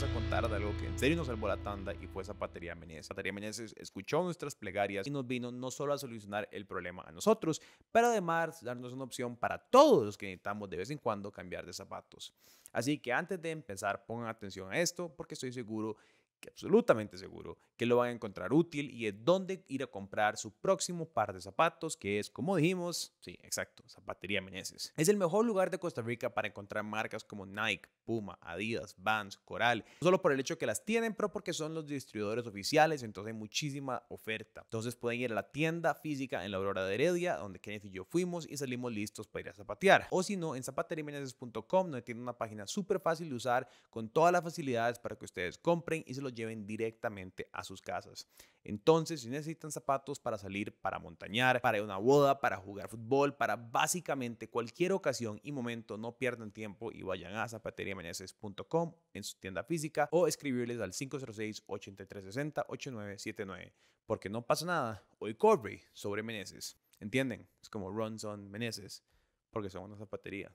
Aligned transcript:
vamos 0.00 0.16
a 0.16 0.20
contar 0.20 0.48
de 0.48 0.56
algo 0.56 0.74
que 0.78 0.86
en 0.86 0.98
serio 0.98 1.16
nos 1.16 1.26
salvó 1.26 1.46
la 1.46 1.58
tanda 1.58 1.92
y 1.92 2.06
fue 2.06 2.24
Zapatería 2.24 2.74
Meneses. 2.74 3.08
Zapatería 3.08 3.34
Meneses 3.34 3.74
escuchó 3.76 4.22
nuestras 4.22 4.54
plegarias 4.54 5.06
y 5.06 5.10
nos 5.10 5.26
vino 5.26 5.52
no 5.52 5.70
solo 5.70 5.92
a 5.92 5.98
solucionar 5.98 6.48
el 6.52 6.64
problema 6.64 7.02
a 7.02 7.12
nosotros, 7.12 7.60
pero 7.92 8.06
además 8.06 8.62
darnos 8.62 8.94
una 8.94 9.04
opción 9.04 9.36
para 9.36 9.58
todos 9.58 10.06
los 10.06 10.16
que 10.16 10.26
necesitamos 10.26 10.70
de 10.70 10.78
vez 10.78 10.90
en 10.90 10.96
cuando 10.96 11.30
cambiar 11.30 11.66
de 11.66 11.74
zapatos. 11.74 12.32
Así 12.72 12.98
que 12.98 13.12
antes 13.12 13.42
de 13.42 13.50
empezar, 13.50 14.06
pongan 14.06 14.28
atención 14.28 14.72
a 14.72 14.80
esto 14.80 15.14
porque 15.14 15.34
estoy 15.34 15.52
seguro 15.52 15.96
que 15.96 16.19
absolutamente 16.48 17.18
seguro 17.18 17.58
que 17.76 17.86
lo 17.86 17.96
van 17.96 18.08
a 18.10 18.12
encontrar 18.12 18.52
útil 18.52 18.90
y 18.90 19.06
es 19.06 19.14
dónde 19.24 19.64
ir 19.68 19.82
a 19.82 19.86
comprar 19.86 20.36
su 20.36 20.52
próximo 20.52 21.08
par 21.08 21.32
de 21.32 21.40
zapatos, 21.40 21.96
que 21.96 22.18
es, 22.18 22.28
como 22.28 22.56
dijimos, 22.56 23.14
sí, 23.20 23.38
exacto, 23.42 23.82
Zapatería 23.88 24.42
Meneses. 24.42 24.92
Es 24.96 25.08
el 25.08 25.16
mejor 25.16 25.46
lugar 25.46 25.70
de 25.70 25.78
Costa 25.78 26.02
Rica 26.02 26.34
para 26.34 26.48
encontrar 26.48 26.84
marcas 26.84 27.24
como 27.24 27.46
Nike, 27.46 27.88
Puma, 28.04 28.38
Adidas, 28.42 28.94
Vans, 28.98 29.38
Coral, 29.38 29.84
no 30.00 30.04
solo 30.04 30.20
por 30.20 30.32
el 30.32 30.40
hecho 30.40 30.58
que 30.58 30.66
las 30.66 30.84
tienen, 30.84 31.14
pero 31.14 31.32
porque 31.32 31.52
son 31.52 31.74
los 31.74 31.86
distribuidores 31.86 32.46
oficiales, 32.46 33.02
entonces 33.02 33.32
hay 33.32 33.38
muchísima 33.38 34.02
oferta. 34.08 34.62
Entonces 34.64 34.94
pueden 34.96 35.20
ir 35.20 35.32
a 35.32 35.34
la 35.34 35.50
tienda 35.50 35.94
física 35.94 36.44
en 36.44 36.50
la 36.50 36.58
Aurora 36.58 36.84
de 36.84 36.94
Heredia, 36.94 37.36
donde 37.36 37.60
Kenneth 37.60 37.86
y 37.86 37.90
yo 37.90 38.04
fuimos 38.04 38.46
y 38.48 38.56
salimos 38.56 38.92
listos 38.92 39.26
para 39.26 39.40
ir 39.40 39.48
a 39.48 39.54
zapatear. 39.54 40.06
O 40.10 40.22
si 40.22 40.36
no, 40.36 40.54
en 40.54 40.62
zapateriameneses.com, 40.62 41.62
donde 41.86 42.02
tiene 42.02 42.20
una 42.20 42.36
página 42.36 42.66
súper 42.66 43.00
fácil 43.00 43.28
de 43.28 43.34
usar 43.34 43.68
con 43.88 44.08
todas 44.08 44.32
las 44.32 44.42
facilidades 44.42 44.98
para 44.98 45.16
que 45.16 45.24
ustedes 45.24 45.56
compren 45.56 46.04
y 46.06 46.14
se 46.14 46.20
los 46.30 46.36
lleven 46.36 46.66
directamente 46.66 47.48
a 47.52 47.62
sus 47.64 47.82
casas. 47.82 48.28
Entonces, 48.62 49.22
si 49.22 49.28
necesitan 49.28 49.72
zapatos 49.72 50.20
para 50.20 50.38
salir, 50.38 50.74
para 50.74 50.98
montañar, 50.98 51.60
para 51.60 51.82
una 51.82 51.96
boda, 51.96 52.40
para 52.40 52.58
jugar 52.58 52.88
fútbol, 52.88 53.36
para 53.36 53.56
básicamente 53.56 54.48
cualquier 54.48 54.92
ocasión 54.92 55.40
y 55.42 55.52
momento, 55.52 55.96
no 55.96 56.16
pierdan 56.16 56.52
tiempo 56.52 56.92
y 56.92 57.02
vayan 57.02 57.34
a 57.36 57.48
zapateriameneses.com 57.48 58.94
en 59.14 59.24
su 59.24 59.38
tienda 59.38 59.64
física 59.64 60.08
o 60.12 60.26
escribirles 60.26 60.78
al 60.80 60.92
506-8360-8979. 60.92 63.72
Porque 64.06 64.28
no 64.28 64.46
pasa 64.46 64.66
nada, 64.66 65.02
hoy 65.18 65.34
corre 65.34 65.82
sobre 65.92 66.22
Meneses. 66.22 66.76
¿Entienden? 66.98 67.48
Es 67.62 67.70
como 67.70 67.90
runs 67.90 68.24
on 68.24 68.50
Meneses 68.50 69.02
porque 69.50 69.70
son 69.70 69.84
una 69.84 69.96
zapatería. 69.96 70.52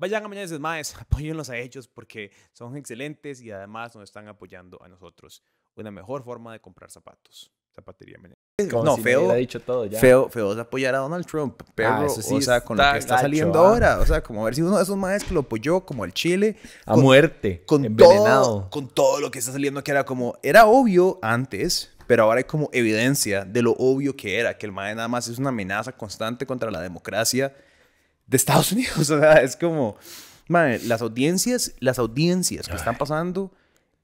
Vayan 0.00 0.24
a 0.24 0.28
Meneses 0.28 0.58
Maes, 0.60 0.94
apóyenlos 1.00 1.50
a 1.50 1.56
ellos 1.56 1.88
porque 1.88 2.30
son 2.52 2.76
excelentes 2.76 3.40
y 3.40 3.50
además 3.50 3.94
nos 3.94 4.04
están 4.04 4.28
apoyando 4.28 4.82
a 4.82 4.88
nosotros. 4.88 5.42
Una 5.76 5.90
mejor 5.90 6.22
forma 6.22 6.52
de 6.52 6.60
comprar 6.60 6.90
zapatos. 6.90 7.50
Zapatería 7.74 8.16
Meneses. 8.18 8.38
no, 8.84 8.96
feo, 8.96 9.32
ha 9.32 9.34
dicho 9.34 9.58
todo 9.60 9.86
ya. 9.86 9.98
feo, 9.98 10.28
feo 10.28 10.52
es 10.52 10.58
apoyar 10.60 10.94
a 10.94 10.98
Donald 10.98 11.26
Trump, 11.26 11.60
pero, 11.74 11.88
Ah, 11.88 12.08
sí 12.08 12.34
o 12.36 12.40
sea, 12.40 12.60
con 12.60 12.76
lo 12.76 12.84
que 12.92 12.98
está 12.98 13.14
gacho, 13.14 13.22
saliendo 13.22 13.58
ah. 13.60 13.68
ahora, 13.68 13.98
o 13.98 14.06
sea, 14.06 14.22
como 14.22 14.42
a 14.42 14.44
ver 14.44 14.54
si 14.54 14.62
uno 14.62 14.76
de 14.76 14.84
esos 14.84 14.96
maes 14.96 15.24
que 15.24 15.34
lo 15.34 15.40
apoyó, 15.40 15.80
como 15.84 16.04
el 16.04 16.12
Chile, 16.14 16.56
A 16.86 16.92
con- 16.92 17.02
muerte. 17.02 17.64
con 17.66 17.84
envenenado. 17.84 18.44
todo, 18.44 18.70
con 18.70 18.88
todo 18.88 19.18
lo 19.20 19.32
que 19.32 19.40
está 19.40 19.50
saliendo 19.50 19.82
que 19.82 19.90
era 19.90 20.04
como, 20.04 20.36
era 20.44 20.66
obvio 20.66 21.18
antes, 21.20 21.90
pero 22.06 22.22
ahora 22.22 22.38
hay 22.38 22.44
como 22.44 22.70
evidencia 22.72 23.44
de 23.44 23.60
lo 23.62 23.72
obvio 23.72 24.14
que 24.14 24.38
era, 24.38 24.56
que 24.56 24.66
el 24.66 24.72
MAE 24.72 24.94
nada 24.94 25.08
más 25.08 25.26
es 25.26 25.38
una 25.38 25.48
amenaza 25.48 25.90
constante 25.90 26.46
contra 26.46 26.70
la 26.70 26.80
democracia 26.80 27.56
de 28.26 28.36
Estados 28.36 28.72
Unidos. 28.72 28.98
O 29.10 29.18
sea, 29.18 29.34
es 29.42 29.56
como, 29.56 29.96
mae, 30.48 30.78
las 30.86 31.02
audiencias, 31.02 31.74
las 31.80 31.98
audiencias 31.98 32.68
que 32.68 32.76
están 32.76 32.96
pasando 32.96 33.52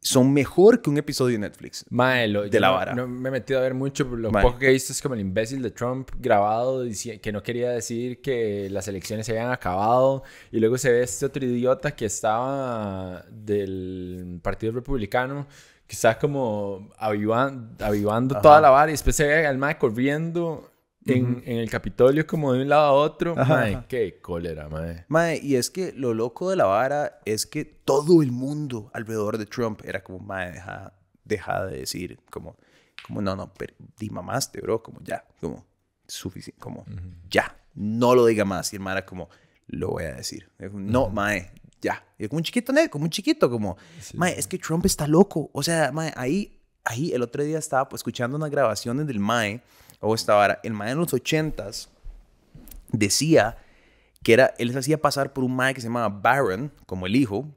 son 0.02 0.32
mejor 0.32 0.80
que 0.80 0.88
un 0.88 0.96
episodio 0.96 1.34
de 1.34 1.40
Netflix. 1.40 1.84
Mae, 1.90 2.26
lo- 2.26 2.48
De 2.48 2.58
la 2.58 2.68
no- 2.68 2.74
vara. 2.74 2.94
No, 2.94 3.06
me 3.06 3.28
he 3.28 3.32
metido 3.32 3.58
a 3.58 3.62
ver 3.62 3.74
mucho, 3.74 4.04
pero 4.06 4.16
lo 4.16 4.30
Mae. 4.30 4.42
poco 4.42 4.58
que 4.58 4.68
he 4.68 4.72
visto 4.72 4.94
es 4.94 5.02
como 5.02 5.14
el 5.14 5.20
imbécil 5.20 5.60
de 5.60 5.70
Trump 5.72 6.08
grabado 6.18 6.82
que 7.20 7.32
no 7.32 7.42
quería 7.42 7.68
decir 7.70 8.22
que 8.22 8.68
las 8.70 8.88
elecciones 8.88 9.26
se 9.26 9.32
habían 9.32 9.52
acabado. 9.52 10.22
Y 10.50 10.58
luego 10.58 10.78
se 10.78 10.90
ve 10.90 11.02
este 11.02 11.26
otro 11.26 11.44
idiota 11.44 11.90
que 11.94 12.06
estaba 12.06 13.26
del 13.30 14.40
Partido 14.42 14.72
Republicano, 14.72 15.46
que 15.86 15.94
está 15.94 16.18
como 16.18 16.88
avivan- 16.98 17.76
avivando 17.82 18.36
Ajá. 18.36 18.42
toda 18.42 18.60
la 18.62 18.70
vara. 18.70 18.90
Y 18.90 18.94
después 18.94 19.14
se 19.16 19.26
ve 19.26 19.46
al 19.46 19.58
Mae 19.58 19.76
corriendo 19.76 20.70
en, 21.06 21.42
en 21.46 21.58
el 21.58 21.70
Capitolio 21.70 22.26
como 22.26 22.52
de 22.52 22.62
un 22.62 22.68
lado 22.68 22.86
a 22.86 22.92
otro. 22.92 23.34
Ajá, 23.38 23.54
Mae, 23.56 23.74
ajá. 23.74 23.86
qué 23.88 24.20
cólera, 24.20 24.68
mae. 24.68 25.04
Mae, 25.08 25.40
y 25.42 25.56
es 25.56 25.70
que 25.70 25.92
lo 25.92 26.14
loco 26.14 26.50
de 26.50 26.56
la 26.56 26.66
vara 26.66 27.20
es 27.24 27.46
que 27.46 27.64
todo 27.64 28.22
el 28.22 28.32
mundo 28.32 28.90
alrededor 28.92 29.38
de 29.38 29.46
Trump 29.46 29.80
era 29.84 30.02
como, 30.02 30.18
mae, 30.18 30.52
deja, 30.52 30.92
deja 31.24 31.66
de 31.66 31.78
decir, 31.78 32.18
como, 32.30 32.56
como 33.06 33.22
no, 33.22 33.34
no, 33.36 33.52
pero 33.54 33.74
di 33.98 34.10
mamaste, 34.10 34.60
bro, 34.60 34.82
como 34.82 35.00
ya, 35.02 35.24
como 35.40 35.66
suficiente, 36.06 36.60
como 36.60 36.84
ya, 37.28 37.56
no 37.74 38.14
lo 38.14 38.26
diga 38.26 38.44
más. 38.44 38.72
Y 38.72 38.76
el 38.76 38.82
mae 38.82 38.92
era 38.98 39.06
como, 39.06 39.28
lo 39.68 39.88
voy 39.90 40.04
a 40.04 40.14
decir. 40.14 40.50
Es 40.58 40.70
como, 40.70 40.80
No, 40.82 41.08
mae, 41.08 41.50
ya. 41.80 42.04
Y 42.18 42.28
como 42.28 42.38
un 42.38 42.42
chiquito, 42.44 42.72
¿no? 42.72 42.80
como 42.90 43.04
un 43.04 43.10
chiquito, 43.10 43.48
como, 43.50 43.76
mae, 44.14 44.38
es 44.38 44.46
que 44.46 44.58
Trump 44.58 44.84
está 44.84 45.06
loco. 45.06 45.50
O 45.54 45.62
sea, 45.62 45.92
mae, 45.92 46.12
ahí, 46.16 46.60
ahí 46.84 47.12
el 47.12 47.22
otro 47.22 47.42
día 47.42 47.58
estaba 47.58 47.88
pues, 47.88 48.00
escuchando 48.00 48.36
unas 48.36 48.50
grabaciones 48.50 49.06
del 49.06 49.18
mae, 49.20 49.62
o 50.00 50.14
esta 50.14 50.34
vara, 50.34 50.60
el 50.62 50.72
mae 50.72 50.92
en 50.92 50.98
los 50.98 51.12
ochentas 51.14 51.90
decía 52.92 53.56
que 54.22 54.34
era, 54.34 54.54
él 54.58 54.72
se 54.72 54.78
hacía 54.78 55.00
pasar 55.00 55.32
por 55.32 55.44
un 55.44 55.54
mae 55.54 55.72
que 55.74 55.80
se 55.80 55.86
llamaba 55.86 56.08
Baron, 56.08 56.72
como 56.86 57.06
el 57.06 57.16
hijo, 57.16 57.48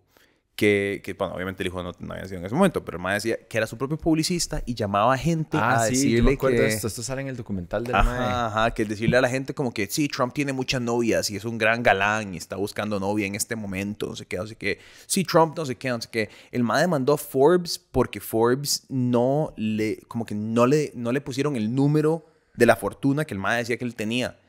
que, 0.56 1.02
que 1.04 1.14
bueno, 1.14 1.34
obviamente 1.34 1.64
el 1.64 1.68
hijo 1.68 1.82
no, 1.82 1.92
no 1.98 2.14
había 2.14 2.26
sido 2.26 2.40
en 2.40 2.46
ese 2.46 2.54
momento, 2.54 2.86
pero 2.86 2.98
el 2.98 3.04
mae 3.04 3.16
decía 3.16 3.38
que 3.50 3.58
era 3.58 3.66
su 3.66 3.76
propio 3.76 3.98
publicista 3.98 4.62
y 4.68 4.76
llamaba 4.76 5.16
a 5.16 5.18
gente 5.18 5.58
Ah, 5.60 5.82
a 5.82 5.88
sí, 5.88 5.96
yo 5.96 6.00
decirle 6.02 6.22
me 6.22 6.34
acuerdo 6.34 6.58
que... 6.58 6.68
esto. 6.68 6.88
Esto 6.88 7.02
sale 7.02 7.24
en 7.24 7.28
el 7.28 7.36
documental 7.36 7.84
del 7.84 7.94
Mae. 7.94 8.04
Ajá, 8.04 8.46
ajá, 8.46 8.72
que 8.72 8.86
decirle 8.86 9.18
a 9.18 9.22
la 9.22 9.30
gente 9.30 9.56
como 9.56 9.74
que 9.74 9.88
sí, 9.88 10.08
Trump 10.08 10.32
tiene 10.32 10.54
muchas 10.54 10.80
novias 10.80 11.32
y 11.32 11.36
es 11.36 11.44
un 11.44 11.58
gran 11.58 11.82
galán 11.82 12.36
y 12.36 12.38
está 12.38 12.56
buscando 12.56 13.00
novia 13.00 13.26
en 13.26 13.34
este 13.34 13.56
momento, 13.56 14.06
no 14.06 14.16
sé 14.16 14.28
qué, 14.28 14.38
no 14.38 14.46
sé 14.46 14.56
qué. 14.56 14.78
Sí, 15.08 15.24
Trump 15.24 15.58
no 15.58 15.66
sé 15.66 15.76
qué, 15.76 15.90
no 15.90 16.00
sé 16.00 16.10
qué. 16.12 16.30
El 16.52 16.64
MAE 16.64 16.82
demandó 16.82 17.14
a 17.14 17.18
Forbes 17.18 17.80
porque 17.80 18.20
Forbes 18.20 18.86
no 18.90 19.54
le, 19.58 20.02
como 20.08 20.24
que 20.24 20.36
no 20.36 20.68
le, 20.68 20.92
no 20.94 21.12
le 21.12 21.20
pusieron 21.20 21.56
el 21.56 21.74
número 21.74 22.28
de 22.56 22.66
la 22.66 22.76
fortuna 22.76 23.26
que 23.26 23.34
el 23.34 23.40
MAE 23.40 23.60
decía 23.60 23.78
que 23.78 23.86
él 23.86 23.96
tenía. 23.96 24.40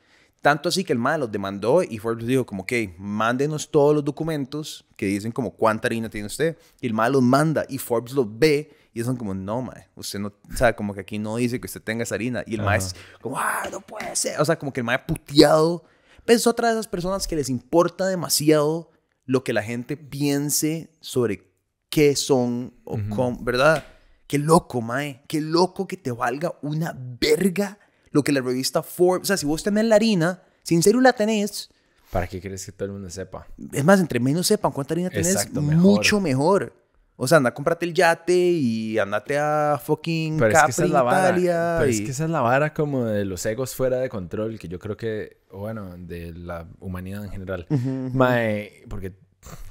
Tanto 0.42 0.68
así 0.68 0.84
que 0.84 0.92
el 0.92 0.98
MAE 0.98 1.18
los 1.18 1.32
demandó 1.32 1.82
y 1.82 1.98
Forbes 1.98 2.26
dijo 2.26 2.44
como, 2.44 2.64
ok, 2.64 2.72
mándenos 2.98 3.70
todos 3.70 3.94
los 3.94 4.04
documentos 4.04 4.84
que 4.94 5.06
dicen 5.06 5.32
como 5.32 5.52
cuánta 5.52 5.88
harina 5.88 6.10
tiene 6.10 6.26
usted. 6.26 6.58
Y 6.82 6.86
el 6.86 6.92
MAE 6.92 7.10
los 7.10 7.22
manda 7.22 7.64
y 7.66 7.78
Forbes 7.78 8.12
los 8.12 8.26
ve 8.38 8.70
y 8.92 9.02
son 9.02 9.16
como, 9.16 9.32
no, 9.32 9.62
MAE, 9.62 9.88
usted 9.94 10.18
no, 10.18 10.34
sabe, 10.54 10.76
como 10.76 10.92
que 10.92 11.00
aquí 11.00 11.18
no 11.18 11.36
dice 11.36 11.58
que 11.58 11.66
usted 11.66 11.82
tenga 11.82 12.02
esa 12.02 12.14
harina. 12.14 12.44
Y 12.46 12.56
el 12.56 12.62
MAE 12.62 12.76
es 12.76 12.94
como, 13.22 13.38
ah, 13.38 13.66
no 13.72 13.80
puede 13.80 14.14
ser. 14.16 14.38
O 14.38 14.44
sea, 14.44 14.58
como 14.58 14.70
que 14.70 14.80
el 14.80 14.84
MAE 14.84 14.98
puteado. 15.06 15.84
Pero 16.26 16.36
es 16.36 16.46
otra 16.46 16.68
de 16.68 16.74
esas 16.74 16.88
personas 16.88 17.26
que 17.26 17.36
les 17.36 17.48
importa 17.48 18.06
demasiado 18.06 18.90
lo 19.24 19.44
que 19.44 19.54
la 19.54 19.62
gente 19.62 19.96
piense 19.96 20.90
sobre 21.00 21.50
qué 21.88 22.16
son 22.16 22.74
o 22.84 22.98
cómo, 23.08 23.42
¿verdad? 23.42 23.86
Qué 24.26 24.38
loco, 24.38 24.82
mae. 24.82 25.22
Qué 25.26 25.40
loco 25.40 25.86
que 25.86 25.96
te 25.96 26.10
valga 26.10 26.54
una 26.60 26.94
verga 26.98 27.78
lo 28.14 28.22
que 28.24 28.32
la 28.32 28.40
revista 28.40 28.82
Forbes. 28.82 29.24
O 29.24 29.26
sea, 29.26 29.36
si 29.36 29.44
vos 29.44 29.62
tenés 29.62 29.84
la 29.84 29.96
harina, 29.96 30.42
si 30.62 30.74
en 30.74 30.82
serio 30.82 31.02
la 31.02 31.12
tenés, 31.12 31.68
¿Para 32.10 32.26
qué 32.28 32.40
quieres 32.40 32.64
que 32.64 32.70
todo 32.72 32.86
el 32.86 32.92
mundo 32.92 33.10
sepa? 33.10 33.46
es 33.72 33.84
más, 33.84 33.98
entre 34.00 34.20
menos 34.20 34.46
sepan 34.46 34.70
cuánta 34.72 34.94
harina 34.94 35.10
tenés, 35.10 35.32
Exacto, 35.34 35.60
mejor. 35.60 35.82
mucho 35.82 36.20
mejor. 36.20 36.72
O 37.16 37.28
sea, 37.28 37.38
anda, 37.38 37.52
cómprate 37.54 37.86
el 37.86 37.94
yate 37.94 38.34
y 38.36 38.98
andate 38.98 39.38
a 39.38 39.80
fucking 39.82 40.36
Pero 40.36 40.48
es 40.48 40.54
que 40.54 40.58
Capri, 40.60 40.70
esa 40.70 40.84
es 40.84 40.90
la 40.90 41.02
vara. 41.02 41.28
Italia. 41.28 41.76
Pero 41.78 41.90
es 41.90 42.00
y- 42.00 42.04
que 42.04 42.10
esa 42.10 42.24
es 42.24 42.30
la 42.30 42.40
vara 42.40 42.72
como 42.74 43.04
de 43.04 43.24
los 43.24 43.44
egos 43.46 43.74
fuera 43.74 43.98
de 43.98 44.08
control, 44.08 44.58
que 44.58 44.66
yo 44.68 44.78
creo 44.80 44.96
que, 44.96 45.38
bueno, 45.52 45.94
de 45.96 46.32
la 46.32 46.66
humanidad 46.80 47.24
en 47.24 47.30
general. 47.30 47.66
Mae, 48.12 48.84
porque 48.88 49.12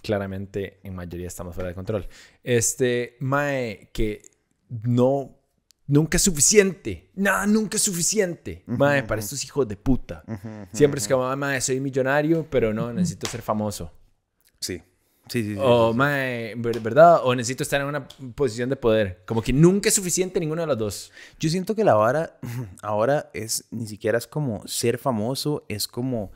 claramente 0.02 0.80
en 0.84 0.96
mayoría 0.96 1.28
estamos 1.28 1.54
fuera 1.56 1.70
de 1.70 1.76
control. 1.76 2.08
Este, 2.44 3.18
Mae, 3.20 3.90
que 3.94 4.22
no, 4.70 5.36
nunca 5.94 6.18
es 6.18 6.24
suficiente. 6.24 7.10
Nada, 7.16 7.46
nunca 7.46 7.78
es 7.78 7.84
suficiente. 7.84 8.64
Mae, 8.66 9.04
para 9.04 9.22
estos 9.22 9.44
hijos 9.46 9.68
de 9.68 9.78
puta. 9.78 10.24
Siempre 10.74 11.00
es 11.00 11.08
como, 11.08 11.26
"Ah, 11.26 11.36
Mae, 11.36 11.62
soy 11.62 11.80
millonario, 11.80 12.46
pero 12.50 12.74
no, 12.74 12.92
necesito 12.92 13.28
ser 13.30 13.42
famoso. 13.42 13.92
Sí. 14.60 14.82
Sí, 15.30 15.42
sí, 15.44 15.54
sí. 15.54 15.60
O, 15.62 15.94
sí. 15.94 15.98
ver- 16.58 16.80
¿verdad? 16.82 17.22
O 17.24 17.34
necesito 17.34 17.64
estar 17.64 17.80
en 17.80 17.88
una 17.88 18.08
posición 18.36 18.70
de 18.70 18.76
poder. 18.76 19.24
Como 19.26 19.42
que 19.42 19.54
nunca 19.54 19.88
es 19.88 19.96
suficiente 19.96 20.38
ninguna 20.40 20.64
de 20.64 20.68
las 20.68 20.78
dos. 20.78 21.12
Yo 21.40 21.50
siento 21.50 21.76
que 21.76 21.84
la 21.86 21.94
vara 21.94 22.38
ahora 22.82 23.30
es 23.34 23.64
ni 23.72 23.88
siquiera 23.88 24.18
es 24.18 24.28
como 24.28 24.68
ser 24.68 24.98
famoso, 24.98 25.64
es 25.70 25.88
como 25.88 26.32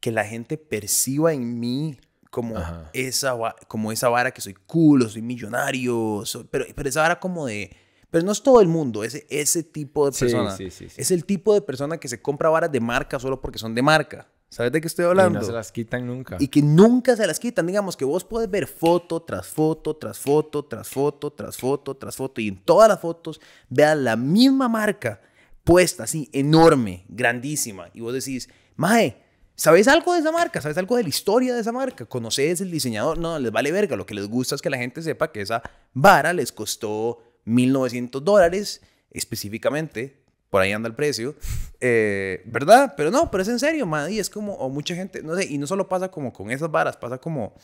que 0.00 0.10
la 0.10 0.24
gente 0.24 0.56
perciba 0.56 1.32
en 1.34 1.58
mí 1.60 1.98
como 2.30 2.56
Ajá. 2.56 2.90
esa 2.94 3.34
como 3.68 3.92
esa 3.92 4.08
vara 4.08 4.30
que 4.32 4.40
soy 4.40 4.54
cool, 4.66 5.02
o 5.02 5.08
soy 5.08 5.20
millonario, 5.22 6.22
soy- 6.24 6.46
pero 6.50 6.64
pero 6.74 6.88
esa 6.88 7.02
vara 7.02 7.20
como 7.20 7.46
de 7.46 7.76
pero 8.14 8.24
no 8.24 8.30
es 8.30 8.44
todo 8.44 8.60
el 8.60 8.68
mundo, 8.68 9.02
ese 9.02 9.26
ese 9.28 9.64
tipo 9.64 10.08
de 10.08 10.16
persona. 10.16 10.56
sí, 10.56 10.70
sí, 10.70 10.88
sí. 10.88 11.00
Es 11.02 11.10
el 11.10 11.24
tipo 11.24 11.52
de 11.52 11.60
persona 11.62 11.98
que 11.98 12.06
se 12.06 12.22
compra 12.22 12.48
varas 12.48 12.70
de 12.70 12.78
marca 12.78 13.18
solo 13.18 13.40
porque 13.40 13.58
son 13.58 13.74
de 13.74 13.82
marca. 13.82 14.28
¿Sabes 14.50 14.70
de 14.70 14.80
qué 14.80 14.86
estoy 14.86 15.04
Y 15.04 15.08
hablando? 15.08 15.40
no 15.40 15.44
se 15.44 15.50
las 15.50 15.72
quitan 15.72 16.06
nunca. 16.06 16.36
y 16.38 16.46
que 16.46 16.62
nunca 16.62 17.16
se 17.16 17.26
las 17.26 17.40
quitan. 17.40 17.66
Digamos 17.66 17.96
que 17.96 18.04
vos 18.04 18.22
puedes 18.24 18.48
ver 18.48 18.68
foto 18.68 19.20
tras 19.22 19.48
foto, 19.48 19.96
tras 19.96 20.16
foto, 20.16 20.64
tras 20.64 20.86
foto, 20.88 21.32
tras 21.32 21.56
foto, 21.56 21.96
tras 21.96 22.14
foto, 22.14 22.40
y 22.40 22.46
en 22.46 22.62
todas 22.64 22.88
las 22.88 23.00
fotos 23.00 23.40
vean 23.68 24.04
la 24.04 24.14
misma 24.14 24.68
marca 24.68 25.20
puesta 25.64 26.04
así, 26.04 26.28
enorme, 26.32 27.06
grandísima. 27.08 27.88
Y 27.94 28.00
vos 28.00 28.12
decís, 28.14 28.48
Mae, 28.76 29.24
¿Sabes 29.56 29.86
algo 29.86 30.12
de 30.14 30.18
esa 30.20 30.32
marca? 30.32 30.60
¿Sabes 30.60 30.78
algo 30.78 30.96
de 30.96 31.04
la 31.04 31.08
historia 31.08 31.54
de 31.54 31.60
esa 31.60 31.70
marca? 31.72 32.06
¿Conoces 32.06 32.60
el 32.60 32.70
diseñador? 32.72 33.18
No, 33.18 33.38
les 33.40 33.52
vale 33.52 33.70
verga. 33.72 33.94
Lo 33.96 34.04
que 34.06 34.14
les 34.14 34.28
gusta 34.28 34.54
es 34.56 34.62
que 34.62 34.68
la 34.70 34.78
gente 34.78 35.00
sepa 35.02 35.30
que 35.30 35.40
esa 35.42 35.62
vara 35.92 36.32
les 36.32 36.50
costó 36.50 37.18
1.900 37.46 38.20
dólares 38.20 38.82
específicamente. 39.10 40.22
Por 40.50 40.62
ahí 40.62 40.72
anda 40.72 40.88
el 40.88 40.94
precio. 40.94 41.34
Eh, 41.80 42.42
¿Verdad? 42.46 42.94
Pero 42.96 43.10
no, 43.10 43.30
pero 43.30 43.42
es 43.42 43.48
en 43.48 43.58
serio, 43.58 43.86
man. 43.86 44.12
Y 44.12 44.18
es 44.18 44.30
como, 44.30 44.54
o 44.54 44.68
mucha 44.68 44.94
gente, 44.94 45.22
no 45.22 45.34
sé, 45.34 45.46
y 45.46 45.58
no 45.58 45.66
solo 45.66 45.88
pasa 45.88 46.10
como 46.10 46.32
con 46.32 46.50
esas 46.50 46.70
varas, 46.70 46.96
pasa 46.96 47.18
como 47.18 47.54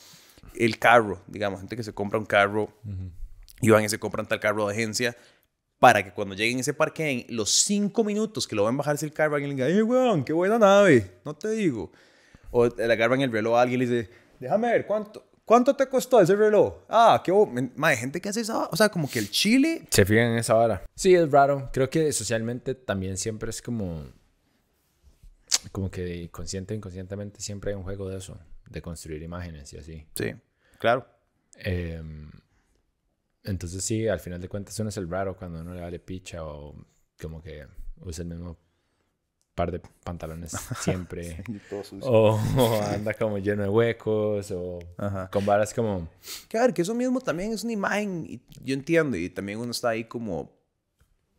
el 0.55 0.79
carro, 0.79 1.23
digamos, 1.27 1.61
gente 1.61 1.77
que 1.77 1.83
se 1.83 1.93
compra 1.93 2.19
un 2.19 2.27
carro 2.27 2.73
y 3.61 3.71
van 3.71 3.85
y 3.85 3.89
se 3.89 3.99
compran 3.99 4.27
tal 4.27 4.41
carro 4.41 4.67
de 4.67 4.73
agencia 4.73 5.17
para 5.79 6.05
que 6.05 6.13
cuando 6.13 6.35
lleguen 6.35 6.59
a 6.59 6.61
ese 6.61 6.75
parque, 6.75 7.27
en 7.29 7.37
los 7.37 7.51
cinco 7.51 8.05
minutos 8.05 8.47
que 8.47 8.55
lo 8.55 8.65
van 8.65 8.75
a 8.75 8.79
bajarse 8.79 9.07
el 9.07 9.13
carro, 9.13 9.35
alguien 9.35 9.57
le 9.57 9.65
diga, 9.65 9.67
¡ay, 9.67 9.83
weón, 9.83 10.25
qué 10.25 10.33
buena 10.35 10.59
nave! 10.59 11.11
No 11.25 11.35
te 11.35 11.49
digo. 11.51 11.91
O 12.51 12.67
le 12.67 12.93
agarran 12.93 13.23
el 13.23 13.33
reloj 13.33 13.57
a 13.57 13.63
alguien 13.63 13.81
y 13.81 13.87
le 13.87 13.91
dice, 13.91 14.11
déjame 14.39 14.71
ver, 14.71 14.87
¿cuánto, 14.87 15.30
¿cuánto 15.51 15.75
te 15.75 15.89
costó 15.89 16.21
ese 16.21 16.37
reloj? 16.37 16.85
Ah, 16.89 17.21
qué 17.25 17.33
Hay 17.83 17.97
gente 17.97 18.21
que 18.21 18.29
hace 18.29 18.43
esa 18.43 18.69
O 18.69 18.77
sea, 18.77 18.89
como 18.89 19.11
que 19.11 19.19
el 19.19 19.29
chile... 19.33 19.85
Se 19.91 20.05
fijan 20.05 20.27
en 20.27 20.39
esa 20.39 20.55
vara. 20.55 20.85
Sí, 20.95 21.13
es 21.13 21.29
raro. 21.29 21.71
Creo 21.73 21.91
que 21.91 22.13
socialmente 22.13 22.77
también 22.77 23.17
siempre 23.17 23.51
es 23.51 23.61
como... 23.61 24.05
Como 25.73 25.91
que 25.91 26.31
consciente 26.31 26.73
o 26.73 26.77
inconscientemente 26.77 27.41
siempre 27.41 27.73
hay 27.73 27.77
un 27.77 27.83
juego 27.83 28.09
de 28.09 28.19
eso. 28.19 28.39
De 28.69 28.81
construir 28.81 29.25
imágenes 29.25 29.73
y 29.73 29.79
así. 29.79 30.07
Sí, 30.15 30.33
claro. 30.79 31.05
Eh, 31.57 32.01
entonces 33.43 33.83
sí, 33.83 34.07
al 34.07 34.21
final 34.21 34.41
de 34.41 34.49
cuentas 34.49 34.79
uno 34.79 34.91
es 34.91 34.97
el 34.99 35.11
raro 35.11 35.37
cuando 35.37 35.63
uno 35.63 35.75
le 35.75 35.81
vale 35.81 35.99
picha 35.99 36.45
o 36.45 36.77
como 37.21 37.43
que 37.43 37.67
usa 38.03 38.23
el 38.23 38.29
mismo 38.29 38.57
par 39.55 39.71
de 39.71 39.81
pantalones 40.05 40.53
siempre. 40.81 41.45
o, 42.03 42.39
anda 42.95 43.15
como 43.15 43.39
lleno 43.39 43.63
de 43.63 43.69
huecos 43.69 44.51
o 44.53 44.79
con 45.31 45.45
varas 45.45 45.75
como... 45.75 46.09
Que 46.49 46.59
a 46.59 46.63
ver, 46.63 46.75
que 46.75 46.83
eso 46.83 46.95
mismo 46.95 47.21
también 47.21 47.53
es 47.53 47.65
una 47.65 47.73
imagen, 47.73 48.43
yo 48.63 48.75
entiendo, 48.75 49.17
y 49.17 49.29
también 49.29 49.59
uno 49.59 49.71
está 49.71 49.91
ahí 49.91 50.05
como... 50.05 50.53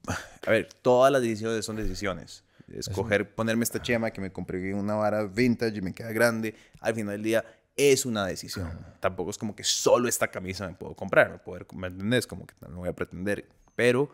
A 0.47 0.49
ver, 0.49 0.69
todas 0.81 1.11
las 1.11 1.21
decisiones 1.21 1.63
son 1.63 1.75
decisiones. 1.75 2.43
Escoger, 2.73 3.35
ponerme 3.35 3.63
esta 3.63 3.81
chema 3.81 4.11
que 4.11 4.21
me 4.21 4.31
compré 4.31 4.73
una 4.73 4.95
vara 4.95 5.23
vintage 5.23 5.77
y 5.77 5.81
me 5.81 5.93
queda 5.93 6.11
grande, 6.11 6.55
al 6.79 6.95
final 6.95 7.11
del 7.11 7.23
día 7.23 7.45
es 7.75 8.05
una 8.05 8.25
decisión. 8.25 8.69
Tampoco 8.99 9.31
es 9.31 9.37
como 9.37 9.55
que 9.55 9.63
solo 9.63 10.07
esta 10.07 10.29
camisa 10.29 10.67
me 10.67 10.73
puedo 10.73 10.95
comprar, 10.95 11.31
me, 11.31 11.37
poder, 11.37 11.65
¿me 11.73 11.87
entendés? 11.87 12.27
Como 12.27 12.45
que 12.45 12.53
no 12.61 12.77
voy 12.77 12.89
a 12.89 12.93
pretender. 12.93 13.47
Pero 13.75 14.09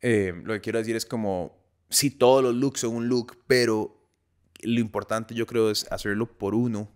eh, 0.00 0.32
lo 0.44 0.54
que 0.54 0.60
quiero 0.60 0.78
decir 0.78 0.96
es 0.96 1.06
como, 1.06 1.57
si 1.88 2.10
todos 2.10 2.42
los 2.42 2.54
looks 2.54 2.80
son 2.80 2.94
un 2.94 3.08
look, 3.08 3.38
pero 3.46 3.96
lo 4.60 4.80
importante 4.80 5.34
yo 5.34 5.46
creo 5.46 5.70
es 5.70 5.90
hacerlo 5.90 6.26
por 6.26 6.54
uno 6.54 6.88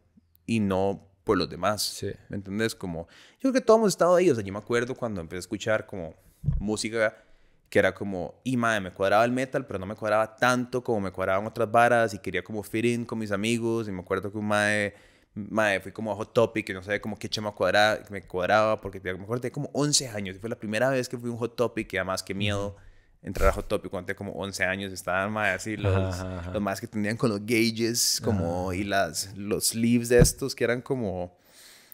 y 0.46 0.60
no 0.60 1.08
por 1.24 1.38
los 1.38 1.48
demás. 1.48 2.04
¿Me 2.28 2.36
entendés? 2.36 2.74
Como, 2.74 3.06
yo 3.34 3.40
creo 3.40 3.52
que 3.52 3.60
todos 3.60 3.78
hemos 3.78 3.92
estado 3.92 4.16
ahí. 4.16 4.30
O 4.30 4.34
sea, 4.34 4.44
yo 4.44 4.52
me 4.52 4.58
acuerdo 4.58 4.94
cuando 4.94 5.20
empecé 5.20 5.38
a 5.38 5.40
escuchar 5.40 5.86
como 5.86 6.14
música 6.58 7.16
que 7.68 7.78
era 7.78 7.94
como, 7.94 8.34
y 8.44 8.56
madre, 8.58 8.80
me 8.80 8.90
cuadraba 8.90 9.24
el 9.24 9.32
metal, 9.32 9.66
pero 9.66 9.78
no 9.78 9.86
me 9.86 9.94
cuadraba 9.94 10.36
tanto 10.36 10.84
como 10.84 11.00
me 11.00 11.10
cuadraban 11.10 11.46
otras 11.46 11.70
varas 11.70 12.12
y 12.12 12.18
quería 12.18 12.44
como 12.44 12.62
fit 12.62 12.84
in 12.84 13.06
con 13.06 13.18
mis 13.18 13.32
amigos. 13.32 13.88
Y 13.88 13.92
me 13.92 14.00
acuerdo 14.00 14.30
que 14.30 14.36
un 14.36 14.46
mae 14.46 14.94
Mae, 15.34 15.80
fui 15.80 15.92
como 15.92 16.12
a 16.12 16.14
Hot 16.14 16.34
Topic, 16.34 16.66
que 16.66 16.74
no 16.74 16.82
sabía 16.82 17.00
como 17.00 17.18
qué 17.18 17.28
chema 17.28 17.52
cuadraba, 17.52 18.00
me 18.10 18.22
cuadraba, 18.22 18.80
porque 18.82 19.00
me 19.00 19.10
acuerdo 19.12 19.40
tenía 19.40 19.52
como 19.52 19.70
11 19.72 20.08
años. 20.08 20.36
Y 20.36 20.38
fue 20.38 20.50
la 20.50 20.58
primera 20.58 20.90
vez 20.90 21.08
que 21.08 21.16
fui 21.16 21.30
a 21.30 21.32
un 21.32 21.38
Hot 21.38 21.56
Topic, 21.56 21.90
y 21.92 21.96
además 21.96 22.22
que 22.22 22.34
miedo 22.34 22.76
entrar 23.22 23.48
a 23.48 23.52
Hot 23.52 23.68
Topic 23.68 23.90
cuando 23.90 24.06
tenía 24.06 24.16
como 24.16 24.32
11 24.32 24.64
años. 24.64 24.92
Estaban 24.92 25.32
mae, 25.32 25.52
así 25.52 25.76
los, 25.76 26.16
los 26.52 26.62
más 26.62 26.80
que 26.80 26.86
tenían 26.86 27.16
con 27.16 27.30
los 27.30 27.40
gauges, 27.44 28.20
como, 28.22 28.72
y 28.72 28.84
las, 28.84 29.36
los 29.36 29.68
sleeves 29.68 30.08
de 30.08 30.18
estos 30.18 30.54
que 30.54 30.64
eran 30.64 30.82
como 30.82 31.36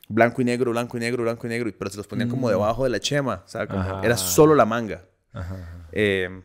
blanco 0.09 0.41
y 0.41 0.45
negro, 0.45 0.71
blanco 0.71 0.97
y 0.97 1.01
negro, 1.01 1.23
blanco 1.23 1.47
y 1.47 1.51
negro, 1.51 1.71
pero 1.79 1.91
se 1.91 1.97
los 1.99 2.07
ponían 2.07 2.29
como 2.29 2.47
mm. 2.47 2.51
debajo 2.51 2.85
de 2.85 2.91
la 2.91 3.01
chema, 3.01 3.43
o 3.45 3.49
sea, 3.49 3.67
como, 3.67 4.03
era 4.03 4.17
solo 4.17 4.55
la 4.55 4.65
manga. 4.65 5.05
Eh, 5.93 6.43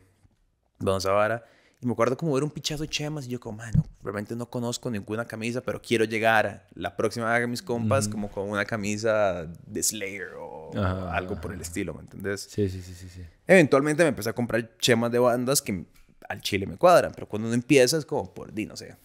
vamos 0.80 1.06
a 1.06 1.14
ver 1.14 1.44
y 1.84 1.86
me 1.86 1.94
acuerdo 1.94 2.16
como 2.16 2.34
ver 2.34 2.44
un 2.44 2.50
pichazo 2.50 2.84
de 2.84 2.90
chemas 2.90 3.26
y 3.26 3.30
yo 3.30 3.40
como, 3.40 3.58
mano, 3.58 3.84
realmente 4.02 4.36
no 4.36 4.46
conozco 4.50 4.90
ninguna 4.90 5.26
camisa, 5.26 5.62
pero 5.62 5.82
quiero 5.82 6.06
llegar 6.06 6.66
la 6.76 6.96
próxima 6.96 7.32
vez 7.34 7.44
a 7.44 7.48
mis 7.48 7.62
compas 7.62 8.08
como 8.08 8.32
con 8.32 8.50
una 8.50 8.64
camisa 8.64 9.46
de 9.68 9.84
Slayer 9.84 10.30
o 10.40 10.72
algo 11.12 11.40
por 11.42 11.54
el 11.54 11.60
estilo, 11.60 11.94
¿me 11.94 12.02
entendés? 12.02 12.48
Sí, 12.50 12.70
sí, 12.70 12.82
sí, 12.82 12.94
sí, 12.94 13.10
sí. 13.10 13.22
Eventualmente 13.46 14.04
me 14.04 14.10
empecé 14.10 14.30
a 14.30 14.34
comprar 14.34 14.78
chemas 14.78 15.12
de 15.12 15.20
bandas 15.20 15.62
que 15.62 15.86
al 16.30 16.42
chile 16.42 16.66
me 16.66 16.78
cuadran, 16.78 17.12
pero 17.14 17.28
cuando 17.28 17.50
uno 17.50 17.56
empieza 17.56 17.98
es 17.98 18.06
como 18.06 18.34
por 18.34 18.54
di, 18.54 18.66
no 18.66 18.78
sé. 18.78 18.96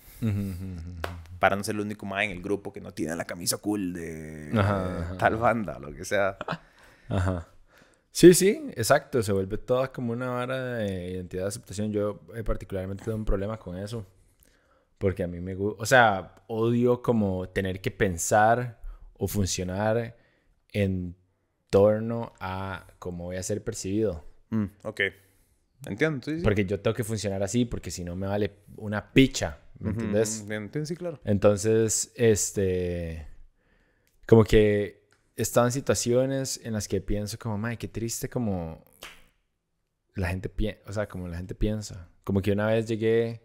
Para 1.40 1.56
no 1.56 1.64
ser 1.64 1.74
el 1.74 1.80
único 1.80 2.06
más 2.06 2.22
en 2.24 2.30
el 2.30 2.42
grupo 2.42 2.72
que 2.72 2.80
no 2.80 2.92
tiene 2.92 3.16
la 3.16 3.24
camisa 3.24 3.56
cool 3.56 3.92
de, 3.92 4.50
tal 5.18 5.36
banda 5.36 5.78
o 5.78 5.80
lo 5.80 5.92
que 5.92 6.04
sea. 6.04 6.36
Ajá. 7.08 7.48
Sí, 8.18 8.34
sí, 8.34 8.60
exacto. 8.74 9.22
Se 9.22 9.30
vuelve 9.30 9.58
toda 9.58 9.92
como 9.92 10.12
una 10.12 10.30
vara 10.30 10.74
de 10.74 11.10
identidad 11.12 11.44
de 11.44 11.48
aceptación. 11.50 11.92
Yo 11.92 12.20
eh, 12.34 12.42
particularmente 12.42 13.04
tengo 13.04 13.16
un 13.16 13.24
problema 13.24 13.60
con 13.60 13.78
eso. 13.78 14.04
Porque 14.98 15.22
a 15.22 15.28
mí 15.28 15.38
me 15.38 15.54
gusta, 15.54 15.80
o 15.80 15.86
sea, 15.86 16.34
odio 16.48 17.00
como 17.00 17.48
tener 17.50 17.80
que 17.80 17.92
pensar 17.92 18.80
o 19.16 19.28
funcionar 19.28 20.16
en 20.72 21.14
torno 21.70 22.32
a 22.40 22.88
cómo 22.98 23.26
voy 23.26 23.36
a 23.36 23.42
ser 23.44 23.62
percibido. 23.62 24.24
Mm, 24.50 24.64
ok. 24.82 25.00
Entiendo, 25.86 26.20
sí, 26.24 26.38
sí. 26.38 26.42
Porque 26.42 26.64
yo 26.64 26.80
tengo 26.80 26.96
que 26.96 27.04
funcionar 27.04 27.44
así, 27.44 27.66
porque 27.66 27.92
si 27.92 28.02
no 28.02 28.16
me 28.16 28.26
vale 28.26 28.50
una 28.78 29.12
picha. 29.12 29.60
¿Me 29.78 29.90
entiendes? 29.90 30.40
Entiendo, 30.40 30.86
sí, 30.86 30.96
claro. 30.96 31.20
Entonces, 31.22 32.10
este. 32.16 33.28
Como 34.26 34.42
que 34.42 34.97
he 34.97 34.97
estado 35.42 35.66
en 35.66 35.72
situaciones 35.72 36.60
en 36.64 36.72
las 36.72 36.88
que 36.88 37.00
pienso 37.00 37.38
como, 37.38 37.56
madre, 37.58 37.78
qué 37.78 37.88
triste 37.88 38.28
como 38.28 38.84
la 40.14 40.28
gente 40.28 40.48
piensa, 40.48 40.80
o 40.86 40.92
sea, 40.92 41.08
como 41.08 41.28
la 41.28 41.36
gente 41.36 41.54
piensa. 41.54 42.08
Como 42.24 42.42
que 42.42 42.52
una 42.52 42.66
vez 42.66 42.86
llegué, 42.86 43.40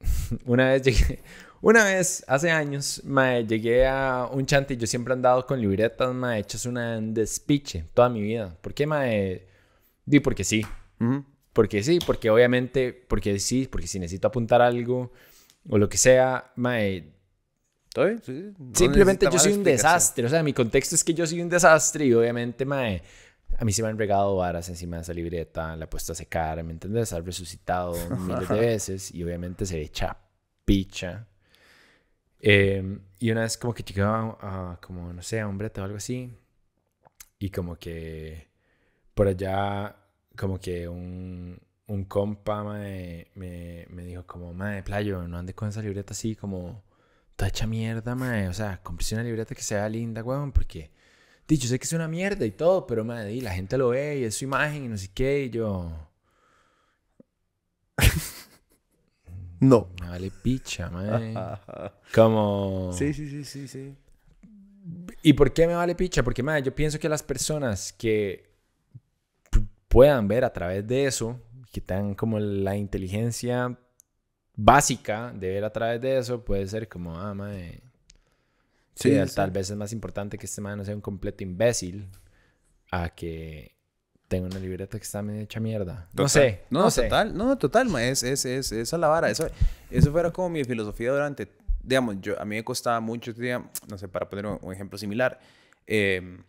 una 0.44 0.70
vez 0.70 0.82
llegué, 0.82 1.22
una 1.60 1.84
vez, 1.84 2.24
hace 2.28 2.50
años, 2.50 3.02
madre, 3.04 3.46
llegué 3.46 3.86
a 3.86 4.28
un 4.32 4.46
chante 4.46 4.74
y 4.74 4.76
yo 4.76 4.86
siempre 4.86 5.12
he 5.12 5.16
andado 5.16 5.46
con 5.46 5.60
libretas, 5.60 6.14
madre, 6.14 6.40
hechas 6.40 6.66
una 6.66 7.00
despiche 7.00 7.86
toda 7.92 8.08
mi 8.08 8.22
vida. 8.22 8.56
¿Por 8.60 8.74
qué, 8.74 8.86
madre? 8.86 9.48
Di 10.04 10.20
porque 10.20 10.44
sí. 10.44 10.64
Porque 11.52 11.82
sí, 11.82 11.98
porque 12.06 12.30
obviamente, 12.30 12.92
porque 12.92 13.38
sí, 13.40 13.68
porque 13.70 13.86
si 13.88 13.98
necesito 13.98 14.28
apuntar 14.28 14.62
algo 14.62 15.12
o 15.68 15.78
lo 15.78 15.88
que 15.88 15.98
sea, 15.98 16.52
madre, 16.56 17.12
Simplemente 18.72 19.28
yo 19.30 19.38
soy 19.38 19.52
un 19.52 19.64
desastre. 19.64 20.26
O 20.26 20.28
sea, 20.28 20.42
mi 20.42 20.52
contexto 20.52 20.94
es 20.94 21.04
que 21.04 21.14
yo 21.14 21.26
soy 21.26 21.40
un 21.42 21.48
desastre 21.48 22.06
y 22.06 22.14
obviamente, 22.14 22.64
mae, 22.64 23.02
a 23.58 23.64
mí 23.64 23.72
se 23.72 23.82
me 23.82 23.88
han 23.88 23.98
regado 23.98 24.36
varas 24.36 24.68
encima 24.68 24.96
de 24.96 25.02
esa 25.02 25.12
libreta, 25.12 25.76
la 25.76 25.84
he 25.84 25.88
puesto 25.88 26.12
a 26.12 26.14
secar, 26.14 26.62
¿me 26.64 26.72
entiendes? 26.72 27.12
Ha 27.12 27.20
resucitado 27.20 27.94
miles 28.20 28.48
de 28.48 28.60
veces 28.60 29.14
y 29.14 29.22
obviamente 29.22 29.66
se 29.66 29.80
echa 29.80 30.16
picha. 30.64 31.26
Em, 32.40 33.00
y 33.20 33.30
una 33.30 33.42
vez 33.42 33.56
como 33.56 33.74
que 33.74 33.82
llegaba 33.82 34.38
a, 34.40 34.80
como, 34.80 35.12
no 35.12 35.22
sé, 35.22 35.40
a 35.40 35.46
un 35.46 35.58
brete 35.58 35.80
o 35.80 35.84
algo 35.84 35.98
así. 35.98 36.30
Y 37.38 37.50
como 37.50 37.76
que 37.76 38.48
por 39.14 39.28
allá, 39.28 39.94
como 40.36 40.58
que 40.58 40.88
un, 40.88 41.60
un 41.88 42.04
compa 42.04 42.64
me, 42.64 43.28
me, 43.34 43.86
me 43.90 44.04
dijo 44.04 44.24
como, 44.26 44.54
mae, 44.54 44.82
playo, 44.82 45.26
no 45.28 45.38
ande 45.38 45.54
con 45.54 45.68
esa 45.68 45.82
libreta 45.82 46.12
así 46.14 46.34
como 46.36 46.82
toda 47.36 47.48
hecha 47.48 47.66
mierda, 47.66 48.14
mae. 48.14 48.48
O 48.48 48.54
sea, 48.54 48.80
compré 48.82 49.06
una 49.12 49.24
libreta 49.24 49.54
que 49.54 49.62
sea 49.62 49.88
linda, 49.88 50.22
weón, 50.22 50.52
porque... 50.52 50.90
Dicho, 51.46 51.66
sé 51.66 51.78
que 51.78 51.84
es 51.84 51.92
una 51.92 52.08
mierda 52.08 52.46
y 52.46 52.52
todo, 52.52 52.86
pero, 52.86 53.04
mae, 53.04 53.40
la 53.42 53.52
gente 53.52 53.76
lo 53.76 53.88
ve 53.88 54.20
y 54.20 54.24
es 54.24 54.36
su 54.36 54.44
imagen 54.44 54.84
y 54.84 54.88
no 54.88 54.96
sé 54.96 55.10
qué, 55.12 55.44
y 55.44 55.50
yo... 55.50 55.90
no. 59.60 59.90
Me 60.00 60.08
vale 60.08 60.30
picha, 60.30 60.88
mae. 60.88 61.34
Como... 62.14 62.92
Sí, 62.92 63.12
sí, 63.12 63.28
sí, 63.28 63.44
sí, 63.44 63.68
sí. 63.68 63.96
¿Y 65.22 65.32
por 65.34 65.52
qué 65.52 65.66
me 65.66 65.74
vale 65.74 65.94
picha? 65.94 66.22
Porque, 66.22 66.42
mae, 66.42 66.62
yo 66.62 66.74
pienso 66.74 66.98
que 66.98 67.08
las 67.08 67.22
personas 67.22 67.92
que 67.92 68.50
puedan 69.88 70.26
ver 70.26 70.44
a 70.44 70.52
través 70.52 70.86
de 70.86 71.06
eso, 71.06 71.38
que 71.70 71.80
tengan 71.80 72.14
como 72.14 72.38
la 72.38 72.76
inteligencia 72.76 73.78
básica 74.54 75.32
de 75.34 75.48
ver 75.48 75.64
a 75.64 75.72
través 75.72 76.00
de 76.00 76.18
eso 76.18 76.44
puede 76.44 76.66
ser 76.66 76.88
como, 76.88 77.18
ah, 77.18 77.34
mae. 77.34 77.80
Sí, 78.94 79.16
tal 79.34 79.50
vez 79.50 79.70
es 79.70 79.76
más 79.76 79.92
importante 79.92 80.36
que 80.36 80.46
este 80.46 80.60
man 80.60 80.78
no 80.78 80.84
sea 80.84 80.94
un 80.94 81.00
completo 81.00 81.42
imbécil 81.42 82.08
a 82.90 83.08
que 83.08 83.74
tenga 84.28 84.46
una 84.46 84.58
libreta 84.58 84.98
que 84.98 85.04
está 85.04 85.22
medio 85.22 85.42
hecha 85.42 85.60
mierda. 85.60 86.08
No 86.14 86.28
sé. 86.28 86.62
No, 86.70 86.90
total. 86.90 87.36
No, 87.36 87.58
total, 87.58 87.88
ma. 87.88 88.04
Es, 88.04 88.22
es, 88.22 88.44
es, 88.44 88.72
esa 88.72 88.96
la 88.98 89.08
vara. 89.08 89.30
Eso, 89.30 89.46
eso 89.90 90.10
fuera 90.10 90.30
como 90.30 90.48
mi 90.48 90.64
filosofía 90.64 91.12
durante. 91.12 91.48
Digamos, 91.82 92.16
yo, 92.20 92.40
a 92.40 92.44
mí 92.44 92.56
me 92.56 92.64
costaba 92.64 93.00
mucho, 93.00 93.32
no 93.88 93.98
sé, 93.98 94.08
para 94.08 94.30
poner 94.30 94.46
un, 94.46 94.72
ejemplo 94.72 94.98
similar. 94.98 95.38
Em, 95.86 96.44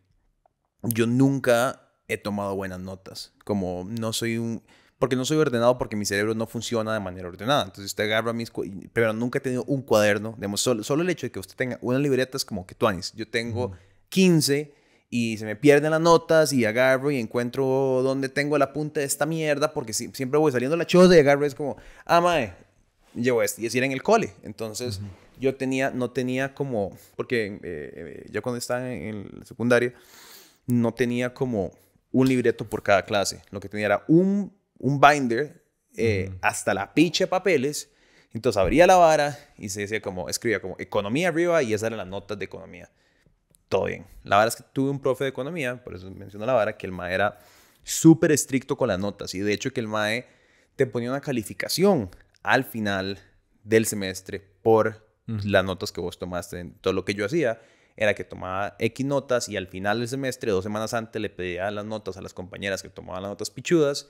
yo 0.84 1.08
nunca 1.08 1.90
he 2.08 2.18
tomado 2.18 2.56
buenas 2.56 2.80
notas. 2.80 3.34
Como 3.44 3.86
no 3.86 4.14
soy 4.14 4.38
un 4.38 4.64
porque 5.04 5.18
no 5.18 5.26
soy 5.26 5.36
ordenado, 5.36 5.78
porque 5.78 5.98
mi 5.98 6.06
cerebro 6.06 6.34
no 6.34 6.48
funciona 6.48 6.94
de 6.94 7.02
manera 7.02 7.28
ordenada. 7.28 7.64
Entonces 7.64 7.88
usted 7.88 8.06
agarra 8.06 8.32
mis... 8.32 8.54
Pero 8.94 9.12
nunca 9.12 9.40
he 9.40 9.42
tenido 9.42 9.66
un 9.66 9.82
cuaderno. 9.82 10.34
Digamos, 10.38 10.62
solo, 10.62 10.82
solo 10.82 11.02
el 11.02 11.10
hecho 11.10 11.28
de 11.28 11.32
que 11.34 11.40
usted 11.40 11.58
tenga 11.58 11.78
una 11.82 12.00
libreta 12.00 12.38
es 12.38 12.46
como 12.46 12.66
que 12.66 12.74
tú, 12.74 12.88
Yo 13.14 13.28
tengo 13.28 13.74
15 14.08 14.74
y 15.10 15.38
se 15.38 15.44
me 15.44 15.58
pierden 15.58 15.92
las 15.92 16.00
notas 16.00 16.54
y 16.54 16.64
agarro 16.64 17.12
y 17.12 17.20
encuentro 17.20 18.00
dónde 18.02 18.30
tengo 18.30 18.58
la 18.58 18.72
punta 18.72 19.02
de 19.02 19.06
esta 19.06 19.26
mierda 19.26 19.74
porque 19.74 19.92
siempre 19.92 20.40
voy 20.40 20.54
saliendo 20.54 20.78
la 20.78 20.88
choza 20.88 21.14
y 21.18 21.20
agarro 21.20 21.46
es 21.46 21.54
como, 21.54 21.76
ah, 22.06 22.22
mae, 22.22 22.54
llevo 23.14 23.44
esto. 23.44 23.60
Y 23.60 23.66
es 23.66 23.76
ir 23.76 23.84
en 23.84 23.92
el 23.92 24.02
cole. 24.02 24.32
Entonces 24.44 25.02
yo 25.38 25.54
tenía, 25.56 25.92
no 25.92 26.12
tenía 26.12 26.54
como, 26.54 26.98
porque 27.18 27.48
eh, 27.48 27.60
eh, 27.62 28.26
yo 28.32 28.42
cuando 28.42 28.58
estaba 28.58 28.90
en, 28.90 29.28
la 29.38 29.46
secundaria, 29.46 29.94
no 30.66 30.94
tenía 30.94 31.34
como 31.34 31.74
un 32.14 32.30
libreto 32.30 32.70
por 32.70 32.82
cada 32.82 33.04
clase. 33.04 33.42
Lo 33.52 33.60
que 33.60 33.68
tenía 33.68 33.88
era 33.88 34.06
un 34.08 34.63
un 34.80 35.00
binder 35.00 35.64
eh, 35.96 36.32
hasta 36.42 36.74
la 36.74 36.94
picha 36.94 37.26
de 37.26 37.28
papeles. 37.28 37.92
Entonces 38.32 38.60
abría 38.60 38.88
la 38.88 38.96
vara 38.96 39.38
y 39.58 39.70
se 39.70 39.82
decía 39.82 40.02
como, 40.02 40.28
escribía 40.28 40.60
como 40.60 40.76
economía 40.80 41.30
arriba 41.30 41.62
y 41.62 41.74
esas 41.74 41.88
eran 41.88 41.98
las 41.98 42.08
notas 42.08 42.40
de 42.40 42.46
economía. 42.46 42.90
Todo 43.70 43.86
bien. 43.86 44.06
La 44.24 44.38
vara 44.38 44.50
es 44.50 44.56
que 44.56 44.64
tuve 44.74 44.90
un 44.90 45.00
profe 45.00 45.26
de 45.26 45.30
economía, 45.30 45.84
por 45.84 45.96
eso 45.96 46.10
menciono 46.10 46.46
la 46.46 46.54
vara, 46.54 46.78
que 46.78 46.88
el 46.88 46.92
MAE 46.92 47.14
era 47.14 47.40
súper 47.84 48.32
estricto 48.32 48.76
con 48.76 48.88
las 48.88 49.00
notas 49.00 49.36
y 49.36 49.40
de 49.40 49.54
hecho 49.54 49.72
que 49.72 49.82
el 49.82 49.88
MAE 49.88 50.26
te 50.76 50.88
ponía 50.88 51.10
una 51.10 51.22
calificación 51.22 52.10
al 52.42 52.64
final 52.64 53.20
del 53.64 53.86
semestre 53.86 54.40
por 54.40 55.08
las 55.26 55.64
notas 55.64 55.92
que 55.92 56.02
vos 56.02 56.18
tomaste. 56.18 56.74
Todo 56.82 56.94
lo 56.94 57.06
que 57.06 57.14
yo 57.14 57.26
hacía 57.26 57.62
era 57.96 58.14
que 58.16 58.24
tomaba 58.24 58.76
X 58.80 59.06
notas 59.06 59.48
y 59.48 59.58
al 59.58 59.68
final 59.68 60.00
del 60.00 60.08
semestre, 60.08 60.52
dos 60.52 60.64
semanas 60.64 60.94
antes, 60.94 61.22
le 61.22 61.30
pedía 61.30 61.70
las 61.72 61.86
notas 61.86 62.18
a 62.18 62.22
las 62.22 62.34
compañeras 62.34 62.82
que 62.82 62.90
tomaban 62.90 63.22
las 63.22 63.30
notas 63.30 63.52
pichudas 63.52 64.10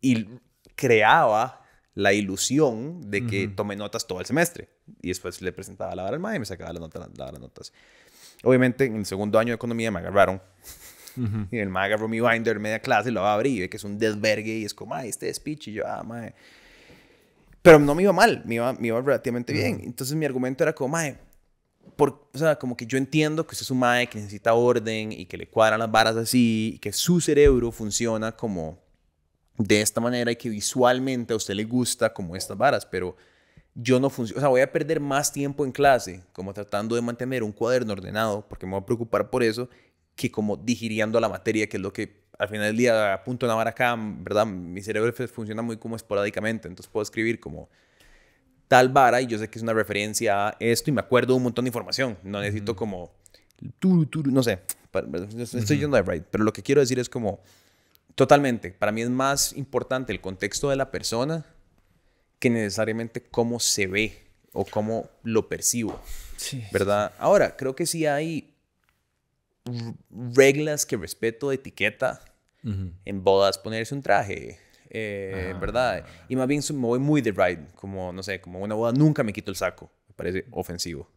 y 0.00 0.26
creaba 0.74 1.60
la 1.94 2.12
ilusión 2.12 3.10
de 3.10 3.26
que 3.26 3.48
tomé 3.48 3.76
notas 3.76 4.06
todo 4.06 4.20
el 4.20 4.26
semestre. 4.26 4.68
Y 5.02 5.08
después 5.08 5.42
le 5.42 5.52
presentaba 5.52 5.94
la 5.94 6.04
vara 6.04 6.16
al 6.16 6.20
MAE 6.20 6.36
y 6.36 6.38
me 6.40 6.46
sacaba 6.46 6.72
las 6.72 6.80
notas, 6.80 7.08
las 7.16 7.40
notas. 7.40 7.72
Obviamente, 8.42 8.86
en 8.86 8.96
el 8.96 9.06
segundo 9.06 9.38
año 9.38 9.48
de 9.48 9.56
economía 9.56 9.90
me 9.90 9.98
agarraron. 9.98 10.40
Y 11.50 11.58
el 11.58 11.68
MAE 11.68 11.86
agarró 11.86 12.08
mi 12.08 12.20
binder 12.20 12.58
media 12.58 12.80
clase 12.80 13.10
y 13.10 13.12
lo 13.12 13.26
abrí 13.26 13.56
y 13.56 13.60
ve 13.60 13.68
que 13.68 13.76
es 13.76 13.84
un 13.84 13.98
desvergue 13.98 14.58
y 14.58 14.64
es 14.64 14.72
como, 14.72 14.94
ay, 14.94 15.08
este 15.08 15.32
speech. 15.34 15.68
Y 15.68 15.72
yo, 15.72 15.86
ah, 15.86 16.02
MAE. 16.02 16.34
Pero 17.62 17.78
no 17.78 17.94
me 17.94 18.04
iba 18.04 18.12
mal, 18.12 18.42
me 18.46 18.54
iba, 18.54 18.72
me 18.72 18.88
iba 18.88 19.00
relativamente 19.00 19.52
bien. 19.52 19.82
Entonces 19.84 20.16
mi 20.16 20.24
argumento 20.24 20.64
era 20.64 20.72
como, 20.72 20.88
MAE, 20.88 21.18
por, 21.96 22.30
o 22.32 22.38
sea, 22.38 22.58
como 22.58 22.76
que 22.76 22.86
yo 22.86 22.96
entiendo 22.96 23.46
que 23.46 23.52
usted 23.52 23.64
es 23.64 23.70
un 23.70 23.80
MAE 23.80 24.06
que 24.06 24.18
necesita 24.18 24.54
orden 24.54 25.12
y 25.12 25.26
que 25.26 25.36
le 25.36 25.46
cuadran 25.46 25.80
las 25.80 25.90
varas 25.90 26.16
así 26.16 26.72
y 26.76 26.78
que 26.78 26.92
su 26.92 27.20
cerebro 27.20 27.70
funciona 27.72 28.32
como 28.32 28.78
de 29.64 29.82
esta 29.82 30.00
manera 30.00 30.32
y 30.32 30.36
que 30.36 30.48
visualmente 30.48 31.34
a 31.34 31.36
usted 31.36 31.54
le 31.54 31.64
gusta 31.64 32.12
como 32.12 32.34
estas 32.34 32.56
varas, 32.56 32.86
pero 32.86 33.16
yo 33.74 34.00
no 34.00 34.08
funciono, 34.10 34.38
o 34.38 34.40
sea, 34.40 34.48
voy 34.48 34.62
a 34.62 34.72
perder 34.72 35.00
más 35.00 35.32
tiempo 35.32 35.64
en 35.64 35.72
clase 35.72 36.24
como 36.32 36.52
tratando 36.54 36.94
de 36.96 37.02
mantener 37.02 37.42
un 37.42 37.52
cuaderno 37.52 37.92
ordenado, 37.92 38.46
porque 38.48 38.66
me 38.66 38.72
voy 38.72 38.80
a 38.80 38.86
preocupar 38.86 39.28
por 39.30 39.42
eso, 39.42 39.68
que 40.16 40.30
como 40.30 40.56
digiriendo 40.56 41.20
la 41.20 41.28
materia, 41.28 41.68
que 41.68 41.76
es 41.76 41.82
lo 41.82 41.92
que 41.92 42.20
al 42.38 42.48
final 42.48 42.66
del 42.68 42.76
día 42.76 43.12
apunto 43.12 43.44
una 43.44 43.54
vara 43.54 43.70
acá, 43.70 43.94
¿verdad? 43.98 44.46
Mi 44.46 44.80
cerebro 44.82 45.12
funciona 45.28 45.60
muy 45.60 45.76
como 45.76 45.94
esporádicamente, 45.94 46.66
entonces 46.66 46.90
puedo 46.90 47.02
escribir 47.02 47.38
como 47.38 47.68
tal 48.66 48.88
vara 48.88 49.20
y 49.20 49.26
yo 49.26 49.38
sé 49.38 49.50
que 49.50 49.58
es 49.58 49.62
una 49.62 49.74
referencia 49.74 50.48
a 50.48 50.56
esto 50.58 50.90
y 50.90 50.94
me 50.94 51.00
acuerdo 51.00 51.36
un 51.36 51.42
montón 51.42 51.66
de 51.66 51.68
información, 51.68 52.16
no 52.22 52.40
necesito 52.40 52.74
como, 52.74 53.12
no 54.24 54.42
sé, 54.42 54.60
estoy 55.38 55.78
yendo 55.78 55.96
de 55.96 56.02
right, 56.02 56.24
pero 56.30 56.44
lo 56.44 56.52
que 56.52 56.62
quiero 56.62 56.80
decir 56.80 56.98
es 56.98 57.10
como 57.10 57.40
Totalmente. 58.14 58.70
Para 58.70 58.92
mí 58.92 59.02
es 59.02 59.10
más 59.10 59.52
importante 59.54 60.12
el 60.12 60.20
contexto 60.20 60.70
de 60.70 60.76
la 60.76 60.90
persona 60.90 61.46
que 62.38 62.50
necesariamente 62.50 63.22
cómo 63.22 63.60
se 63.60 63.86
ve 63.86 64.30
o 64.52 64.64
cómo 64.64 65.08
lo 65.22 65.48
percibo. 65.48 66.00
Sí, 66.36 66.64
¿Verdad? 66.72 67.12
Ahora, 67.18 67.56
creo 67.56 67.76
que 67.76 67.86
sí 67.86 68.06
hay 68.06 68.54
reglas 70.10 70.86
que 70.86 70.96
respeto 70.96 71.50
de 71.50 71.56
etiqueta. 71.56 72.20
En 73.06 73.24
bodas 73.24 73.56
ponerse 73.56 73.94
un 73.94 74.02
traje, 74.02 74.58
eh, 74.90 75.54
¿verdad? 75.58 76.04
Y 76.28 76.36
más 76.36 76.46
bien 76.46 76.60
me 76.74 76.86
voy 76.86 76.98
muy 76.98 77.22
de 77.22 77.32
ride, 77.32 77.68
como, 77.74 78.12
no 78.12 78.22
sé, 78.22 78.38
como 78.42 78.60
una 78.60 78.74
boda 78.74 78.92
nunca 78.92 79.22
me 79.22 79.32
quito 79.32 79.50
el 79.50 79.56
saco. 79.56 79.90
Me 80.08 80.14
parece 80.14 80.44
ofensivo. 80.50 81.08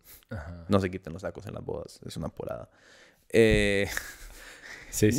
No 0.69 0.79
se 0.79 0.89
quiten 0.89 1.11
los 1.11 1.21
sacos 1.21 1.45
en 1.45 1.53
las 1.53 1.65
bodas, 1.65 1.99
es 2.05 2.15
una 2.15 2.29
porada. 2.29 2.69
Eh, 3.27 3.89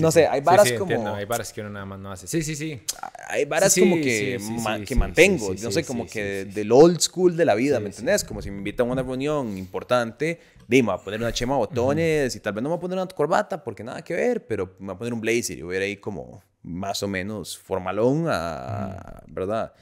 no 0.01 0.11
sé, 0.11 0.27
hay 0.27 0.41
varas 0.41 0.73
como... 0.73 1.15
Hay 1.15 1.25
varas 1.25 1.53
que 1.53 1.61
uno 1.61 1.71
nada 1.71 1.87
más 1.87 1.99
no 1.99 2.13
hace. 2.13 2.27
Sí, 2.27 2.43
sí, 2.43 2.55
sí. 2.55 2.81
Hay 3.29 3.45
varas 3.45 3.75
como 3.79 3.97
que, 3.97 4.39
que 4.87 4.95
mantengo, 4.95 5.55
no 5.55 5.71
sé, 5.71 5.85
como 5.85 6.07
que 6.07 6.45
del 6.45 6.73
old 6.73 7.01
school 7.01 7.37
de 7.37 7.45
la 7.45 7.55
vida, 7.55 7.81
¿me 7.81 7.87
entendés? 7.87 8.25
Como 8.25 8.41
si 8.43 8.51
me 8.51 8.59
invitan 8.59 8.89
a 8.89 8.93
una 8.93 9.03
reunión 9.03 9.57
importante, 9.59 10.41
dime, 10.69 10.93
a 10.93 10.99
poner 10.99 11.21
una 11.21 11.33
chema 11.33 11.57
botones 11.57 12.35
y 12.37 12.41
tal 12.41 12.53
vez 12.53 12.63
no 12.63 12.69
me 12.69 12.75
voy 12.75 12.79
a 12.79 12.81
poner 12.81 12.99
una 12.99 13.07
corbata 13.09 13.63
porque 13.63 13.83
nada 13.85 14.03
que 14.03 14.15
ver, 14.15 14.47
pero 14.47 14.77
me 14.79 14.87
voy 14.87 14.95
a 14.95 14.99
poner 14.99 15.15
un 15.15 15.21
blazer 15.21 15.59
y 15.59 15.63
voy 15.63 15.77
a 15.77 15.79
ir 15.79 15.85
ahí 15.85 15.97
como 15.97 16.43
más 16.63 17.03
o 17.03 17.09
menos 17.09 17.59
formalón, 17.59 18.27
a, 18.29 19.23
¿verdad? 19.27 19.73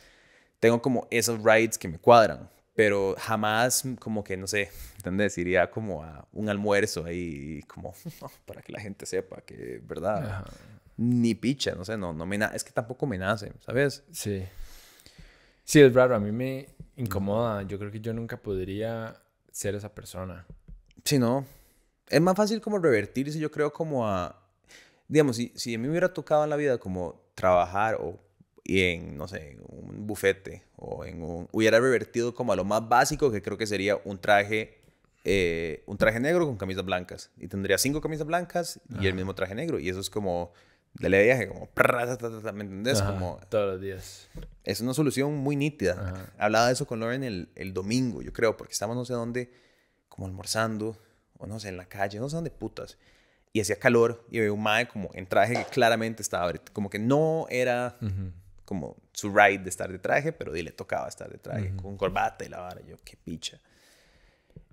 Tengo 0.59 0.81
como 0.81 1.07
esos 1.11 1.43
rides 1.43 1.79
que 1.79 1.89
me 1.89 1.99
cuadran, 1.99 2.49
pero 2.75 3.15
jamás 3.19 3.85
como 3.99 4.25
que, 4.25 4.37
no 4.37 4.47
sé, 4.47 4.71
¿entendés? 5.03 5.37
Iría 5.37 5.69
como 5.69 6.05
a 6.05 6.29
un 6.33 6.49
almuerzo 6.49 7.05
ahí, 7.05 7.61
como 7.67 7.93
para 8.47 8.63
que 8.63 8.73
la 8.73 8.81
gente 8.81 9.05
sepa 9.05 9.41
que, 9.41 9.83
¿verdad? 9.85 10.47
Ni 10.97 11.35
picha, 11.35 11.75
no 11.75 11.85
sé, 11.85 11.97
no, 11.97 12.13
no 12.13 12.25
me 12.25 12.39
es 12.55 12.63
que 12.63 12.71
tampoco 12.71 13.05
me 13.05 13.19
nace, 13.19 13.53
¿sabes? 13.67 14.05
Sí. 14.13 14.45
Sí, 15.65 15.81
es 15.81 15.93
raro, 15.93 16.15
a 16.15 16.21
mí 16.21 16.31
me 16.31 16.69
incomoda, 16.97 17.63
yo 17.63 17.81
creo 17.81 17.91
que 17.91 18.01
yo 18.01 18.13
nunca 18.13 18.37
podría 18.37 19.21
ser 19.51 19.75
esa 19.75 19.93
persona. 19.93 20.47
Sí, 21.05 21.19
no. 21.19 21.45
Es 22.09 22.21
más 22.21 22.37
fácil 22.37 22.61
como 22.61 22.79
revertirse, 22.79 23.41
yo 23.41 23.51
creo, 23.51 23.73
como 23.73 24.07
a, 24.07 24.41
digamos, 25.09 25.35
si, 25.35 25.53
si 25.57 25.75
a 25.75 25.79
mí 25.79 25.85
me 25.85 25.91
hubiera 25.91 26.13
tocado 26.13 26.45
en 26.45 26.51
la 26.51 26.57
vida 26.57 26.79
como 26.79 27.21
trabajar 27.35 27.97
o 28.01 28.21
y 28.65 28.83
en, 28.83 29.17
no 29.17 29.27
sé, 29.27 29.59
un 29.69 30.07
bufete 30.07 30.63
o 30.77 31.05
en 31.05 31.23
un... 31.23 31.49
Hubiera 31.53 31.81
revertido 31.81 32.35
como 32.35 32.53
a 32.53 32.57
lo 32.57 32.65
más 32.65 32.89
básico 32.89 33.33
que 33.33 33.43
creo 33.43 33.59
que 33.59 33.67
sería 33.67 33.99
un 34.05 34.19
traje, 34.19 34.82
eh, 35.25 35.85
un 35.87 35.99
traje 35.99 36.21
negro 36.21 36.47
con 36.47 36.57
camisas 36.57 36.85
blancas. 36.85 37.31
Y 37.37 37.49
tendría 37.49 37.79
cinco 37.79 38.01
camisas 38.01 38.27
blancas 38.27 38.81
y 39.01 39.07
el 39.07 39.15
mismo 39.15 39.35
traje 39.35 39.55
negro. 39.55 39.79
Y 39.79 39.89
eso 39.89 40.01
es 40.01 40.11
como 40.11 40.53
de 40.95 41.09
viaje, 41.09 41.49
como... 41.49 41.69
¿Me 42.55 42.65
entendés? 42.65 43.03
como... 43.03 43.41
Todos 43.49 43.75
los 43.75 43.81
días. 43.81 44.29
Es 44.65 44.81
una 44.81 44.95
solución 44.95 45.35
muy 45.37 45.57
nítida. 45.57 46.33
Hablaba 46.39 46.67
de 46.67 46.73
eso 46.75 46.87
con 46.87 47.01
Lauren 47.01 47.25
el, 47.25 47.51
el 47.55 47.73
domingo, 47.73 48.23
yo 48.23 48.33
creo, 48.33 48.57
porque 48.57 48.73
estábamos 48.73 48.97
no 48.97 49.05
sé 49.05 49.15
dónde, 49.15 49.53
como 50.09 50.27
almorzando, 50.27 50.99
o 51.39 51.47
no 51.47 51.59
sé, 51.61 51.69
en 51.69 51.77
la 51.77 51.87
calle, 51.87 52.19
no 52.19 52.29
sé 52.29 52.37
dónde 52.37 52.51
putas. 52.51 52.99
Y 53.53 53.61
hacía 53.61 53.79
calor 53.79 54.25
y 54.31 54.39
veía 54.39 54.53
un 54.53 54.63
mae 54.63 54.89
como 54.89 55.11
en 55.15 55.27
traje 55.27 55.55
que 55.55 55.65
claramente 55.65 56.23
estaba, 56.23 56.53
como 56.73 56.89
que 56.89 56.99
no 56.99 57.47
era 57.51 57.99
como 58.65 58.97
su 59.13 59.31
ride 59.31 59.59
de 59.59 59.69
estar 59.69 59.91
de 59.93 59.99
traje, 59.99 60.33
pero 60.33 60.53
le 60.53 60.71
tocaba 60.73 61.09
estar 61.09 61.31
de 61.31 61.39
traje, 61.39 61.75
con 61.77 61.97
corbata 61.97 62.45
y 62.45 62.49
la 62.49 62.61
vara. 62.61 62.81
Yo, 62.83 62.97
qué 63.05 63.17
picha. 63.23 63.61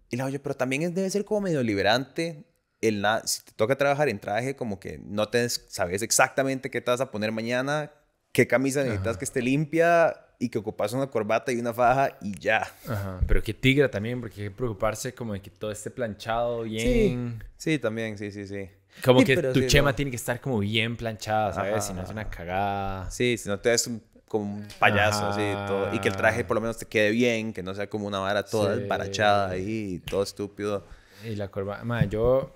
Y 0.09 0.17
la 0.17 0.25
oye, 0.25 0.39
pero 0.39 0.55
también 0.55 0.93
debe 0.93 1.09
ser 1.09 1.25
como 1.25 1.41
medio 1.41 1.61
liberante 1.63 2.45
el 2.81 3.05
si 3.25 3.43
te 3.43 3.51
toca 3.55 3.77
trabajar 3.77 4.09
en 4.09 4.19
traje, 4.19 4.55
como 4.55 4.79
que 4.79 4.99
no 5.03 5.27
te 5.27 5.47
sabes 5.49 6.01
exactamente 6.01 6.69
qué 6.71 6.81
te 6.81 6.91
vas 6.91 7.01
a 7.01 7.11
poner 7.11 7.31
mañana, 7.31 7.91
qué 8.31 8.47
camisa 8.47 8.83
necesitas 8.83 9.17
que 9.17 9.25
esté 9.25 9.41
limpia 9.41 10.15
y 10.39 10.49
que 10.49 10.57
ocupas 10.57 10.93
una 10.93 11.07
corbata 11.07 11.51
y 11.51 11.59
una 11.59 11.73
faja 11.73 12.17
y 12.21 12.39
ya. 12.39 12.61
Ajá, 12.87 13.19
pero 13.27 13.43
qué 13.43 13.53
tigra 13.53 13.91
también, 13.91 14.21
porque 14.21 14.43
hay 14.43 14.47
que 14.47 14.55
preocuparse 14.55 15.13
como 15.13 15.33
de 15.33 15.41
que 15.41 15.49
todo 15.49 15.71
esté 15.71 15.91
planchado 15.91 16.63
bien. 16.63 17.41
Sí, 17.57 17.73
sí 17.73 17.79
también, 17.79 18.17
sí, 18.17 18.31
sí, 18.31 18.47
sí. 18.47 18.69
Como 19.03 19.23
que 19.23 19.37
tu 19.37 19.61
chema 19.67 19.95
tiene 19.95 20.11
que 20.11 20.17
estar 20.17 20.41
como 20.41 20.59
bien 20.59 20.97
planchada, 20.97 21.53
¿sabes? 21.53 21.85
si 21.85 21.93
no 21.93 22.03
es 22.03 22.09
una 22.09 22.29
cagada. 22.29 23.09
Sí, 23.11 23.37
si 23.37 23.47
no 23.47 23.59
te 23.59 23.69
ves 23.69 23.89
como 24.29 24.55
un 24.55 24.67
payaso, 24.79 25.27
así, 25.27 25.41
todo. 25.67 25.93
Y 25.93 25.99
que 25.99 26.07
el 26.07 26.15
traje 26.15 26.45
por 26.45 26.55
lo 26.55 26.61
menos 26.61 26.77
te 26.77 26.85
quede 26.85 27.09
bien, 27.09 27.51
que 27.51 27.61
no 27.61 27.75
sea 27.75 27.89
como 27.89 28.07
una 28.07 28.19
vara 28.19 28.45
toda 28.45 28.77
sí. 28.77 29.21
ahí, 29.21 30.01
todo 30.09 30.23
estúpido. 30.23 30.85
Y 31.25 31.35
la 31.35 31.49
corbata. 31.49 32.05
yo 32.05 32.53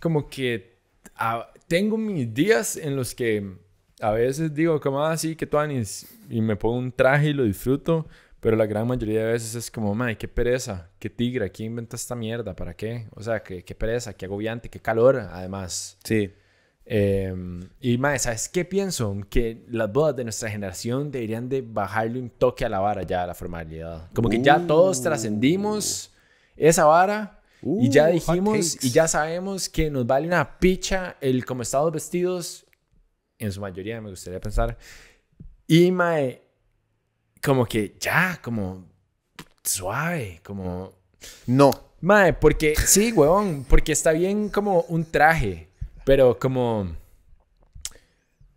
como 0.00 0.28
que 0.28 0.78
ah, 1.14 1.48
tengo 1.68 1.96
mis 1.96 2.32
días 2.34 2.76
en 2.76 2.96
los 2.96 3.14
que 3.14 3.56
a 4.00 4.10
veces 4.10 4.52
digo, 4.52 4.80
como 4.80 5.04
así, 5.04 5.32
ah, 5.32 5.36
que 5.36 5.46
tú 5.46 5.58
y 6.28 6.40
me 6.40 6.56
pongo 6.56 6.78
un 6.78 6.90
traje 6.90 7.28
y 7.28 7.32
lo 7.32 7.44
disfruto. 7.44 8.08
Pero 8.40 8.56
la 8.56 8.66
gran 8.66 8.86
mayoría 8.86 9.24
de 9.24 9.32
veces 9.32 9.54
es 9.54 9.70
como, 9.70 9.94
madre, 9.94 10.16
qué 10.16 10.28
pereza, 10.28 10.90
qué 10.98 11.10
tigre, 11.10 11.50
¿quién 11.50 11.70
inventa 11.70 11.96
esta 11.96 12.14
mierda? 12.14 12.54
¿Para 12.54 12.74
qué? 12.74 13.08
O 13.14 13.22
sea, 13.22 13.42
qué, 13.42 13.64
qué 13.64 13.74
pereza, 13.74 14.12
qué 14.12 14.26
agobiante, 14.26 14.68
qué 14.68 14.78
calor, 14.78 15.18
además. 15.18 15.98
Sí. 16.04 16.32
Em, 16.88 17.68
y 17.80 17.98
más, 17.98 18.22
¿sabes 18.22 18.48
qué 18.48 18.64
pienso? 18.64 19.16
Que 19.28 19.64
las 19.68 19.92
bodas 19.92 20.14
de 20.14 20.22
nuestra 20.22 20.48
generación 20.48 21.10
deberían 21.10 21.48
de 21.48 21.60
bajarle 21.60 22.20
un 22.20 22.30
toque 22.30 22.64
a 22.64 22.68
la 22.68 22.78
vara 22.78 23.02
ya, 23.02 23.24
a 23.24 23.26
la 23.26 23.34
formalidad. 23.34 24.08
Como 24.14 24.28
que 24.28 24.40
ya 24.40 24.64
todos 24.64 25.02
trascendimos 25.02 26.12
esa 26.56 26.84
vara 26.84 27.42
y 27.60 27.90
ya 27.90 28.08
uh, 28.08 28.12
dijimos 28.12 28.84
y 28.84 28.90
ya 28.90 29.08
sabemos 29.08 29.68
que 29.68 29.90
nos 29.90 30.06
vale 30.06 30.28
una 30.28 30.58
picha 30.60 31.16
el 31.20 31.44
cómo 31.44 31.62
estamos 31.62 31.92
vestidos, 31.92 32.64
en 33.38 33.50
su 33.50 33.60
mayoría 33.60 34.00
me 34.00 34.10
gustaría 34.10 34.40
pensar, 34.40 34.78
Y, 35.66 35.90
mae, 35.90 36.40
como 37.42 37.66
que 37.66 37.96
ya, 37.98 38.38
como 38.40 38.86
suave, 39.64 40.40
como... 40.44 40.92
No. 41.46 41.72
Mae, 42.00 42.32
porque 42.34 42.76
sí, 42.76 43.10
huevón, 43.10 43.66
porque 43.68 43.90
está 43.90 44.12
bien 44.12 44.48
como 44.48 44.82
un 44.82 45.04
traje, 45.04 45.68
pero 46.06 46.38
como... 46.38 46.94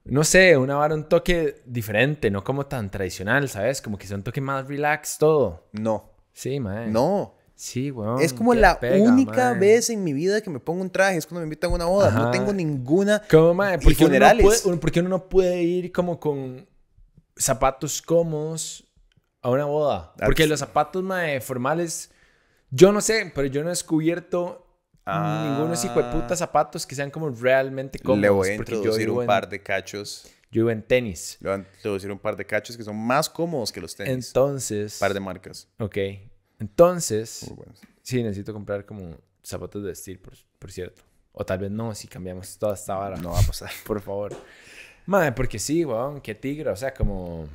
No 0.05 0.23
sé, 0.23 0.55
una 0.55 0.75
vara, 0.75 0.93
un 0.95 1.09
toque 1.09 1.61
diferente, 1.65 2.29
no 2.31 2.43
como 2.43 2.67
tan 2.67 2.89
tradicional, 2.91 3.49
¿sabes? 3.49 3.81
Como 3.81 3.97
que 3.97 4.05
sea 4.07 4.17
un 4.17 4.23
toque 4.23 4.39
más 4.39 4.67
relax 4.67 5.17
todo. 5.17 5.67
No. 5.71 6.11
Sí, 6.31 6.59
mae. 6.59 6.87
No. 6.87 7.33
Sí, 7.55 7.89
weón. 7.91 8.21
Es 8.21 8.31
como 8.33 8.53
la 8.53 8.79
pega, 8.79 9.03
única 9.11 9.53
vez 9.53 9.89
en 9.89 10.03
mi 10.03 10.13
vida 10.13 10.41
que 10.41 10.49
me 10.49 10.59
pongo 10.59 10.81
un 10.81 10.89
traje. 10.89 11.17
Es 11.17 11.25
cuando 11.25 11.41
me 11.41 11.45
invitan 11.45 11.71
a 11.71 11.75
una 11.75 11.85
boda. 11.85 12.11
No 12.11 12.31
tengo 12.31 12.53
ninguna. 12.53 13.21
Como, 13.29 13.53
mae, 13.55 13.75
Y 13.75 13.83
porque 13.83 14.05
uno, 14.05 14.19
no 14.19 14.37
puede, 14.41 14.59
uno- 14.65 14.79
porque 14.79 14.99
uno 15.01 15.09
no 15.09 15.27
puede 15.29 15.61
ir 15.63 15.91
como 15.91 16.19
con 16.19 16.67
zapatos 17.35 18.01
cómodos 18.01 18.85
a 19.41 19.49
una 19.49 19.65
boda. 19.65 20.13
Porque 20.23 20.45
That's- 20.45 20.49
los 20.49 20.59
zapatos, 20.59 21.03
mae, 21.03 21.41
formales, 21.41 22.11
yo 22.71 22.91
no 22.91 23.01
sé, 23.01 23.31
pero 23.35 23.47
yo 23.47 23.61
no 23.61 23.67
he 23.69 23.71
descubierto 23.71 24.65
Ah. 25.11 25.43
ninguno 25.47 25.67
de 25.69 25.73
esos 25.73 25.85
hijo 25.85 26.01
de 26.01 26.11
puta 26.11 26.35
zapatos 26.35 26.85
que 26.85 26.95
sean 26.95 27.09
como 27.11 27.29
realmente 27.29 27.99
cómodos. 27.99 28.21
Le 28.21 28.29
voy 28.29 28.47
a 28.49 28.51
yo 28.51 28.59
introducir 28.59 29.09
un 29.09 29.21
en- 29.21 29.27
par 29.27 29.49
de 29.49 29.61
cachos. 29.61 30.27
Yo 30.51 30.61
vivo 30.61 30.71
en 30.71 30.81
tenis. 30.81 31.37
Le 31.41 31.49
voy 31.49 31.59
a 31.59 31.61
introducir 31.75 32.11
un 32.11 32.19
par 32.19 32.35
de 32.35 32.45
cachos 32.45 32.75
que 32.75 32.83
son 32.83 32.95
más 32.97 33.29
cómodos 33.29 33.71
que 33.71 33.79
los 33.79 33.95
tenis. 33.95 34.27
Entonces... 34.27 34.95
Un 34.95 34.99
par 34.99 35.13
de 35.13 35.19
marcas. 35.19 35.67
Ok. 35.79 35.97
Entonces... 36.59 37.45
Muy 37.47 37.57
buenos. 37.57 37.79
Sí, 38.01 38.23
necesito 38.23 38.53
comprar 38.53 38.85
como 38.85 39.15
zapatos 39.43 39.83
de 39.83 39.89
vestir, 39.89 40.21
por, 40.21 40.33
por 40.57 40.71
cierto. 40.71 41.03
O 41.31 41.45
tal 41.45 41.59
vez 41.59 41.69
no, 41.71 41.93
si 41.93 42.07
cambiamos 42.07 42.57
toda 42.57 42.73
esta 42.73 42.95
vara. 42.95 43.17
No 43.17 43.31
va 43.31 43.39
a 43.39 43.43
pasar. 43.43 43.69
Por 43.85 44.01
favor. 44.01 44.35
Madre, 45.05 45.31
porque 45.31 45.59
sí, 45.59 45.85
weón, 45.85 46.19
qué 46.19 46.33
tigre. 46.35 46.69
O 46.71 46.75
sea, 46.75 46.93
como... 46.93 47.47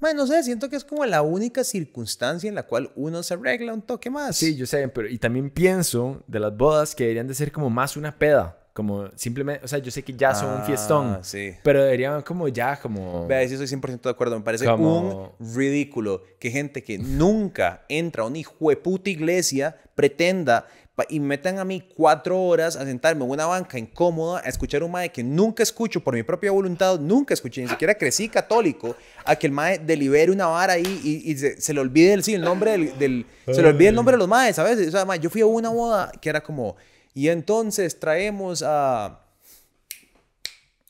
Bueno, 0.00 0.22
no 0.22 0.26
sé, 0.28 0.42
siento 0.44 0.68
que 0.68 0.76
es 0.76 0.84
como 0.84 1.04
la 1.06 1.22
única 1.22 1.64
circunstancia 1.64 2.48
en 2.48 2.54
la 2.54 2.62
cual 2.64 2.90
uno 2.94 3.22
se 3.22 3.34
arregla 3.34 3.72
un 3.74 3.82
toque 3.82 4.10
más. 4.10 4.36
Sí, 4.36 4.54
yo 4.56 4.64
sé, 4.66 4.86
pero... 4.88 5.08
Y 5.08 5.18
también 5.18 5.50
pienso 5.50 6.22
de 6.26 6.38
las 6.40 6.56
bodas 6.56 6.94
que 6.94 7.04
deberían 7.04 7.26
de 7.26 7.34
ser 7.34 7.50
como 7.50 7.68
más 7.68 7.96
una 7.96 8.16
peda. 8.16 8.56
Como 8.74 9.08
simplemente... 9.16 9.64
O 9.64 9.68
sea, 9.68 9.80
yo 9.80 9.90
sé 9.90 10.04
que 10.04 10.12
ya 10.14 10.36
son 10.36 10.54
un 10.60 10.62
fiestón. 10.64 11.06
Ah, 11.08 11.20
Sí. 11.22 11.52
Pero 11.64 11.82
deberían 11.82 12.22
como 12.22 12.46
ya, 12.46 12.78
como... 12.80 13.26
Vea, 13.26 13.46
sí 13.48 13.54
estoy 13.54 13.66
100% 13.66 14.02
de 14.02 14.10
acuerdo. 14.10 14.38
Me 14.38 14.44
parece 14.44 14.66
Como- 14.66 15.34
un 15.38 15.54
ridículo 15.56 16.22
que 16.38 16.50
gente 16.52 16.84
que 16.84 16.96
nunca 16.98 17.84
entra 17.88 18.22
a 18.22 18.26
una 18.26 18.38
hijueputa 18.38 19.10
iglesia 19.10 19.76
pretenda 19.96 20.68
y 21.08 21.20
metan 21.20 21.58
a 21.58 21.64
mí 21.64 21.82
cuatro 21.96 22.40
horas 22.40 22.76
a 22.76 22.84
sentarme 22.84 23.24
en 23.24 23.30
una 23.30 23.46
banca 23.46 23.78
incómoda 23.78 24.40
a 24.44 24.48
escuchar 24.48 24.82
un 24.82 24.90
mae 24.90 25.10
que 25.10 25.22
nunca 25.22 25.62
escucho 25.62 26.00
por 26.00 26.14
mi 26.14 26.22
propia 26.22 26.50
voluntad, 26.50 26.98
nunca 26.98 27.34
escuché, 27.34 27.62
ni 27.62 27.68
siquiera 27.68 27.94
crecí 27.94 28.28
católico, 28.28 28.96
a 29.24 29.36
que 29.36 29.46
el 29.46 29.52
mae 29.52 29.78
delibere 29.78 30.32
una 30.32 30.46
vara 30.46 30.74
ahí 30.74 31.00
y, 31.04 31.30
y 31.30 31.36
se, 31.36 31.60
se 31.60 31.72
le 31.74 31.80
olvide 31.80 32.12
el, 32.14 32.22
sí, 32.24 32.34
el 32.34 32.42
nombre 32.42 32.72
del, 32.72 32.98
del- 32.98 33.26
se 33.46 33.62
le 33.62 33.68
olvide 33.68 33.88
el 33.88 33.94
nombre 33.94 34.12
de 34.14 34.18
los 34.18 34.28
maes, 34.28 34.56
¿sabes? 34.56 34.88
O 34.88 34.90
sea, 34.90 35.04
mae, 35.04 35.18
yo 35.18 35.30
fui 35.30 35.40
a 35.40 35.46
una 35.46 35.68
boda 35.70 36.10
que 36.20 36.28
era 36.28 36.42
como, 36.42 36.76
y 37.14 37.28
entonces 37.28 37.98
traemos 38.00 38.62
a... 38.66 39.24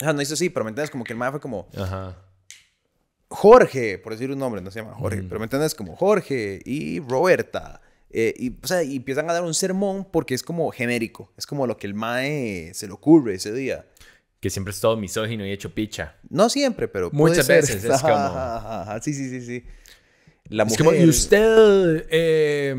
O 0.00 0.04
sea, 0.04 0.12
no 0.12 0.22
hizo 0.22 0.34
así, 0.34 0.48
pero 0.48 0.64
me 0.64 0.70
entiendes, 0.70 0.90
como 0.90 1.04
que 1.04 1.12
el 1.12 1.18
mae 1.18 1.30
fue 1.32 1.40
como, 1.40 1.66
Ajá. 1.76 2.16
Jorge, 3.30 3.98
por 3.98 4.12
decir 4.12 4.30
un 4.30 4.38
nombre, 4.38 4.60
no 4.62 4.70
se 4.70 4.80
llama 4.80 4.94
Jorge, 4.94 5.22
pero 5.24 5.38
me 5.38 5.44
entiendes 5.44 5.74
como 5.74 5.96
Jorge 5.96 6.60
y 6.64 7.00
Roberta. 7.00 7.80
Eh, 8.10 8.34
y, 8.36 8.50
o 8.62 8.66
sea, 8.66 8.82
y 8.82 8.96
empiezan 8.96 9.28
a 9.28 9.32
dar 9.32 9.42
un 9.44 9.54
sermón 9.54 10.06
porque 10.10 10.34
es 10.34 10.42
como 10.42 10.70
genérico, 10.70 11.32
es 11.36 11.46
como 11.46 11.66
lo 11.66 11.76
que 11.76 11.86
el 11.86 11.94
mae 11.94 12.70
se 12.74 12.86
le 12.86 12.92
ocurre 12.92 13.34
ese 13.34 13.52
día. 13.52 13.86
Que 14.40 14.50
siempre 14.50 14.70
es 14.72 14.80
todo 14.80 14.96
misógino 14.96 15.44
y 15.44 15.50
hecho 15.50 15.74
picha. 15.74 16.14
No 16.30 16.48
siempre, 16.48 16.86
pero 16.86 17.10
Muchas 17.12 17.46
puede 17.46 17.60
veces 17.60 17.82
ser. 17.82 17.90
es 17.90 18.00
como- 18.00 18.14
Ajá, 18.14 18.56
ajá, 18.58 18.82
ajá, 18.82 19.02
Sí, 19.02 19.12
sí, 19.12 19.28
sí, 19.28 19.40
sí. 19.44 19.64
La 20.48 20.62
Es 20.62 20.68
mujer. 20.70 20.86
como, 20.86 20.96
y 20.96 21.08
usted, 21.08 22.06
eh, 22.10 22.74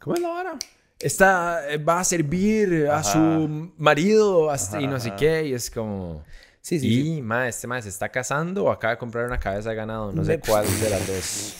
¿cómo 0.00 0.14
es 0.16 0.22
la 0.22 0.28
vara? 0.28 0.56
Está, 1.00 1.68
eh, 1.70 1.78
va 1.78 2.00
a 2.00 2.04
servir 2.04 2.86
a 2.90 2.98
Ajá. 2.98 3.12
su 3.12 3.70
marido 3.76 4.50
hasta- 4.50 4.80
y 4.80 4.86
no 4.86 4.98
sé 5.00 5.12
qué, 5.18 5.46
y 5.46 5.52
es 5.54 5.70
como... 5.70 6.24
Sí, 6.60 6.78
sí, 6.80 6.86
y, 6.88 7.02
sí. 7.16 7.22
ma, 7.22 7.48
este 7.48 7.66
ma 7.66 7.80
se 7.82 7.88
está 7.88 8.08
casando 8.10 8.64
o 8.64 8.70
acaba 8.70 8.94
de 8.94 8.98
comprar 8.98 9.26
una 9.26 9.38
cabeza 9.38 9.70
de 9.70 9.76
ganado, 9.76 10.12
no 10.12 10.24
sé 10.24 10.38
cuál 10.38 10.64
de 10.80 10.90
las 10.90 11.06
dos. 11.06 11.54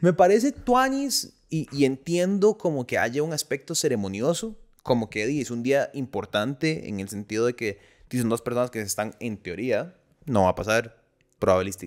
Me 0.00 0.12
parece 0.12 0.52
tuanis 0.52 1.34
y, 1.48 1.84
entiendo 1.84 2.58
como 2.58 2.86
que 2.86 2.98
haya 2.98 3.22
un 3.22 3.32
aspecto 3.32 3.74
ceremonioso, 3.74 4.58
como 4.82 5.08
que 5.08 5.40
es 5.40 5.50
un 5.50 5.62
día 5.62 5.90
importante 5.94 6.88
en 6.88 7.00
el 7.00 7.08
sentido 7.08 7.46
de 7.46 7.54
que 7.54 7.78
son 8.10 8.28
dos 8.28 8.42
personas 8.42 8.70
que 8.70 8.80
están 8.80 9.14
en 9.20 9.36
teoría, 9.36 9.94
no 10.26 10.44
va 10.44 10.50
a 10.50 10.54
pasar 10.54 11.02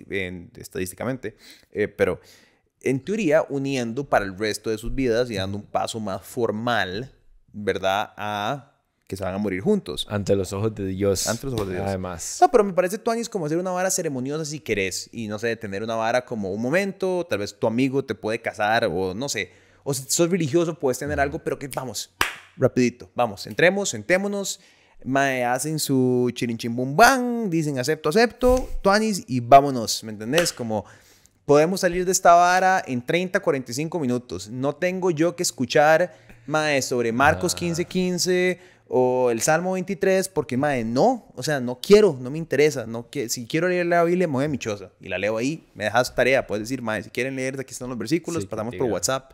en- 0.10 0.52
estadísticamente, 0.56 1.36
eh, 1.72 1.88
pero 1.88 2.20
en 2.82 3.00
teoría 3.04 3.44
uniendo 3.50 4.08
para 4.08 4.26
el 4.26 4.38
resto 4.38 4.70
de 4.70 4.78
sus 4.78 4.94
vidas 4.94 5.30
y 5.32 5.36
dando 5.36 5.58
un 5.58 5.66
paso 5.66 6.00
más 6.00 6.22
formal, 6.22 7.12
¿verdad? 7.52 8.14
A 8.18 8.77
que 9.08 9.16
se 9.16 9.24
van 9.24 9.34
a 9.34 9.38
morir 9.38 9.62
juntos. 9.62 10.06
Ante 10.10 10.36
los 10.36 10.52
ojos 10.52 10.76
de 10.76 10.86
Dios. 10.86 11.28
Ante 11.28 11.46
los 11.46 11.54
ojos 11.54 11.70
de 11.70 11.76
Dios. 11.76 11.88
Además. 11.88 12.40
No, 12.42 12.52
pero 12.52 12.66
me 12.66 12.74
parece 12.74 12.98
tuanis 12.98 13.30
como 13.30 13.46
hacer 13.46 13.58
una 13.58 13.72
vara 13.72 13.90
ceremoniosa 13.90 14.44
si 14.44 14.60
querés. 14.60 15.10
Y 15.14 15.30
no 15.30 15.40
sé, 15.40 15.56
tener 15.56 15.82
una 15.82 15.96
vara 15.96 16.26
como 16.26 16.52
un 16.52 16.62
momento. 16.62 17.26
Tal 17.28 17.40
vez 17.40 17.58
tu 17.58 17.68
amigo 17.68 18.04
te 18.04 18.16
puede 18.16 18.42
casar 18.42 18.86
o 18.86 19.14
no 19.14 19.30
sé. 19.30 19.52
O 19.84 19.94
si 19.94 20.04
sos 20.10 20.30
religioso 20.30 20.78
puedes 20.78 21.00
tener 21.00 21.18
algo, 21.22 21.40
pero 21.40 21.58
que 21.58 21.70
vamos, 21.70 22.14
rapidito. 22.58 23.10
Vamos, 23.16 23.48
entremos, 23.48 23.90
sentémonos. 23.90 24.60
Mae, 25.06 25.46
hacen 25.46 25.80
su 25.80 26.30
chirinchimbumbán, 26.34 27.50
dicen 27.50 27.80
acepto, 27.80 28.10
acepto, 28.10 28.68
tuanis 28.82 29.24
y 29.28 29.40
vámonos, 29.40 30.04
¿me 30.04 30.12
entendés? 30.12 30.52
Como 30.52 30.86
podemos 31.46 31.82
salir 31.82 32.04
de 32.04 32.12
esta 32.12 32.34
vara 32.34 32.84
en 32.86 33.06
30, 33.06 33.40
45 33.40 34.00
minutos. 34.00 34.50
No 34.50 34.76
tengo 34.76 35.12
yo 35.12 35.36
que 35.36 35.44
escuchar, 35.44 36.18
mae, 36.48 36.82
sobre 36.82 37.12
Marcos 37.14 37.54
15, 37.54 37.86
15 37.86 38.60
o 38.90 39.32
el 39.32 39.42
Salmo 39.42 39.74
23, 39.74 40.30
porque, 40.30 40.58
mae, 40.58 40.84
no, 40.84 41.32
o 41.36 41.44
sea, 41.44 41.60
no 41.60 41.80
quiero, 41.82 42.18
no 42.20 42.30
me 42.30 42.38
interesa. 42.38 42.86
No 42.86 43.10
que, 43.10 43.30
si 43.30 43.46
quiero 43.46 43.68
leer 43.68 43.86
la 43.86 44.04
Biblia, 44.04 44.28
me 44.28 44.34
voy 44.34 44.46
a 44.46 44.48
mi 44.48 44.58
choza 44.58 44.92
y 45.00 45.10
la 45.10 45.18
leo 45.18 45.38
ahí, 45.38 45.68
me 45.74 45.86
dejas 45.86 46.14
tarea. 46.16 46.48
Puedes 46.48 46.64
decir, 46.64 46.82
mae, 46.82 47.04
si 47.04 47.10
quieren 47.10 47.36
leer, 47.36 47.60
aquí 47.60 47.72
están 47.72 47.90
los 47.90 47.98
versículos, 47.98 48.44
Sí, 48.44 48.48
pasamos 48.48 48.76
por. 48.76 48.88
WhatsApp. 48.88 49.34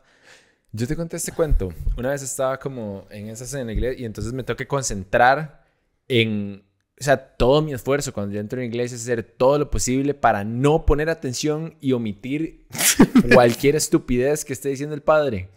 Yo 0.72 0.88
te 0.88 0.96
conté 0.96 1.18
este 1.18 1.32
cuento. 1.32 1.72
Una 1.98 2.10
vez 2.10 2.24
estaba 2.24 2.60
como 2.60 3.06
en 3.12 3.30
esas 3.30 3.54
en 3.54 3.68
la 3.68 3.74
iglesia 3.74 4.02
y 4.02 4.06
entonces 4.06 4.34
me 4.34 4.44
tengo 4.44 4.58
que 4.58 4.68
concentrar 4.68 5.64
en, 6.08 6.64
o 7.00 7.04
sea, 7.04 7.18
todo 7.18 7.62
mi 7.62 7.74
esfuerzo 7.74 8.12
cuando 8.12 8.34
yo 8.34 8.40
entro 8.40 8.60
en 8.60 8.70
la 8.70 8.74
iglesia 8.74 8.96
es 8.96 9.04
hacer 9.04 9.22
todo 9.22 9.60
lo 9.60 9.70
posible 9.70 10.16
para 10.16 10.44
no 10.44 10.88
poner 10.88 11.12
atención 11.12 11.76
y 11.80 11.92
omitir 11.92 12.66
cualquier 13.34 13.76
estupidez 13.76 14.44
que 14.44 14.54
esté 14.54 14.70
diciendo 14.70 14.96
el 14.96 15.04
padre. 15.04 15.50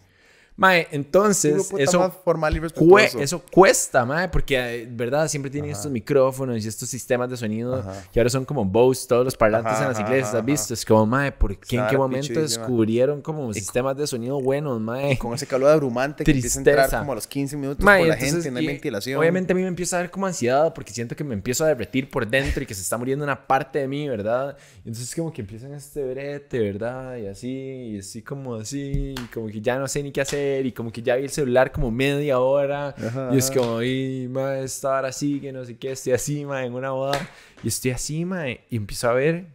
Mae, 0.58 0.88
entonces 0.90 1.70
eso 1.78 1.98
más 1.98 2.12
formal 2.24 2.56
y 2.56 2.60
Cue- 2.60 3.20
eso 3.20 3.42
cuesta, 3.50 4.06
mae, 4.06 4.28
porque, 4.30 4.56
eh, 4.56 4.88
¿verdad? 4.90 5.28
Siempre 5.28 5.50
tienen 5.50 5.70
estos 5.70 5.92
micrófonos 5.92 6.64
y 6.64 6.68
estos 6.68 6.88
sistemas 6.88 7.28
de 7.28 7.36
sonido 7.36 7.76
Ajá. 7.76 8.02
que 8.10 8.18
ahora 8.18 8.30
son 8.30 8.46
como 8.46 8.64
Bose, 8.64 9.06
todos 9.06 9.22
los 9.24 9.36
parlantes 9.36 9.74
Ajá, 9.74 9.82
en 9.82 9.88
las 9.88 9.98
ajá, 9.98 10.06
iglesias, 10.08 10.28
ajá, 10.30 10.38
¿has 10.38 10.44
visto? 10.46 10.72
Es 10.74 10.84
como, 10.86 11.04
mae, 11.04 11.30
¿por 11.32 11.58
qué 11.58 11.76
en 11.76 11.86
qué 11.88 11.98
momento 11.98 12.40
descubrieron 12.40 13.20
como 13.20 13.52
sistemas 13.52 13.96
de 13.98 14.06
sonido 14.06 14.40
buenos, 14.40 14.80
mae? 14.80 15.18
Con 15.18 15.34
ese 15.34 15.46
calor 15.46 15.70
abrumante 15.70 16.24
que 16.24 16.30
empieza 16.30 16.58
a 16.58 16.60
entrar 16.60 16.76
Tristeza. 16.76 16.98
como 17.00 17.12
a 17.12 17.14
los 17.16 17.26
15 17.26 17.56
minutos 17.58 17.84
Mae, 17.84 17.98
por 18.00 18.08
la 18.08 18.14
entonces, 18.14 18.44
gente, 18.44 18.50
no 18.50 18.58
hay 18.58 18.66
ventilación. 18.66 19.20
Obviamente 19.20 19.52
a 19.52 19.56
mí 19.56 19.60
me 19.62 19.68
empieza 19.68 19.96
a 19.96 20.00
dar 20.00 20.10
como 20.10 20.26
ansiedad 20.26 20.72
porque 20.72 20.92
siento 20.92 21.14
que 21.14 21.22
me 21.24 21.34
empiezo 21.34 21.64
a 21.64 21.68
derretir 21.68 22.08
por 22.10 22.26
dentro 22.26 22.62
y 22.62 22.66
que 22.66 22.74
se 22.74 22.80
está 22.80 22.96
muriendo 22.96 23.24
una 23.24 23.46
parte 23.46 23.80
de 23.80 23.88
mí, 23.88 24.08
¿verdad? 24.08 24.56
Entonces 24.78 25.14
como 25.14 25.30
que 25.34 25.42
empiezan 25.42 25.74
este 25.74 26.02
brete, 26.02 26.58
¿verdad? 26.60 27.16
Y 27.18 27.26
así, 27.26 27.48
y 27.50 27.98
así 27.98 28.22
como 28.22 28.54
así, 28.54 29.14
y 29.18 29.26
como 29.34 29.48
que 29.48 29.60
ya 29.60 29.78
no 29.78 29.86
sé 29.86 30.02
ni 30.02 30.12
qué 30.12 30.22
hacer 30.22 30.45
y 30.64 30.72
como 30.72 30.90
que 30.92 31.02
ya 31.02 31.16
vi 31.16 31.24
el 31.24 31.30
celular 31.30 31.72
como 31.72 31.90
media 31.90 32.38
hora 32.40 32.88
Ajá, 32.88 33.30
y 33.32 33.38
es 33.38 33.50
como, 33.50 33.82
y 33.82 34.28
ma, 34.30 34.58
esta 34.58 34.98
hora 34.98 35.08
así, 35.08 35.40
que 35.40 35.52
no 35.52 35.64
sé 35.64 35.76
qué, 35.76 35.92
estoy 35.92 36.12
así, 36.12 36.44
ma, 36.44 36.64
en 36.64 36.74
una 36.74 36.90
boda 36.90 37.18
y 37.62 37.68
estoy 37.68 37.90
así, 37.92 38.24
ma, 38.24 38.48
y 38.50 38.60
empiezo 38.70 39.08
a 39.08 39.12
ver 39.14 39.46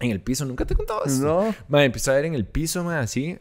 en 0.00 0.10
el 0.10 0.20
piso, 0.20 0.44
nunca 0.44 0.64
te 0.64 0.74
he 0.74 0.76
contado 0.76 1.04
esto. 1.04 1.24
No. 1.24 1.54
Ma, 1.68 1.84
empiezo 1.84 2.10
a 2.10 2.14
ver 2.14 2.24
en 2.24 2.34
el 2.34 2.44
piso, 2.44 2.82
ma, 2.82 3.00
así. 3.00 3.38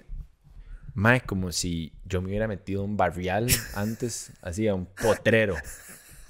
Ma, 0.93 1.19
como 1.21 1.51
si 1.51 1.91
yo 2.05 2.21
me 2.21 2.27
hubiera 2.27 2.47
metido 2.47 2.83
un 2.83 2.97
barrial 2.97 3.47
antes, 3.73 4.31
así, 4.41 4.67
a 4.67 4.75
un 4.75 4.85
potrero. 4.85 5.55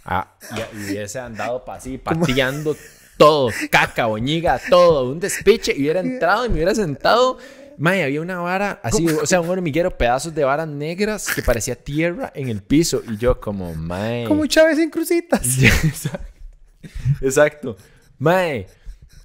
Ah, 0.06 0.34
y, 0.74 0.78
y 0.78 0.86
hubiese 0.86 1.20
andado 1.20 1.66
pa- 1.66 1.76
así, 1.76 1.98
pateando 1.98 2.76
todo, 3.18 3.50
caca, 3.70 4.06
boñiga, 4.06 4.60
todo, 4.70 5.12
un 5.12 5.20
despiche, 5.20 5.74
y 5.76 5.82
hubiera 5.82 6.00
entrado 6.00 6.46
y 6.46 6.50
me 6.50 6.56
hubiera 6.56 6.74
sentado. 6.76 7.38
Ma, 7.82 7.98
y 7.98 8.02
había 8.02 8.22
una 8.22 8.38
vara 8.38 8.80
así, 8.84 9.08
o 9.08 9.26
sea, 9.26 9.42
un 9.42 9.50
hormiguero, 9.50 9.98
pedazos 9.98 10.36
de 10.36 10.44
varas 10.44 10.68
negras 10.68 11.34
que 11.34 11.42
parecía 11.42 11.76
tierra 11.76 12.32
en 12.36 12.48
el 12.48 12.62
piso. 12.62 13.02
Y 13.10 13.18
yo, 13.18 13.42
como, 13.42 13.74
mae. 13.74 14.26
Como 14.28 14.46
Chávez 14.46 14.78
en 14.78 14.92
crucitas. 14.92 15.58
Exacto. 17.22 17.76
Mae. 18.20 18.68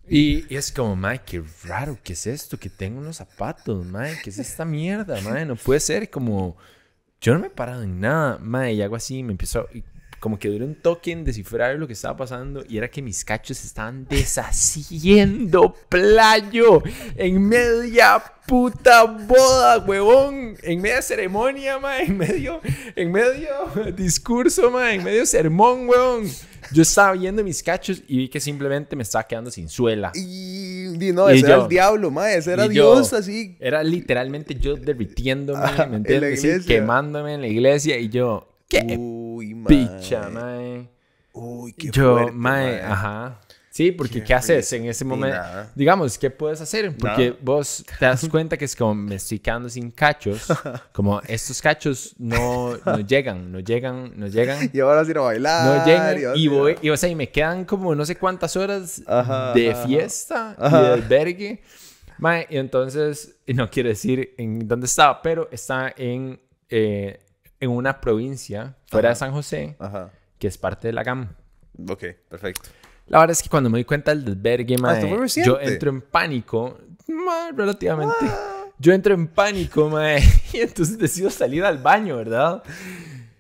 Y, 0.09 0.47
y 0.49 0.57
es 0.57 0.73
como, 0.73 0.97
mae, 0.97 1.21
qué 1.23 1.45
raro, 1.65 1.99
¿qué 2.03 2.15
es 2.15 2.27
esto? 2.27 2.59
Que 2.59 2.71
tengo 2.71 2.99
unos 2.99 3.17
zapatos, 3.17 3.85
mae, 3.85 4.17
¿qué 4.25 4.31
es 4.31 4.39
esta 4.39 4.65
mierda, 4.65 5.21
mae? 5.21 5.45
No 5.45 5.57
puede 5.57 5.81
ser 5.81 6.09
como, 6.09 6.57
yo 7.21 7.35
no 7.35 7.41
me 7.41 7.49
he 7.49 7.51
parado 7.51 7.83
en 7.83 8.01
nada, 8.01 8.39
mae, 8.39 8.73
y 8.73 8.81
hago 8.81 8.97
así, 8.97 9.23
me 9.23 9.33
empiezo, 9.33 9.69
y 9.75 9.85
como 10.21 10.39
que 10.39 10.49
duré 10.49 10.65
un 10.65 10.75
toque 10.75 11.13
en 11.13 11.25
descifrar 11.25 11.77
lo 11.77 11.87
que 11.87 11.93
estaba 11.93 12.17
pasando 12.17 12.65
y 12.69 12.79
era 12.79 12.89
que 12.89 13.03
mis 13.03 13.25
cachos 13.25 13.65
estaban 13.65 14.07
deshaciendo 14.09 15.75
playo 15.89 16.83
en 17.17 17.49
media 17.49 18.23
puta 18.47 19.05
boda, 19.05 19.79
huevón, 19.79 20.57
en 20.63 20.81
media 20.81 21.03
ceremonia, 21.03 21.79
ma, 21.79 22.01
en 22.01 22.17
medio, 22.17 22.61
en 22.95 23.11
medio 23.13 23.49
discurso, 23.95 24.71
ma, 24.71 24.95
en 24.95 25.05
medio 25.05 25.27
sermón, 25.27 25.89
huevón. 25.89 26.25
Yo 26.73 26.83
estaba 26.83 27.13
viendo 27.13 27.45
mis 27.45 27.63
cachos 27.63 28.03
y 28.09 28.19
vi 28.19 28.29
que 28.29 28.41
simplemente 28.41 28.97
me 28.97 29.03
estaba 29.03 29.25
quedando 29.25 29.51
sin 29.51 29.69
suela. 29.69 30.13
Y, 30.15 30.87
y 30.87 31.13
no, 31.13 31.29
ese 31.29 31.47
era 31.47 31.63
el 31.63 31.69
diablo, 31.69 32.11
ma, 32.11 32.33
ese 32.33 32.53
era 32.53 32.69
Dios 32.69 33.13
así. 33.13 33.57
Era 33.61 33.83
literalmente 33.83 34.55
yo 34.55 34.77
derritiéndome, 34.77 35.61
¿me 35.91 35.97
entiendes? 35.97 36.41
Sí, 36.41 36.67
quemándome 36.67 37.35
en 37.35 37.41
la 37.43 37.49
iglesia 37.49 37.99
y 37.99 38.09
yo, 38.09 38.49
¿qué? 38.69 38.99
Uy, 39.37 39.55
Picha, 39.67 40.31
mae. 40.31 40.89
Uy, 41.33 41.73
qué 41.75 41.91
Yo, 41.91 42.15
fuerte, 42.15 42.33
mae, 42.33 42.81
ajá. 42.81 43.39
Sí, 43.77 43.93
porque 43.93 44.25
¿qué, 44.25 44.33
haces 44.33 44.73
en 44.73 44.87
ese 44.87 45.05
momento? 45.05 45.39
Digamos, 45.75 46.17
¿qué 46.17 46.31
puedes 46.31 46.63
hacer? 46.63 46.97
Porque 46.97 47.37
vos 47.43 47.85
te 47.99 48.07
das 48.07 48.27
cuenta 48.31 48.57
que 48.57 48.65
es 48.65 48.75
como 48.75 48.95
me 48.95 49.17
estoy 49.17 49.39
quedando 49.39 49.69
sin 49.69 49.91
cachos. 49.91 50.47
Como 50.93 51.21
estos 51.27 51.61
cachos 51.61 52.15
no, 52.19 52.75
no 52.79 53.01
llegan, 53.01 53.53
no 53.53 53.61
llegan, 53.61 54.13
no 54.17 54.29
llegan. 54.29 54.71
Y 54.73 54.81
ahora 54.81 55.03
ir 55.07 55.19
a 55.19 55.21
bailar. 55.21 55.67
No 55.67 55.85
llegan. 55.85 56.35
Y, 56.39 56.49
voy, 56.49 56.77
y, 56.81 56.89
o 56.89 56.97
sea, 56.97 57.11
y 57.11 57.15
me 57.15 57.29
quedan 57.29 57.67
como 57.67 57.95
no 57.95 58.07
sé 58.07 58.17
cuántas 58.17 58.57
horas 58.57 59.03
de 59.55 59.77
fiesta 59.87 60.57
y 60.59 60.71
de 60.71 60.93
albergue. 60.95 61.63
Mae, 62.17 62.47
y 62.49 62.57
entonces, 62.57 63.37
no 63.47 63.69
quiero 63.69 63.91
decir 63.91 64.33
en 64.39 64.67
dónde 64.67 64.87
estaba, 64.87 65.21
pero 65.21 65.51
está 65.53 65.93
en, 65.99 66.41
eh, 66.71 67.21
en 67.61 67.71
una 67.71 68.01
provincia 68.01 68.77
fuera 68.89 69.11
de 69.11 69.15
San 69.15 69.33
José, 69.33 69.77
Ajá. 69.79 70.11
que 70.39 70.47
es 70.47 70.59
parte 70.59 70.89
de 70.89 70.93
la 70.93 71.03
GAM. 71.03 71.29
Ok, 71.89 72.05
perfecto. 72.29 72.69
La 73.07 73.21
verdad 73.21 73.33
es 73.33 73.43
que 73.43 73.49
cuando 73.49 73.71
me 73.71 73.79
di 73.79 73.85
cuenta 73.85 74.15
del 74.15 74.25
desvergue, 74.25 74.79
mae, 74.79 75.01
yo 75.45 75.61
entro 75.61 75.91
en 75.91 76.01
pánico, 76.01 76.79
mae, 77.09 77.53
relativamente. 77.53 78.27
Yo 78.79 78.93
entro 78.93 79.15
en 79.15 79.29
pánico, 79.29 79.89
mae, 79.89 80.21
y 80.53 80.59
entonces 80.59 80.99
decido 80.99 81.31
salir 81.31 81.65
al 81.65 81.79
baño, 81.79 82.17
¿verdad? 82.17 82.63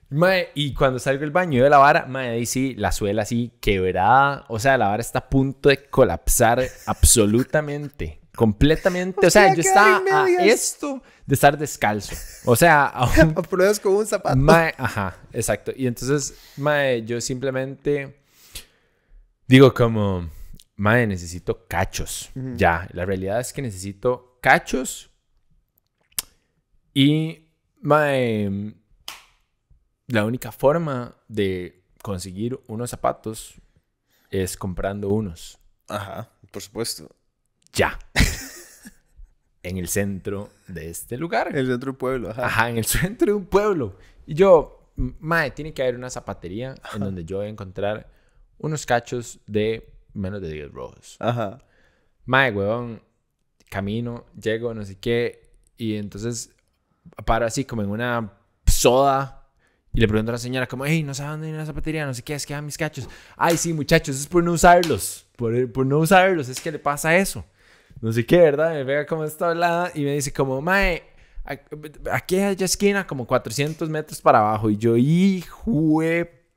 Mae, 0.08 0.50
y 0.54 0.72
cuando 0.72 1.00
salgo 1.00 1.22
del 1.22 1.32
baño 1.32 1.64
de 1.64 1.68
la 1.68 1.78
vara, 1.78 2.06
mae, 2.06 2.30
ahí 2.30 2.46
sí, 2.46 2.74
la 2.76 2.92
suela 2.92 3.22
así 3.22 3.52
quebrada. 3.60 4.44
O 4.48 4.60
sea, 4.60 4.78
la 4.78 4.88
vara 4.88 5.00
está 5.00 5.18
a 5.18 5.28
punto 5.28 5.68
de 5.68 5.88
colapsar 5.88 6.62
absolutamente, 6.86 8.20
completamente. 8.36 9.26
O, 9.26 9.30
sea, 9.30 9.52
yo 9.52 9.60
estaba 9.60 10.02
a 10.06 10.44
esto 10.44 11.02
de 11.26 11.34
estar 11.34 11.58
descalzo. 11.58 12.14
O 12.44 12.54
sea, 12.54 12.86
a 12.86 13.06
un... 13.24 13.34
pruebas 13.34 13.80
con 13.80 13.94
un 13.94 14.06
zapato. 14.06 14.36
Mae, 14.36 14.74
ajá, 14.78 15.18
exacto. 15.32 15.72
Y 15.74 15.86
entonces, 15.86 16.34
mae, 16.56 17.02
yo 17.04 17.20
simplemente 17.20 18.20
digo 19.48 19.74
como, 19.74 20.30
mae, 20.76 21.06
necesito 21.06 21.66
cachos. 21.66 22.30
Ya, 22.34 22.88
la 22.92 23.04
realidad 23.04 23.40
es 23.40 23.52
que 23.52 23.62
necesito 23.62 24.38
cachos. 24.40 25.10
Y, 26.94 27.48
mae, 27.80 28.74
la 30.06 30.24
única 30.24 30.52
forma 30.52 31.16
de 31.26 31.82
conseguir 32.02 32.60
unos 32.68 32.90
zapatos 32.90 33.54
es 34.30 34.56
comprando 34.56 35.08
unos. 35.08 35.58
Ajá, 35.88 36.30
por 36.52 36.62
supuesto. 36.62 37.10
Ya. 37.72 37.98
en 39.68 39.78
el 39.78 39.88
centro 39.88 40.50
de 40.68 40.90
este 40.90 41.16
lugar. 41.16 41.48
En 41.48 41.56
el 41.56 41.66
centro 41.66 41.86
de 41.86 41.90
un 41.90 41.96
pueblo, 41.96 42.30
ajá. 42.30 42.46
Ajá, 42.46 42.70
en 42.70 42.78
el 42.78 42.84
centro 42.84 43.26
de 43.26 43.32
un 43.32 43.46
pueblo. 43.46 43.96
Y 44.26 44.34
yo, 44.34 44.92
mae, 44.96 45.50
tiene 45.50 45.74
que 45.74 45.82
haber 45.82 45.96
una 45.96 46.08
zapatería 46.08 46.74
en 46.94 47.00
donde 47.00 47.24
yo 47.24 47.38
voy 47.38 47.46
a 47.46 47.48
encontrar 47.50 48.08
unos 48.58 48.86
cachos 48.86 49.40
de 49.46 49.92
menos 50.14 50.40
de 50.40 50.52
10 50.52 50.72
rojos. 50.72 51.16
Ajá. 51.18 51.58
Mae, 52.24 52.52
weón, 52.52 53.02
camino, 53.68 54.24
llego, 54.40 54.72
no 54.72 54.84
sé 54.84 54.98
qué, 54.98 55.50
y 55.76 55.96
entonces 55.96 56.50
paro 57.24 57.44
así 57.46 57.64
como 57.64 57.82
en 57.82 57.90
una 57.90 58.32
soda 58.66 59.48
y 59.92 60.00
le 60.00 60.08
pregunto 60.08 60.30
a 60.30 60.34
la 60.34 60.38
señora 60.38 60.66
como, 60.66 60.84
hey, 60.86 61.02
no 61.02 61.14
sabe 61.14 61.30
dónde 61.30 61.46
hay 61.48 61.54
una 61.54 61.66
zapatería, 61.66 62.06
no 62.06 62.14
sé 62.14 62.22
qué, 62.22 62.34
es 62.34 62.46
que 62.46 62.54
dan 62.54 62.66
mis 62.66 62.78
cachos. 62.78 63.08
Ay, 63.36 63.56
sí, 63.56 63.72
muchachos, 63.72 64.16
es 64.16 64.26
por 64.26 64.44
no 64.44 64.52
usarlos, 64.52 65.26
por, 65.36 65.72
por 65.72 65.86
no 65.86 65.98
usarlos, 65.98 66.48
es 66.48 66.60
que 66.60 66.70
le 66.70 66.78
pasa 66.78 67.16
eso. 67.16 67.44
No 68.00 68.12
sé 68.12 68.26
qué, 68.26 68.38
¿verdad? 68.38 68.72
Me 68.74 68.84
pega 68.84 69.06
como 69.06 69.24
esta 69.24 69.50
hablada 69.50 69.90
y 69.94 70.02
me 70.02 70.12
dice 70.12 70.32
como, 70.32 70.60
mae, 70.60 71.02
aquí 72.10 72.36
hay 72.36 72.56
esquina 72.58 73.06
como 73.06 73.26
400 73.26 73.88
metros 73.88 74.20
para 74.20 74.40
abajo. 74.40 74.70
Y 74.70 74.76
yo, 74.76 74.96
hijo 74.96 75.92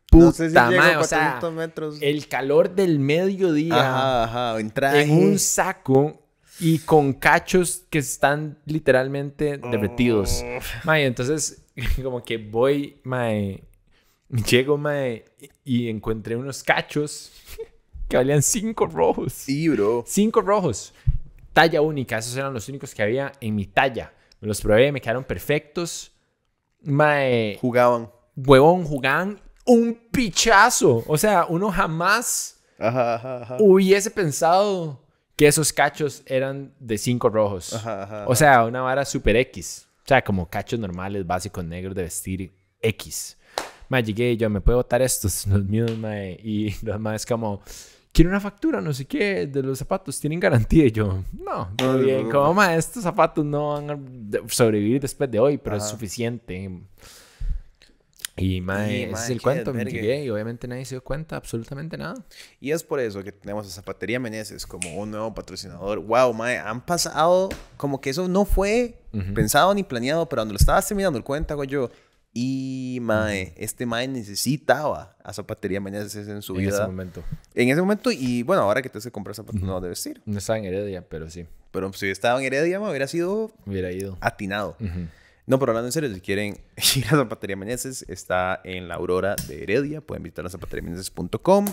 puta 0.09 0.25
no 0.25 0.31
sé 0.31 0.49
si 0.49 0.55
madre, 0.55 0.97
o 0.97 1.03
sea, 1.03 1.39
metros. 1.53 1.97
el 2.01 2.27
calor 2.27 2.73
del 2.73 2.97
mediodía 2.97 3.75
ajá, 3.75 4.53
ajá, 4.53 4.59
en, 4.59 4.73
en 4.95 5.11
un 5.11 5.37
saco 5.37 6.19
y 6.59 6.79
con 6.79 7.13
cachos 7.13 7.83
que 7.89 7.99
están 7.99 8.57
literalmente 8.65 9.57
derretidos. 9.57 10.43
Oh. 10.43 10.59
Mae, 10.83 11.05
entonces 11.05 11.63
como 12.03 12.23
que 12.23 12.37
voy, 12.37 12.99
mae, 13.03 13.63
llego, 14.29 14.77
mae, 14.77 15.25
y 15.63 15.89
encontré 15.89 16.35
unos 16.35 16.63
cachos 16.63 17.31
que 18.09 18.17
valían 18.17 18.41
cinco 18.41 18.87
rojos. 18.87 19.33
Sí, 19.33 19.69
bro. 19.69 20.03
Cinco 20.07 20.41
rojos. 20.41 20.93
Talla 21.53 21.81
única, 21.81 22.17
esos 22.17 22.35
eran 22.37 22.53
los 22.53 22.67
únicos 22.69 22.93
que 22.93 23.03
había 23.03 23.31
en 23.41 23.55
mi 23.55 23.65
talla. 23.65 24.13
Me 24.39 24.47
los 24.47 24.61
probé, 24.61 24.91
me 24.91 25.01
quedaron 25.01 25.23
perfectos. 25.23 26.11
Mae, 26.81 27.57
Jugaban. 27.59 28.09
huevón, 28.35 28.85
jugaban 28.85 29.39
un 29.65 29.93
pichazo. 30.11 31.03
O 31.07 31.17
sea, 31.17 31.45
uno 31.47 31.71
jamás 31.71 32.59
Ajá, 32.77 33.15
ajá, 33.15 33.41
ajá. 33.43 33.57
hubiese 33.59 34.09
pensado 34.09 35.01
que 35.35 35.47
esos 35.47 35.71
cachos 35.73 36.23
eran 36.25 36.73
de 36.79 36.97
cinco 36.97 37.29
rojos. 37.29 37.73
O 38.25 38.35
sea, 38.35 38.65
una 38.65 38.81
vara 38.81 39.05
super 39.05 39.35
X. 39.35 39.87
O 40.05 40.07
sea, 40.07 40.23
como 40.23 40.49
cachos 40.49 40.79
normales, 40.79 41.25
básicos, 41.25 41.63
negros 41.63 41.95
de 41.95 42.03
vestir 42.03 42.53
X. 42.81 43.37
Ma, 43.89 43.99
llegué 43.99 44.31
y 44.31 44.37
yo, 44.37 44.49
¿me 44.49 44.61
puedo 44.61 44.79
botar 44.79 45.01
estos? 45.01 45.45
Los 45.47 45.63
míos, 45.63 45.97
ma. 45.97 46.15
Y 46.25 46.75
los 46.83 47.13
es 47.13 47.25
como, 47.25 47.61
quiero 48.11 48.29
una 48.29 48.39
factura, 48.39 48.81
no 48.81 48.93
sé 48.93 49.05
qué, 49.05 49.47
de 49.47 49.63
los 49.63 49.79
zapatos. 49.79 50.19
¿Tienen 50.19 50.39
garantía? 50.39 50.85
Y 50.85 50.91
yo, 50.91 51.23
no, 51.33 51.69
todo 51.75 51.93
No, 51.93 51.97
bien. 51.99 52.23
no, 52.25 52.29
Como, 52.29 52.43
no. 52.45 52.53
ma, 52.53 52.75
estos 52.75 53.03
zapatos 53.03 53.45
no 53.45 53.73
van 53.73 53.89
a 53.91 53.99
sobrevivir 54.49 55.01
después 55.01 55.29
de 55.31 55.39
hoy, 55.39 55.57
pero 55.57 55.77
es 55.77 55.83
Ajá. 55.83 55.91
suficiente. 55.91 56.69
Y, 58.37 58.61
ma, 58.61 58.89
Y, 58.89 59.03
ese 59.03 59.13
es 59.13 59.29
el 59.31 59.41
cuento. 59.41 59.73
Me 59.73 59.83
llegué 59.83 60.23
y 60.23 60.29
obviamente 60.29 60.65
nadie 60.65 60.85
se 60.85 60.95
dio 60.95 61.03
cuenta, 61.03 61.35
absolutamente 61.35 61.97
nada. 61.97 62.23
Y 62.61 62.71
es 62.71 62.83
por 62.83 63.01
eso 63.01 63.21
que 63.21 63.33
tenemos 63.33 63.67
a 63.67 63.69
Zapatería 63.69 64.17
Meneses 64.19 64.65
como 64.65 64.95
un 64.97 65.11
nuevo 65.11 65.33
patrocinador. 65.33 65.99
Wow, 65.99 66.33
mae, 66.33 66.57
han 66.57 66.85
pasado 66.85 67.49
como 67.75 67.99
que 67.99 68.11
eso 68.11 68.27
no 68.29 68.45
fue 68.45 68.95
Ujú. 69.11 69.33
pensado 69.33 69.73
ni 69.73 69.83
planeado, 69.83 70.29
pero 70.29 70.39
cuando 70.41 70.53
lo 70.53 70.57
estabas 70.57 70.87
terminando 70.87 71.17
el 71.17 71.23
cuento, 71.25 71.53
hago 71.53 71.65
yo. 71.65 71.89
Y 72.33 72.99
mae, 73.01 73.53
este 73.57 73.85
mae 73.85 74.07
necesitaba 74.07 75.15
a 75.23 75.33
Zapatería 75.33 75.81
Meneses 75.81 76.27
en 76.27 76.41
su 76.41 76.53
En 76.55 76.61
ese 76.61 76.71
vida. 76.77 76.85
momento. 76.87 77.23
En 77.55 77.69
ese 77.69 77.81
momento, 77.81 78.11
y 78.11 78.43
bueno, 78.43 78.61
ahora 78.63 78.81
que 78.81 78.89
te 78.89 78.99
hace 78.99 79.11
comprar 79.11 79.35
zapatos 79.35 79.61
nuevos 79.61 79.81
de 79.81 79.89
vestir. 79.89 80.21
No 80.25 80.37
estaba 80.37 80.59
en 80.59 80.65
Heredia, 80.65 81.01
pero 81.07 81.29
sí, 81.29 81.45
Pero 81.71 81.91
si 81.93 82.07
estaba 82.09 82.39
en 82.39 82.45
Heredia, 82.45 82.79
mae, 82.79 82.89
hubiera 82.91 83.07
sido 83.07 83.51
hubiera 83.65 83.91
ido. 83.91 84.17
atinado. 84.21 84.75
Ujú. 84.79 85.07
No, 85.47 85.57
pero 85.57 85.71
hablando 85.71 85.87
en 85.87 85.91
serio, 85.91 86.13
si 86.13 86.21
quieren 86.21 86.59
ir 86.95 87.05
a 87.07 87.09
Zapatería 87.17 87.55
Meneses, 87.55 88.05
está 88.07 88.61
en 88.63 88.87
la 88.87 88.95
Aurora 88.95 89.35
de 89.47 89.63
Heredia. 89.63 89.99
Pueden 90.01 90.21
visitar 90.21 90.45
a 90.45 90.49
zapateriameneses.com. 90.49 91.65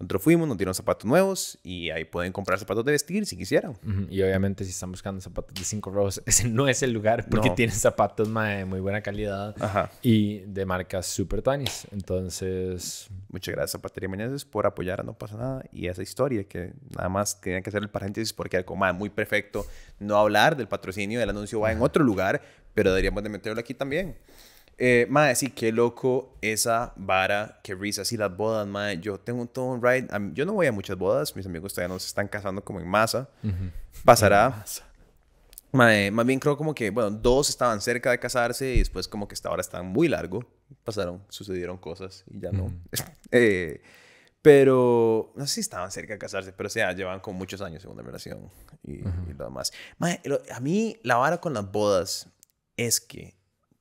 Nosotros 0.00 0.22
fuimos, 0.22 0.48
nos 0.48 0.56
dieron 0.56 0.74
zapatos 0.74 1.04
nuevos 1.04 1.58
y 1.62 1.90
ahí 1.90 2.04
pueden 2.06 2.32
comprar 2.32 2.58
zapatos 2.58 2.84
de 2.86 2.92
vestir 2.92 3.26
si 3.26 3.36
quisieran. 3.36 3.72
Ujú, 3.72 4.06
Y 4.08 4.22
obviamente 4.22 4.64
si 4.64 4.70
están 4.70 4.90
buscando 4.90 5.20
zapatos 5.20 5.52
de 5.54 5.62
5 5.62 5.90
rojos, 5.90 6.22
ese 6.26 6.48
no 6.48 6.68
es 6.68 6.82
el 6.82 6.92
lugar 6.92 7.26
porque 7.30 7.50
No. 7.50 7.54
tienen 7.54 7.74
zapatos 7.76 8.32
de 8.32 8.64
muy 8.64 8.80
buena 8.80 9.02
calidad 9.02 9.54
Ajá. 9.60 9.90
y 10.00 10.38
de 10.40 10.64
marcas 10.64 11.04
super 11.06 11.42
tuanis. 11.42 11.86
Entonces, 11.92 13.08
Muchas 13.28 13.54
gracias, 13.54 13.72
Zapatería 13.72 14.08
Meneses, 14.08 14.44
por 14.44 14.66
apoyar 14.66 15.00
a 15.00 15.02
No 15.04 15.12
Pasa 15.12 15.36
Nada 15.36 15.64
y 15.72 15.86
esa 15.86 16.02
historia 16.02 16.44
que 16.44 16.72
nada 16.96 17.08
más 17.08 17.40
tenía 17.40 17.60
que 17.60 17.68
hacer 17.70 17.82
el 17.82 17.90
paréntesis 17.90 18.32
porque 18.32 18.56
era 18.56 18.66
como 18.66 18.84
"Ah, 18.84 18.92
muy 18.92 19.08
perfecto 19.10 19.64
no 20.00 20.16
hablar 20.16 20.56
del 20.56 20.66
patrocinio, 20.66 21.20
del 21.20 21.30
anuncio 21.30 21.60
va 21.60 21.70
en 21.72 21.80
otro 21.82 22.02
lugar, 22.02 22.40
pero 22.74 22.90
deberíamos 22.90 23.22
de 23.22 23.28
meterlo 23.28 23.60
aquí 23.60 23.74
también. 23.74 24.16
Eh, 24.82 25.06
madre, 25.10 25.34
sí, 25.34 25.50
qué 25.50 25.72
loco 25.72 26.38
esa 26.40 26.94
vara, 26.96 27.60
qué 27.62 27.74
risa, 27.74 28.00
así 28.02 28.16
las 28.16 28.34
bodas, 28.34 28.66
madre. 28.66 28.98
Yo 28.98 29.18
tengo 29.20 29.44
todo 29.46 29.66
un 29.66 29.82
ride. 29.82 30.08
mí- 30.18 30.32
Yo 30.34 30.46
no 30.46 30.54
voy 30.54 30.66
a 30.68 30.72
muchas 30.72 30.96
bodas, 30.96 31.36
mis 31.36 31.44
amigos 31.44 31.74
todavía 31.74 31.92
no 31.94 31.98
se 32.00 32.06
están 32.06 32.28
casando 32.28 32.64
como 32.64 32.80
en 32.80 32.88
masa. 32.88 33.28
Pasará. 34.04 34.46
Mae, 35.72 36.10
más 36.10 36.24
bien 36.26 36.40
creo 36.40 36.56
como 36.56 36.74
que, 36.74 36.88
bueno, 36.90 37.10
dos 37.10 37.50
estaban 37.50 37.80
cerca 37.82 38.10
de 38.10 38.18
casarse 38.18 38.74
y 38.74 38.78
después 38.78 39.06
como 39.06 39.28
que 39.28 39.34
hasta 39.34 39.50
ahora 39.50 39.60
están 39.60 39.86
muy 39.86 40.08
largo. 40.08 40.44
Pasaron, 40.82 41.22
sucedieron 41.28 41.76
cosas 41.76 42.24
y 42.30 42.40
ya 42.40 42.50
no. 42.50 42.72
Eh, 43.32 43.82
pero 44.42 45.32
no 45.36 45.46
sé 45.46 45.54
si 45.56 45.60
estaban 45.60 45.90
cerca 45.90 46.14
de 46.14 46.18
casarse, 46.18 46.52
pero 46.52 46.66
o 46.68 46.70
sea, 46.70 46.92
llevan 46.92 47.20
como 47.20 47.38
muchos 47.38 47.60
años 47.60 47.84
en 47.84 47.90
una 47.90 48.02
relación 48.02 48.50
y, 48.82 48.94
y 49.00 49.34
lo 49.36 49.44
demás. 49.44 49.72
Mae, 49.98 50.20
lo- 50.24 50.40
a 50.52 50.60
mí 50.60 50.96
la 51.02 51.16
vara 51.16 51.38
con 51.38 51.52
las 51.52 51.70
bodas 51.70 52.28
es 52.76 53.00
que, 53.00 53.36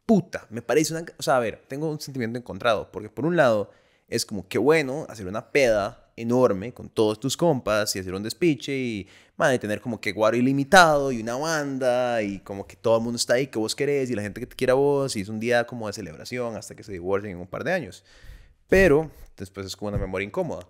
puta, 0.09 0.47
me 0.49 0.63
parece 0.63 0.91
una... 0.91 1.05
O 1.19 1.21
sea, 1.21 1.37
a 1.37 1.39
ver, 1.39 1.61
tengo 1.67 1.87
un 1.87 1.99
sentimiento 1.99 2.39
encontrado, 2.39 2.89
porque 2.91 3.09
por 3.09 3.27
un 3.27 3.35
lado 3.35 3.69
es 4.07 4.25
como, 4.25 4.47
qué 4.47 4.57
bueno 4.57 5.05
hacer 5.07 5.27
una 5.27 5.51
peda 5.51 6.09
enorme 6.15 6.73
con 6.73 6.89
todos 6.89 7.19
tus 7.19 7.37
compas 7.37 7.95
y 7.95 7.99
hacer 7.99 8.15
un 8.15 8.23
despiche 8.23 8.75
y, 8.75 9.07
madre, 9.37 9.59
tener 9.59 9.81
como 9.81 10.01
que 10.01 10.11
guaro 10.11 10.35
ilimitado 10.35 11.11
y 11.11 11.21
una 11.21 11.35
banda 11.35 12.23
y 12.23 12.39
como 12.39 12.65
que 12.65 12.75
todo 12.75 12.97
el 12.97 13.03
mundo 13.03 13.17
está 13.17 13.35
ahí 13.35 13.45
que 13.45 13.59
vos 13.59 13.75
querés 13.75 14.09
y 14.09 14.15
la 14.15 14.23
gente 14.23 14.39
que 14.39 14.47
te 14.47 14.55
quiera 14.55 14.73
a 14.73 14.77
vos 14.77 15.15
y 15.15 15.21
es 15.21 15.29
un 15.29 15.39
día 15.39 15.67
como 15.67 15.85
de 15.85 15.93
celebración 15.93 16.55
hasta 16.55 16.73
que 16.75 16.81
se 16.83 16.91
divorcien 16.91 17.33
en 17.33 17.39
un 17.41 17.47
par 17.47 17.63
de 17.63 17.71
años. 17.71 18.03
Pero 18.67 19.11
después 19.37 19.67
es 19.67 19.75
como 19.75 19.89
una 19.89 19.99
memoria 19.99 20.25
incómoda. 20.25 20.65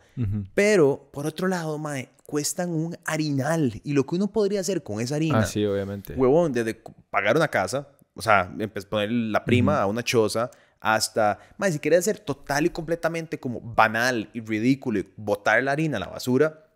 Pero, 0.54 1.10
por 1.14 1.26
otro 1.26 1.48
lado, 1.48 1.78
mae, 1.78 2.10
cuestan 2.26 2.72
un 2.72 2.98
harinal. 3.06 3.80
Y 3.86 3.94
lo 3.94 4.06
que 4.06 4.16
uno 4.16 4.28
podría 4.28 4.60
hacer 4.60 4.84
con 4.84 5.00
esa 5.00 5.16
harina, 5.16 5.40
Ah, 5.40 5.46
sí, 5.46 5.66
obviamente. 5.66 6.14
huevón, 6.14 6.52
desde 6.52 6.76
pagar 7.10 7.38
una 7.38 7.48
casa, 7.48 7.88
o 8.20 8.22
sea, 8.22 8.52
poner 8.90 9.10
la 9.10 9.46
prima 9.46 9.82
a 9.82 9.86
una 9.86 10.04
choza, 10.04 10.52
hasta, 10.82 11.40
mae, 11.58 11.72
si 11.72 11.80
quieres 11.80 12.04
ser 12.04 12.20
total 12.20 12.66
y 12.66 12.70
completamente 12.70 13.40
como 13.40 13.62
banal 13.62 14.30
y 14.34 14.42
ridículo 14.42 15.00
y 15.00 15.10
botar 15.16 15.64
la 15.64 15.72
harina 15.72 15.96
a 15.96 16.00
la 16.02 16.08
basura, 16.08 16.70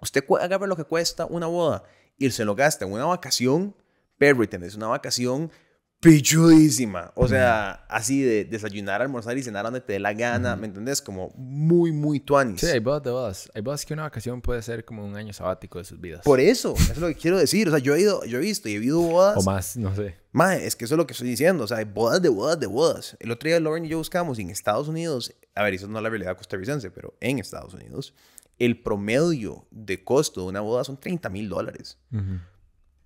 usted 0.00 0.24
agarra 0.40 0.66
lo 0.66 0.76
que 0.76 0.84
cuesta 0.84 1.26
una 1.26 1.46
boda 1.46 1.82
y 2.16 2.30
se 2.30 2.46
lo 2.46 2.54
gasta 2.54 2.86
en 2.86 2.92
una 2.92 3.04
vacación, 3.04 3.76
pero 4.16 4.42
y 4.42 4.46
tenés 4.46 4.76
una 4.76 4.86
vacación 4.86 5.52
pichudísima. 6.00 7.12
O 7.14 7.26
sea, 7.26 7.84
así 7.88 8.22
de 8.22 8.44
desayunar, 8.44 9.02
almorzar 9.02 9.36
y 9.36 9.42
cenar 9.42 9.64
donde 9.64 9.80
te 9.80 9.94
dé 9.94 9.98
la 9.98 10.12
gana, 10.12 10.56
¿me 10.56 10.66
entendés? 10.66 11.02
Como 11.02 11.30
muy, 11.36 11.92
muy 11.92 12.20
tuanis. 12.20 12.60
Sí, 12.60 12.66
hay 12.66 12.78
bodas 12.78 13.02
de 13.02 13.10
bodas. 13.10 13.50
Hay 13.54 13.62
bodas 13.62 13.84
que 13.84 13.94
una 13.94 14.02
vacación 14.02 14.40
puede 14.40 14.62
ser 14.62 14.84
como 14.84 15.04
un 15.04 15.16
año 15.16 15.32
sabático 15.32 15.78
de 15.78 15.84
sus 15.84 16.00
vidas. 16.00 16.22
Por 16.22 16.40
eso, 16.40 16.74
eso 16.76 16.92
es 16.92 16.98
lo 16.98 17.08
que 17.08 17.16
quiero 17.16 17.38
decir. 17.38 17.68
O 17.68 17.70
sea, 17.70 17.80
yo 17.80 17.94
he 17.94 18.00
ido, 18.00 18.24
yo 18.24 18.38
he 18.38 18.40
visto 18.40 18.68
y 18.68 18.74
he 18.74 18.78
visto 18.78 19.00
bodas. 19.00 19.36
O 19.36 19.42
más, 19.42 19.76
no 19.76 19.94
sé. 19.94 20.16
Mae, 20.32 20.66
es 20.66 20.76
que 20.76 20.84
eso 20.84 20.94
es 20.94 20.98
lo 20.98 21.06
que 21.06 21.12
estoy 21.12 21.28
diciendo. 21.28 21.64
O 21.64 21.66
sea, 21.66 21.78
hay 21.78 21.84
bodas 21.84 22.22
de 22.22 22.28
bodas 22.28 22.60
de 22.60 22.66
bodas. 22.66 23.16
El 23.18 23.30
otro 23.30 23.48
día 23.48 23.58
Lauren 23.58 23.84
y 23.84 23.88
yo 23.88 23.98
buscamos 23.98 24.38
y 24.38 24.42
en 24.42 24.50
Estados 24.50 24.88
Unidos, 24.88 25.34
a 25.54 25.64
ver, 25.64 25.74
eso 25.74 25.88
no 25.88 25.98
es 25.98 26.02
la 26.02 26.10
realidad 26.10 26.36
costarricense, 26.36 26.90
pero 26.90 27.16
en 27.20 27.38
Estados 27.38 27.74
Unidos, 27.74 28.14
el 28.58 28.80
promedio 28.80 29.66
de 29.70 30.04
costo 30.04 30.42
de 30.42 30.48
una 30.48 30.60
boda 30.60 30.84
son 30.84 30.98
30 30.98 31.28
mil 31.30 31.48
dólares. 31.48 31.98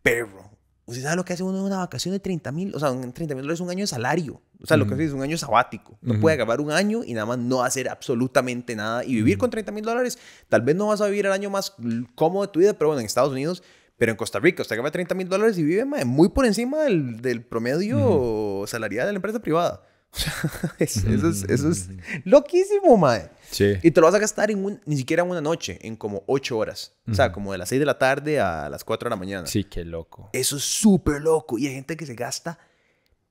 Perro. 0.03 0.51
¿Usted 0.93 1.03
sabe 1.05 1.17
lo 1.17 1.25
que 1.25 1.33
hace 1.33 1.43
uno 1.43 1.59
en 1.59 1.65
una 1.65 1.79
vacación 1.79 2.13
de 2.13 2.21
30 2.21 2.53
mil? 2.53 2.75
O 2.75 2.79
sea, 2.79 2.91
un 2.91 3.13
30 3.13 3.35
mil 3.35 3.43
dólares 3.43 3.59
es 3.59 3.65
un 3.65 3.71
año 3.71 3.81
de 3.81 3.87
salario. 3.87 4.41
O 4.63 4.67
sea, 4.67 4.77
lo 4.77 4.87
que 4.87 4.95
hace 4.95 5.07
es 5.07 5.13
un 5.13 5.23
año 5.23 5.37
sabático. 5.37 5.99
No 6.03 6.21
puede 6.21 6.35
acabar 6.35 6.61
un 6.61 6.71
año 6.71 7.03
y 7.05 7.15
nada 7.15 7.27
más 7.27 7.39
no 7.39 7.63
hacer 7.63 7.89
absolutamente 7.89 8.77
nada. 8.77 9.05
Y 9.05 9.15
vivir 9.15 9.39
con 9.39 9.51
30 9.51 9.73
mil 9.73 9.85
dólares, 9.85 10.19
tal 10.49 10.63
vez 10.63 10.77
no 10.77 10.89
vas 10.89 11.01
a 11.01 11.07
vivir 11.07 11.27
el 11.27 11.33
año 11.33 11.51
más 11.51 11.75
cómodo 12.15 12.47
de 12.47 12.53
tu 12.53 12.61
vida, 12.61 12.75
pero 12.75 12.89
bueno, 12.89 13.01
en 13.01 13.07
Estados 13.07 13.33
Unidos, 13.33 13.63
pero 13.97 14.13
en 14.13 14.17
Costa 14.17 14.39
Rica, 14.39 14.63
usted 14.63 14.77
gana 14.77 14.91
30 14.91 15.15
mil 15.15 15.29
dólares 15.29 15.59
y 15.59 15.63
vive 15.63 15.85
muy 15.85 16.29
por 16.29 16.47
encima 16.47 16.83
del, 16.83 17.21
del 17.21 17.43
promedio 17.43 18.65
salarial 18.67 19.07
de 19.07 19.13
la 19.13 19.17
empresa 19.17 19.41
privada. 19.41 19.83
O 20.15 20.19
sea, 20.19 20.35
es- 20.79 20.97
eso, 21.05 21.29
es, 21.29 21.43
eso 21.45 21.69
es 21.71 21.89
loquísimo, 22.25 22.97
mae. 22.97 23.31
Sí. 23.51 23.75
Y 23.83 23.91
te 23.91 24.01
lo 24.01 24.07
vas 24.07 24.15
a 24.15 24.19
gastar 24.19 24.51
en 24.51 24.65
un, 24.65 24.81
ni 24.87 24.97
siquiera 24.97 25.23
en 25.23 25.31
una 25.31 25.41
noche, 25.41 25.79
en 25.83 25.97
como 25.97 26.23
8 26.27 26.57
horas. 26.57 26.93
O 27.11 27.15
sea, 27.15 27.33
como 27.33 27.53
de 27.53 27.59
las 27.59 27.69
6 27.71 27.79
de 27.81 27.87
la 27.87 27.99
tarde 27.99 28.41
a 28.41 28.69
las 28.69 28.85
4 28.85 29.09
de 29.09 29.11
la 29.11 29.17
mañana. 29.17 29.47
Sí, 29.47 29.65
qué 29.65 29.85
loco. 29.85 30.31
Eso 30.33 30.57
es 30.57 30.65
súper 30.65 31.21
loco. 31.23 31.59
Y 31.59 31.67
hay 31.67 31.75
gente 31.75 31.97
que 31.97 32.07
se 32.07 32.15
gasta 32.15 32.59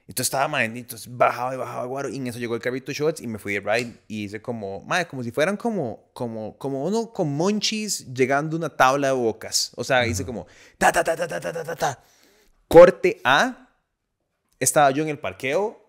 Entonces 0.07 0.27
estaba, 0.27 0.47
madre, 0.47 0.65
entonces 0.65 1.07
bajaba 1.09 1.55
y 1.55 1.57
bajaba 1.57 1.85
guaro. 1.85 2.09
Y 2.09 2.17
en 2.17 2.27
eso 2.27 2.37
llegó 2.37 2.55
el 2.55 2.61
carrito 2.61 2.91
de 2.91 2.93
shots 2.93 3.21
y 3.21 3.27
me 3.27 3.39
fui 3.39 3.53
de 3.53 3.59
ride. 3.59 3.93
Y 4.07 4.25
hice 4.25 4.41
como, 4.41 4.81
madre, 4.81 5.07
como 5.07 5.23
si 5.23 5.31
fueran 5.31 5.57
como, 5.57 6.09
como, 6.13 6.57
como 6.57 6.85
uno 6.85 7.11
con 7.11 7.35
monchis 7.35 8.13
llegando 8.13 8.55
a 8.55 8.59
una 8.59 8.69
tabla 8.69 9.07
de 9.07 9.13
bocas. 9.13 9.71
O 9.75 9.83
sea, 9.83 10.05
hice 10.05 10.23
como, 10.23 10.45
ta, 10.77 10.91
ta, 10.91 11.03
ta, 11.03 11.15
ta, 11.15 11.27
ta, 11.27 11.39
ta, 11.39 11.51
ta, 11.51 11.63
ta, 11.63 11.75
ta. 11.75 12.03
Corte 12.67 13.19
A. 13.23 13.69
Estaba 14.59 14.91
yo 14.91 15.01
en 15.03 15.09
el 15.09 15.19
parqueo. 15.19 15.81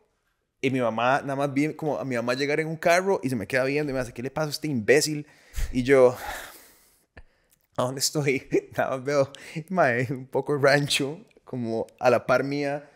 Y 0.63 0.71
mi 0.71 0.81
mamá, 0.81 1.21
nada 1.21 1.37
más 1.37 1.53
vi 1.53 1.75
como 1.75 1.99
a 1.99 2.05
mi 2.05 2.17
mamá 2.17 2.33
llegar 2.33 2.59
en 2.59 2.67
un 2.67 2.77
carro 2.77 3.21
y 3.23 3.29
se 3.29 3.37
me 3.37 3.47
queda 3.47 3.65
viendo 3.65 3.93
y 3.93 3.95
me 3.95 4.01
dice, 4.01 4.15
¿qué 4.15 4.23
le 4.23 4.31
pasa 4.31 4.49
a 4.49 4.51
este 4.51 4.67
imbécil? 4.67 5.27
Y 5.71 5.83
yo, 5.83 6.17
¿a 7.77 7.83
dónde 7.83 8.01
estoy? 8.01 8.49
Nada 8.77 8.91
más 8.97 9.05
veo, 9.05 9.31
mae, 9.69 10.07
un 10.11 10.27
poco 10.27 10.57
rancho, 10.57 11.19
como 11.45 11.87
a 12.01 12.11
la 12.11 12.27
par 12.27 12.45
mía. 12.45 12.89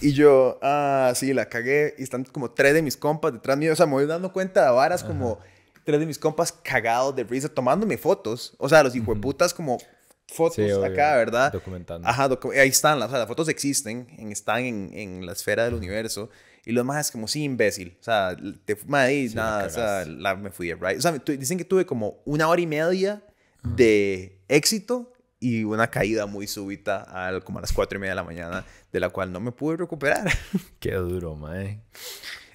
Y 0.00 0.12
yo, 0.12 0.58
ah, 0.62 1.12
sí, 1.14 1.32
la 1.32 1.48
cagué. 1.48 1.94
Y 1.98 2.02
están 2.02 2.24
como 2.24 2.50
tres 2.50 2.74
de 2.74 2.82
mis 2.82 2.96
compas 2.96 3.32
detrás 3.32 3.56
mío. 3.56 3.72
O 3.72 3.76
sea, 3.76 3.86
me 3.86 3.92
voy 3.92 4.06
dando 4.06 4.32
cuenta 4.32 4.64
de 4.66 4.70
varas 4.72 5.02
como 5.04 5.38
tres 5.84 6.00
de 6.00 6.06
mis 6.06 6.18
compas 6.18 6.52
cagados 6.52 7.14
de 7.16 7.24
risa 7.24 7.48
tomándome 7.48 7.96
fotos. 7.96 8.54
O 8.58 8.68
sea, 8.68 8.82
los 8.82 8.94
hijueputas 8.94 9.54
como 9.54 9.78
fotos 10.26 10.56
Sí, 10.56 10.70
acá, 10.70 11.16
¿verdad? 11.16 11.52
documentando. 11.52 12.06
Ajá, 12.08 12.28
docu- 12.28 12.58
ahí 12.58 12.68
están, 12.68 12.98
las, 12.98 13.08
o 13.08 13.10
sea, 13.12 13.20
las 13.20 13.28
fotos 13.28 13.48
existen, 13.48 14.08
en- 14.18 14.32
están 14.32 14.64
en, 14.64 14.90
en 14.94 15.24
la 15.26 15.32
esfera 15.32 15.64
del 15.64 15.74
universo. 15.74 16.28
Y 16.66 16.72
lo 16.72 16.82
más 16.84 17.06
es 17.06 17.12
como, 17.12 17.28
sí, 17.28 17.44
imbécil. 17.44 17.96
O 18.00 18.02
sea, 18.02 18.36
te, 18.64 18.76
madre, 18.86 19.28
Sí, 19.28 19.34
nada, 19.34 19.66
o 19.66 19.70
sea, 19.70 20.04
la, 20.06 20.34
me 20.34 20.50
fui 20.50 20.72
right. 20.74 20.98
O 20.98 21.00
sea, 21.00 21.12
dicen 21.12 21.56
que 21.56 21.64
tuve 21.64 21.86
como 21.86 22.18
una 22.24 22.48
hora 22.48 22.60
y 22.60 22.66
media 22.66 23.22
de 23.64 24.42
éxito 24.48 25.12
y 25.40 25.64
una 25.64 25.90
caída 25.90 26.26
muy 26.26 26.46
súbita 26.46 27.02
al, 27.02 27.44
como 27.44 27.58
a 27.58 27.60
las 27.62 27.72
cuatro 27.72 27.98
y 27.98 28.00
media 28.00 28.12
de 28.12 28.16
la 28.16 28.24
mañana, 28.24 28.64
de 28.90 29.00
la 29.00 29.10
cual 29.10 29.30
no 29.32 29.40
me 29.40 29.52
pude 29.52 29.76
recuperar. 29.76 30.26
Qué 30.80 30.94
duro, 30.94 31.36
mae. 31.36 31.82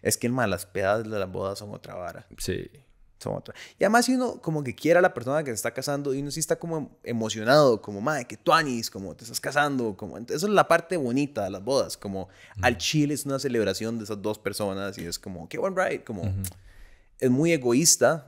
es 0.01 0.17
que, 0.17 0.29
man, 0.29 0.49
las 0.49 0.65
pedas 0.65 1.03
de 1.03 1.19
las 1.19 1.31
bodas 1.31 1.59
son 1.59 1.71
otra 1.73 1.95
vara. 1.95 2.25
Sí. 2.37 2.69
Son 3.19 3.35
otra. 3.35 3.53
Y 3.77 3.83
además, 3.83 4.05
si 4.05 4.15
uno 4.15 4.41
como 4.41 4.63
que 4.63 4.73
quiere 4.73 4.97
a 4.97 5.01
la 5.01 5.13
persona 5.13 5.43
que 5.43 5.51
se 5.51 5.55
está 5.55 5.71
casando 5.71 6.13
y 6.13 6.21
uno 6.21 6.31
sí 6.31 6.39
está 6.39 6.57
como 6.57 6.97
emocionado, 7.03 7.81
como, 7.81 7.99
madre, 7.99 8.25
que 8.25 8.37
tú 8.37 8.53
anis, 8.53 8.89
como 8.89 9.13
te 9.15 9.23
estás 9.23 9.41
casando, 9.41 9.97
como... 9.97 10.17
Eso 10.17 10.33
es 10.33 10.43
la 10.43 10.67
parte 10.67 10.95
bonita 10.95 11.43
de 11.43 11.49
las 11.49 11.63
bodas, 11.63 11.97
como 11.97 12.29
al 12.61 12.77
chile 12.77 13.13
es 13.13 13.25
una 13.25 13.37
celebración 13.37 13.97
de 13.97 14.05
esas 14.05 14.21
dos 14.21 14.39
personas 14.39 14.97
y 14.97 15.05
es 15.05 15.19
como, 15.19 15.49
qué 15.49 15.57
buen 15.57 15.75
ride, 15.75 16.03
como... 16.03 16.23
Es 17.19 17.29
muy 17.29 17.51
egoísta 17.51 18.25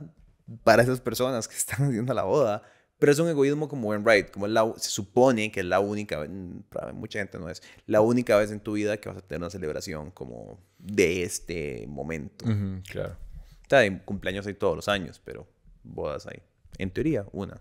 para 0.64 0.82
esas 0.82 1.00
personas 1.00 1.48
que 1.48 1.56
están 1.56 1.88
haciendo 1.88 2.14
la 2.14 2.24
boda, 2.24 2.62
Pero 2.98 3.12
es 3.12 3.18
un 3.18 3.28
egoísmo 3.28 3.68
como 3.68 3.82
buen 3.82 4.06
right, 4.06 4.30
como 4.30 4.46
la, 4.46 4.72
se 4.76 4.90
supone 4.90 5.50
que 5.50 5.60
es 5.60 5.66
la 5.66 5.80
única 5.80 6.18
vez, 6.18 6.30
para 6.68 6.92
mucha 6.92 7.18
gente 7.18 7.38
no 7.38 7.48
es, 7.48 7.62
la 7.86 8.00
única 8.00 8.36
vez 8.36 8.50
en 8.50 8.60
tu 8.60 8.74
vida 8.74 8.96
que 8.96 9.08
vas 9.08 9.18
a 9.18 9.22
tener 9.22 9.40
una 9.40 9.50
celebración 9.50 10.10
como 10.10 10.60
de 10.78 11.22
este 11.22 11.86
momento. 11.88 12.44
claro. 12.88 13.16
O 13.64 13.74
sea, 13.74 14.04
cumpleaños 14.04 14.46
hay 14.46 14.54
todos 14.54 14.76
los 14.76 14.88
años, 14.88 15.20
pero 15.24 15.46
bodas 15.82 16.26
hay. 16.26 16.42
En 16.78 16.90
teoría, 16.90 17.24
una. 17.32 17.60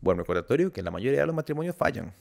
Buen 0.00 0.18
recordatorio 0.18 0.72
que 0.72 0.82
la 0.82 0.90
mayoría 0.90 1.20
de 1.20 1.26
los 1.26 1.34
matrimonios 1.34 1.74
fallan. 1.74 2.12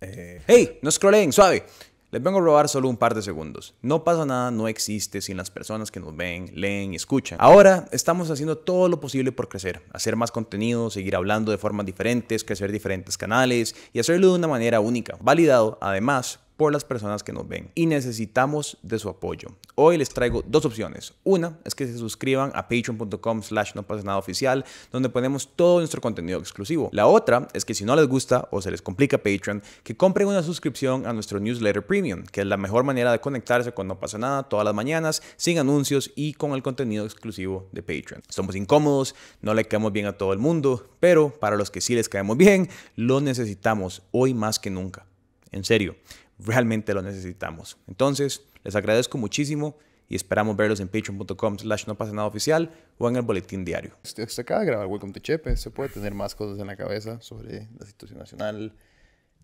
Eh, 0.00 0.42
¡Hey! 0.46 0.78
No 0.82 0.90
scrollen, 0.90 1.32
suave. 1.32 1.64
Les 2.12 2.22
vengo 2.22 2.40
a 2.40 2.42
robar 2.42 2.68
solo 2.68 2.90
un 2.90 2.98
par 2.98 3.14
de 3.14 3.22
segundos. 3.22 3.72
No 3.80 4.04
pasa 4.04 4.26
nada, 4.26 4.50
no 4.50 4.68
existe 4.68 5.22
sin 5.22 5.38
las 5.38 5.50
personas 5.50 5.90
que 5.90 5.98
nos 5.98 6.14
ven, 6.14 6.50
leen 6.52 6.92
y 6.92 6.96
escuchan. 6.96 7.38
Ahora 7.40 7.88
estamos 7.90 8.30
haciendo 8.30 8.58
todo 8.58 8.90
lo 8.90 9.00
posible 9.00 9.32
por 9.32 9.48
crecer, 9.48 9.80
hacer 9.94 10.14
más 10.14 10.30
contenido, 10.30 10.90
seguir 10.90 11.16
hablando 11.16 11.50
de 11.50 11.56
formas 11.56 11.86
diferentes, 11.86 12.44
crecer 12.44 12.70
diferentes 12.70 13.16
canales 13.16 13.74
y 13.94 13.98
hacerlo 13.98 14.28
de 14.28 14.34
una 14.34 14.46
manera 14.46 14.80
única, 14.80 15.16
validado 15.22 15.78
además 15.80 16.38
por 16.56 16.72
las 16.72 16.84
personas 16.84 17.22
que 17.22 17.32
nos 17.32 17.48
ven 17.48 17.70
y 17.74 17.86
necesitamos 17.86 18.78
de 18.82 18.98
su 18.98 19.08
apoyo. 19.08 19.48
Hoy 19.74 19.96
les 19.96 20.10
traigo 20.10 20.42
dos 20.46 20.64
opciones. 20.64 21.14
Una 21.24 21.58
es 21.64 21.74
que 21.74 21.86
se 21.86 21.96
suscriban 21.96 22.52
a 22.54 22.68
patreon.com 22.68 23.42
slash 23.42 23.74
no 23.74 23.82
pasa 23.82 24.02
nada 24.02 24.18
oficial, 24.18 24.64
donde 24.90 25.08
ponemos 25.08 25.48
todo 25.56 25.78
nuestro 25.78 26.00
contenido 26.00 26.38
exclusivo. 26.38 26.90
La 26.92 27.06
otra 27.06 27.48
es 27.52 27.64
que 27.64 27.74
si 27.74 27.84
no 27.84 27.96
les 27.96 28.06
gusta 28.06 28.48
o 28.50 28.60
se 28.60 28.70
les 28.70 28.82
complica 28.82 29.18
Patreon, 29.18 29.62
que 29.82 29.96
compren 29.96 30.28
una 30.28 30.42
suscripción 30.42 31.06
a 31.06 31.12
nuestro 31.12 31.40
newsletter 31.40 31.84
premium, 31.84 32.24
que 32.24 32.42
es 32.42 32.46
la 32.46 32.56
mejor 32.56 32.84
manera 32.84 33.12
de 33.12 33.20
conectarse 33.20 33.72
con 33.72 33.88
No 33.88 33.98
pasa 33.98 34.18
nada 34.18 34.44
todas 34.44 34.64
las 34.64 34.74
mañanas, 34.74 35.22
sin 35.36 35.58
anuncios 35.58 36.12
y 36.14 36.34
con 36.34 36.52
el 36.52 36.62
contenido 36.62 37.04
exclusivo 37.04 37.68
de 37.72 37.82
Patreon. 37.82 38.22
Somos 38.28 38.56
incómodos, 38.56 39.14
no 39.40 39.54
le 39.54 39.64
caemos 39.64 39.92
bien 39.92 40.06
a 40.06 40.16
todo 40.16 40.32
el 40.32 40.38
mundo, 40.38 40.88
pero 41.00 41.30
para 41.30 41.56
los 41.56 41.70
que 41.70 41.80
sí 41.80 41.94
les 41.94 42.08
caemos 42.08 42.36
bien, 42.36 42.68
lo 42.96 43.20
necesitamos 43.20 44.02
hoy 44.12 44.34
más 44.34 44.58
que 44.58 44.70
nunca. 44.70 45.06
En 45.50 45.64
serio 45.64 45.96
realmente 46.44 46.94
lo 46.94 47.02
necesitamos. 47.02 47.78
Entonces, 47.86 48.42
les 48.64 48.76
agradezco 48.76 49.18
muchísimo 49.18 49.76
y 50.08 50.16
esperamos 50.16 50.56
verlos 50.56 50.80
en 50.80 50.88
patreon.com 50.88 51.58
slash 51.58 51.86
no 51.86 51.96
pasa 51.96 52.12
nada 52.12 52.28
oficial 52.28 52.70
o 52.98 53.08
en 53.08 53.16
el 53.16 53.22
boletín 53.22 53.64
diario. 53.64 53.96
Se 54.02 54.40
acaba 54.40 54.60
de 54.60 54.66
grabar 54.66 54.86
Welcome 54.86 55.12
to 55.12 55.20
Chepe, 55.20 55.56
se 55.56 55.70
puede 55.70 55.88
tener 55.88 56.14
más 56.14 56.34
cosas 56.34 56.58
en 56.60 56.66
la 56.66 56.76
cabeza 56.76 57.20
sobre 57.20 57.68
la 57.78 57.86
situación 57.86 58.18
nacional, 58.18 58.74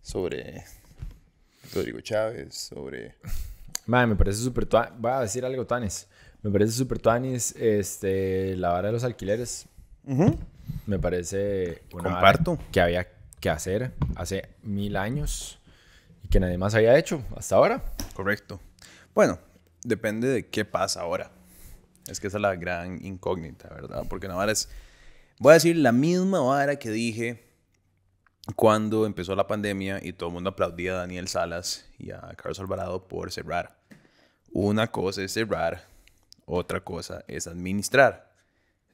sobre 0.01 0.63
Rodrigo 1.73 1.99
Chávez, 2.01 2.55
sobre... 2.55 3.15
Madre, 3.85 4.07
me 4.07 4.15
parece 4.15 4.43
súper... 4.43 4.67
Voy 4.97 5.11
a 5.11 5.21
decir 5.21 5.43
algo, 5.43 5.65
Tanis. 5.65 6.07
Me 6.43 6.51
parece 6.51 6.73
súper 6.73 6.99
Tanis 6.99 7.55
este, 7.55 8.55
la 8.55 8.69
vara 8.69 8.89
de 8.89 8.93
los 8.93 9.03
alquileres. 9.03 9.67
Me 10.85 10.99
parece 10.99 11.81
una 11.93 12.03
Comparto. 12.11 12.59
que 12.71 12.81
había 12.81 13.07
que 13.39 13.49
hacer 13.49 13.93
hace 14.15 14.49
mil 14.63 14.97
años 14.97 15.58
que 16.29 16.39
nadie 16.39 16.57
más 16.57 16.75
haya 16.75 16.97
hecho 16.97 17.23
hasta 17.35 17.55
ahora. 17.55 17.83
Correcto. 18.13 18.59
Bueno, 19.13 19.39
depende 19.83 20.27
de 20.27 20.47
qué 20.47 20.65
pasa 20.65 21.01
ahora. 21.01 21.31
Es 22.07 22.19
que 22.19 22.27
esa 22.27 22.37
es 22.37 22.41
la 22.41 22.55
gran 22.55 23.03
incógnita, 23.05 23.69
¿verdad? 23.69 24.03
Porque 24.09 24.27
Navarra 24.27 24.51
es, 24.51 24.69
voy 25.39 25.51
a 25.51 25.53
decir 25.55 25.75
la 25.77 25.91
misma 25.91 26.41
vara 26.41 26.77
que 26.77 26.89
dije 26.89 27.49
cuando 28.55 29.05
empezó 29.05 29.35
la 29.35 29.47
pandemia 29.47 29.99
y 30.01 30.13
todo 30.13 30.29
el 30.29 30.33
mundo 30.33 30.51
aplaudía 30.51 30.93
a 30.93 30.97
Daniel 30.97 31.27
Salas 31.27 31.85
y 31.99 32.11
a 32.11 32.21
Carlos 32.35 32.59
Alvarado 32.59 33.07
por 33.07 33.31
cerrar. 33.31 33.77
Una 34.51 34.91
cosa 34.91 35.21
es 35.23 35.33
cerrar, 35.33 35.85
otra 36.45 36.83
cosa 36.83 37.23
es 37.27 37.47
administrar. 37.47 38.33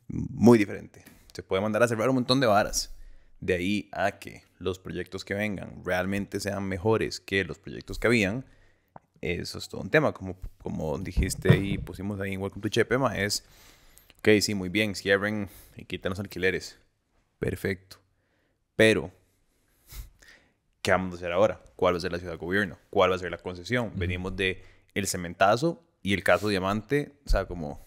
Muy 0.07 0.57
diferente. 0.57 1.03
Se 1.33 1.41
puede 1.41 1.61
mandar 1.61 1.83
a 1.83 1.87
cerrar 1.87 2.09
un 2.09 2.15
montón 2.15 2.39
de 2.39 2.47
varas. 2.47 2.93
De 3.39 3.53
ahí 3.53 3.89
a 3.91 4.11
que 4.19 4.43
los 4.57 4.79
proyectos 4.79 5.25
que 5.25 5.33
vengan 5.33 5.83
realmente 5.83 6.39
sean 6.39 6.63
mejores 6.63 7.19
que 7.19 7.43
los 7.43 7.59
proyectos 7.59 7.99
que 7.99 8.07
habían, 8.07 8.45
eso 9.21 9.57
es 9.57 9.69
todo 9.69 9.81
un 9.81 9.89
tema. 9.89 10.13
Como, 10.13 10.37
como 10.61 10.97
dijiste 10.99 11.57
y 11.57 11.77
pusimos 11.77 12.19
ahí 12.19 12.33
en 12.33 12.41
Welcome 12.41 12.61
to 12.61 12.69
Chepema, 12.69 13.17
es, 13.17 13.43
ok, 14.19 14.29
sí, 14.41 14.55
muy 14.55 14.69
bien, 14.69 14.95
cierren 14.95 15.49
y 15.75 15.85
quiten 15.85 16.11
los 16.11 16.19
alquileres. 16.19 16.79
Perfecto. 17.39 17.97
Pero, 18.75 19.11
¿qué 20.81 20.91
vamos 20.91 21.13
a 21.13 21.17
hacer 21.17 21.31
ahora? 21.31 21.61
¿Cuál 21.75 21.95
va 21.95 21.97
a 21.97 22.01
ser 22.01 22.11
la 22.11 22.19
ciudad 22.19 22.33
de 22.33 22.37
gobierno? 22.37 22.77
¿Cuál 22.89 23.11
va 23.11 23.15
a 23.15 23.19
ser 23.19 23.31
la 23.31 23.37
concesión? 23.37 23.91
Venimos 23.95 24.35
de 24.35 24.63
el 24.93 25.07
cementazo 25.07 25.83
y 26.01 26.13
el 26.13 26.23
caso 26.23 26.47
diamante, 26.47 27.13
o 27.25 27.29
sea, 27.29 27.45
como 27.45 27.83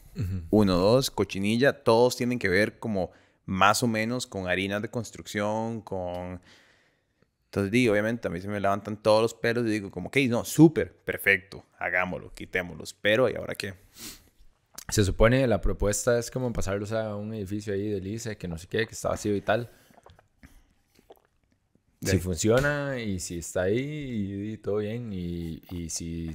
uno, 0.50 0.76
dos, 0.76 1.12
cochinilla, 1.12 1.84
todos 1.84 2.16
tienen 2.16 2.40
que 2.40 2.48
ver 2.48 2.80
como 2.80 3.12
más 3.48 3.82
o 3.82 3.86
menos 3.86 4.26
con 4.26 4.46
harinas 4.46 4.82
de 4.82 4.90
construcción, 4.90 5.80
con... 5.80 6.38
Entonces, 7.46 7.72
digo, 7.72 7.92
obviamente, 7.92 8.28
a 8.28 8.30
mí 8.30 8.42
se 8.42 8.46
me 8.46 8.60
levantan 8.60 9.02
todos 9.02 9.22
los 9.22 9.32
pelos 9.32 9.66
y 9.66 9.70
digo, 9.70 9.90
como, 9.90 10.08
ok, 10.08 10.18
no, 10.28 10.44
súper, 10.44 10.94
perfecto, 10.94 11.64
hagámoslo, 11.78 12.34
quitémoslos. 12.34 12.92
Pero, 12.92 13.26
¿y 13.30 13.36
ahora 13.36 13.54
qué? 13.54 13.72
Se 14.90 15.02
supone 15.02 15.46
la 15.46 15.62
propuesta 15.62 16.18
es 16.18 16.30
como 16.30 16.52
pasarlos 16.52 16.92
a 16.92 17.16
un 17.16 17.32
edificio 17.32 17.72
ahí 17.72 17.88
de 17.88 18.02
Lice, 18.02 18.36
que 18.36 18.48
no 18.48 18.58
sé 18.58 18.66
qué, 18.66 18.86
que 18.86 18.92
está 18.92 19.08
vacío 19.08 19.34
y 19.34 19.40
tal. 19.40 19.70
Si 22.02 22.18
funciona 22.18 23.00
y 23.00 23.18
si 23.18 23.38
está 23.38 23.62
ahí 23.62 24.52
y, 24.52 24.58
todo 24.58 24.76
bien 24.76 25.10
y, 25.10 25.62
y, 25.70 25.88
si, 25.88 26.30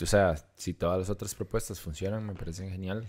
o 0.00 0.06
sea, 0.06 0.34
si 0.56 0.72
todas 0.72 0.98
las 0.98 1.10
otras 1.10 1.34
propuestas 1.34 1.78
funcionan, 1.78 2.24
me 2.24 2.34
parecen 2.34 2.70
genial. 2.70 3.06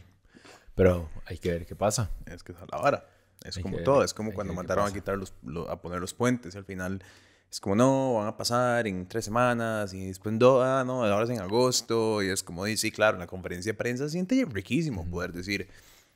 Pero 0.75 1.09
hay 1.25 1.37
que 1.37 1.51
ver 1.51 1.65
qué 1.65 1.75
pasa. 1.75 2.11
Es 2.25 2.43
que 2.43 2.51
es 2.51 2.57
a 2.57 2.65
la 2.69 2.79
hora. 2.79 3.14
Es 3.45 3.59
como 3.59 3.77
todo, 3.79 4.03
es 4.03 4.13
como 4.13 4.33
cuando 4.33 4.53
mandaron 4.53 4.87
a 4.87 4.93
quitar 4.93 5.17
los, 5.17 5.33
a 5.69 5.81
poner 5.81 5.99
los 5.99 6.13
puentes 6.13 6.55
y 6.55 6.57
al 6.57 6.65
final 6.65 7.03
es 7.49 7.59
como, 7.59 7.75
no, 7.75 8.15
van 8.15 8.27
a 8.27 8.35
pasar 8.35 8.87
en 8.87 9.07
tres 9.07 9.25
semanas 9.25 9.93
y 9.93 10.07
después, 10.07 10.35
no, 10.35 10.61
ah, 10.61 10.83
no, 10.85 11.05
ahora 11.05 11.23
es 11.23 11.29
en 11.29 11.39
agosto 11.39 12.21
y 12.21 12.29
es 12.29 12.43
como, 12.43 12.65
sí, 12.67 12.91
claro, 12.91 13.15
en 13.15 13.21
la 13.21 13.27
conferencia 13.27 13.71
de 13.71 13.77
prensa 13.77 14.09
siente 14.09 14.45
riquísimo 14.45 15.09
poder 15.09 15.31
decir, 15.31 15.69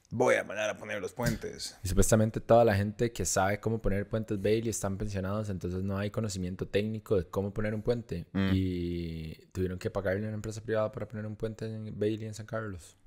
voy 0.10 0.36
a 0.36 0.44
mandar 0.44 0.70
a 0.70 0.78
poner 0.78 1.02
los 1.02 1.14
puentes. 1.14 1.78
Y 1.84 1.88
supuestamente 1.88 2.40
toda 2.40 2.66
la 2.66 2.76
gente 2.76 3.12
que 3.12 3.26
sabe 3.26 3.60
cómo 3.60 3.80
poner 3.82 4.08
puentes 4.08 4.42
Bailey 4.42 4.70
están 4.70 4.98
pensionados, 4.98 5.50
entonces 5.50 5.84
no 5.84 5.98
hay 5.98 6.10
conocimiento 6.10 6.68
técnico 6.68 7.18
de 7.18 7.26
cómo 7.26 7.54
poner 7.54 7.74
un 7.76 7.84
puente. 7.84 8.26
Mm. 8.34 8.50
Y 8.54 9.36
tuvieron 9.52 9.78
que 9.78 9.90
pagarle 9.90 10.26
a 10.26 10.28
una 10.28 10.36
empresa 10.36 10.62
privada 10.62 10.92
para 10.92 11.08
poner 11.08 11.26
un 11.26 11.36
puente 11.36 11.66
en 11.66 11.98
Bailey 11.98 12.26
en 12.26 12.34
San 12.34 12.46
Carlos. 12.46 12.98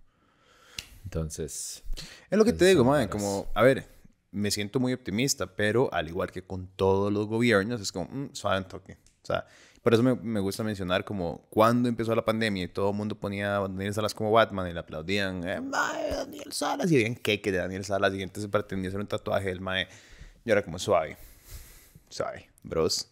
Entonces... 1.05 1.83
Es 2.31 2.39
lo 2.39 2.45
que 2.45 2.53
te 2.53 2.65
digo, 2.67 2.85
man, 2.85 3.09
como, 3.09 3.51
a 3.55 3.63
ver, 3.63 3.85
me 4.33 4.51
siento 4.51 4.81
muy 4.81 4.93
optimista, 4.93 5.47
pero 5.55 5.93
al 5.93 6.09
igual 6.09 6.33
que 6.33 6.43
con 6.43 6.67
todos 6.67 7.13
los 7.13 7.29
gobiernos, 7.29 7.81
es 7.81 7.93
como, 7.93 8.09
mmm, 8.11 8.31
suave 8.33 8.59
un 8.59 8.65
toque. 8.65 8.95
O 9.23 9.27
sea, 9.27 9.47
por 9.83 9.95
eso 9.95 10.03
me, 10.03 10.15
me, 10.15 10.41
gusta 10.41 10.65
mencionar 10.65 11.05
como 11.05 11.47
cuando 11.51 11.89
empezó 11.89 12.15
la 12.15 12.25
pandemia 12.25 12.65
y 12.65 12.69
todo 12.69 12.91
el 12.91 12.97
mundo 12.97 13.15
ponía 13.15 13.57
a 13.57 13.61
Daniel 13.61 13.93
Salas 13.93 14.15
como 14.15 14.33
Batman 14.33 14.69
y 14.69 14.73
le 14.73 14.81
aplaudían, 14.81 15.47
eh, 15.47 15.61
mae, 15.61 16.11
Daniel 16.11 16.53
Salas, 16.53 16.91
y 16.91 16.97
habían 16.97 17.15
queque 17.15 17.53
de 17.53 17.59
Daniel 17.59 17.85
Salas 17.85 18.15
y 18.15 18.23
entonces 18.23 18.51
pretendía 18.51 18.89
hacer 18.89 19.01
un 19.01 19.07
tatuaje 19.07 19.49
del 19.49 19.61
mae. 19.61 19.87
Yo 20.45 20.53
era 20.53 20.63
como 20.63 20.79
suave, 20.79 21.17
suave, 22.09 22.49
bros. 22.63 23.09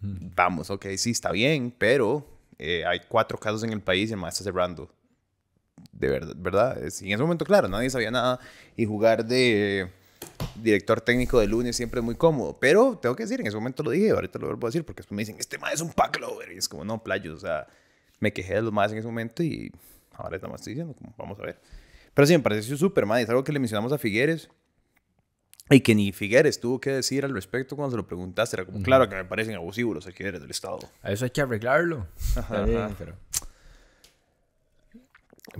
Vamos, 0.00 0.68
ok, 0.68 0.86
sí, 0.96 1.12
está 1.12 1.30
bien, 1.30 1.72
pero 1.78 2.26
eh, 2.58 2.84
hay 2.84 3.00
cuatro 3.08 3.38
casos 3.38 3.62
en 3.62 3.70
el 3.70 3.80
país 3.80 4.10
y 4.10 4.14
el 4.14 4.18
mae 4.18 4.30
está 4.30 4.42
cerrando. 4.42 4.90
De 5.92 6.08
verdad, 6.08 6.34
¿verdad? 6.36 6.78
en 6.78 6.86
ese 6.86 7.16
momento, 7.18 7.44
claro, 7.44 7.68
nadie 7.68 7.88
sabía 7.88 8.10
nada 8.10 8.40
y 8.76 8.84
jugar 8.84 9.24
de 9.24 9.92
director 10.56 11.00
técnico 11.00 11.40
de 11.40 11.46
lunes 11.46 11.76
siempre 11.76 12.00
es 12.00 12.04
muy 12.04 12.14
cómodo. 12.14 12.58
Pero 12.60 12.98
tengo 13.00 13.16
que 13.16 13.24
decir, 13.24 13.40
en 13.40 13.46
ese 13.46 13.56
momento 13.56 13.82
lo 13.82 13.90
dije, 13.90 14.10
ahorita 14.10 14.38
lo 14.38 14.46
vuelvo 14.46 14.66
a 14.66 14.70
decir, 14.70 14.84
porque 14.84 15.00
después 15.00 15.16
me 15.16 15.22
dicen, 15.22 15.36
este 15.38 15.58
más 15.58 15.74
es 15.74 15.80
un 15.80 15.92
pack 15.92 16.20
lover. 16.20 16.52
Y 16.52 16.58
es 16.58 16.68
como, 16.68 16.84
no, 16.84 17.02
playo, 17.02 17.34
o 17.34 17.38
sea, 17.38 17.66
me 18.20 18.32
quejé 18.32 18.54
de 18.54 18.62
los 18.62 18.72
más 18.72 18.92
en 18.92 18.98
ese 18.98 19.06
momento 19.06 19.42
y 19.42 19.72
ahora 20.12 20.38
más 20.48 20.60
estoy 20.60 20.74
diciendo, 20.74 20.94
como, 20.94 21.14
vamos 21.16 21.38
a 21.40 21.42
ver. 21.42 21.60
Pero 22.14 22.26
sí, 22.26 22.36
me 22.36 22.42
pareció 22.42 22.76
súper, 22.76 23.06
man. 23.06 23.20
Es 23.20 23.28
algo 23.28 23.44
que 23.44 23.52
le 23.52 23.58
mencionamos 23.58 23.92
a 23.92 23.98
Figueres. 23.98 24.48
Y 25.70 25.80
que 25.80 25.94
ni 25.94 26.12
Figueres 26.12 26.60
tuvo 26.60 26.80
que 26.80 26.90
decir 26.90 27.24
al 27.24 27.32
respecto 27.32 27.76
cuando 27.76 27.92
se 27.92 27.96
lo 27.96 28.06
preguntaste. 28.06 28.56
Era 28.56 28.66
como, 28.66 28.82
claro 28.82 29.08
que 29.08 29.16
me 29.16 29.24
parecen 29.24 29.54
abusivos 29.54 29.94
los 29.94 30.06
alquileres 30.06 30.40
del 30.40 30.50
Estado. 30.50 30.78
A 31.02 31.12
eso 31.12 31.24
hay 31.24 31.30
que 31.30 31.40
arreglarlo. 31.40 32.06
pero... 32.98 33.16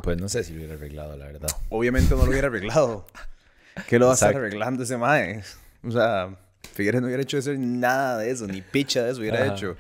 Pues 0.03 0.21
no 0.21 0.29
sé 0.29 0.45
si 0.45 0.53
lo 0.53 0.59
hubiera 0.59 0.75
arreglado, 0.75 1.17
la 1.17 1.27
verdad. 1.27 1.49
Obviamente 1.69 2.15
no 2.15 2.25
lo 2.25 2.31
hubiera 2.31 2.49
arreglado. 2.49 3.07
¿Qué 3.89 3.99
lo 3.99 4.07
va 4.07 4.13
a 4.13 4.15
estar 4.15 4.35
arreglando 4.37 4.83
ese 4.83 4.97
mae? 4.97 5.43
O 5.83 5.91
sea, 5.91 6.37
Figueres 6.75 7.01
no 7.01 7.07
hubiera 7.07 7.23
hecho 7.23 7.39
eso, 7.39 7.53
nada 7.57 8.19
de 8.19 8.31
eso, 8.31 8.47
ni 8.47 8.63
picha 8.63 9.03
de 9.03 9.11
eso 9.11 9.21
hubiera 9.21 9.47
hecho. 9.47 9.77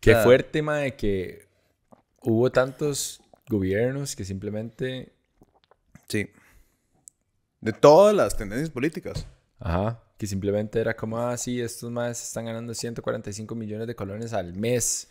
Qué 0.00 0.14
fuerte, 0.16 0.62
mae, 0.62 0.96
que 0.96 1.46
hubo 2.22 2.50
tantos 2.50 3.20
gobiernos 3.48 4.16
que 4.16 4.24
simplemente... 4.24 5.12
Sí. 6.08 6.30
De 7.60 7.72
todas 7.72 8.14
las 8.14 8.36
tendencias 8.36 8.70
políticas. 8.70 9.26
Ajá. 9.58 10.00
Que 10.16 10.26
simplemente 10.26 10.80
era 10.80 10.96
como, 10.96 11.18
ah, 11.18 11.36
sí, 11.36 11.60
estos 11.60 11.90
más 11.90 12.22
están 12.22 12.46
ganando 12.46 12.72
145 12.72 13.54
millones 13.54 13.86
de 13.86 13.94
colones 13.94 14.32
al 14.32 14.54
mes 14.54 15.10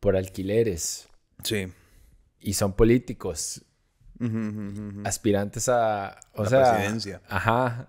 por 0.00 0.16
alquileres. 0.16 1.08
Sí. 1.44 1.72
Y 2.40 2.54
son 2.54 2.72
políticos 2.72 3.62
aspirantes 5.04 5.68
a. 5.68 6.18
O 6.34 6.44
la 6.44 6.50
sea, 6.50 6.74
presidencia. 6.74 7.20
Ajá. 7.28 7.86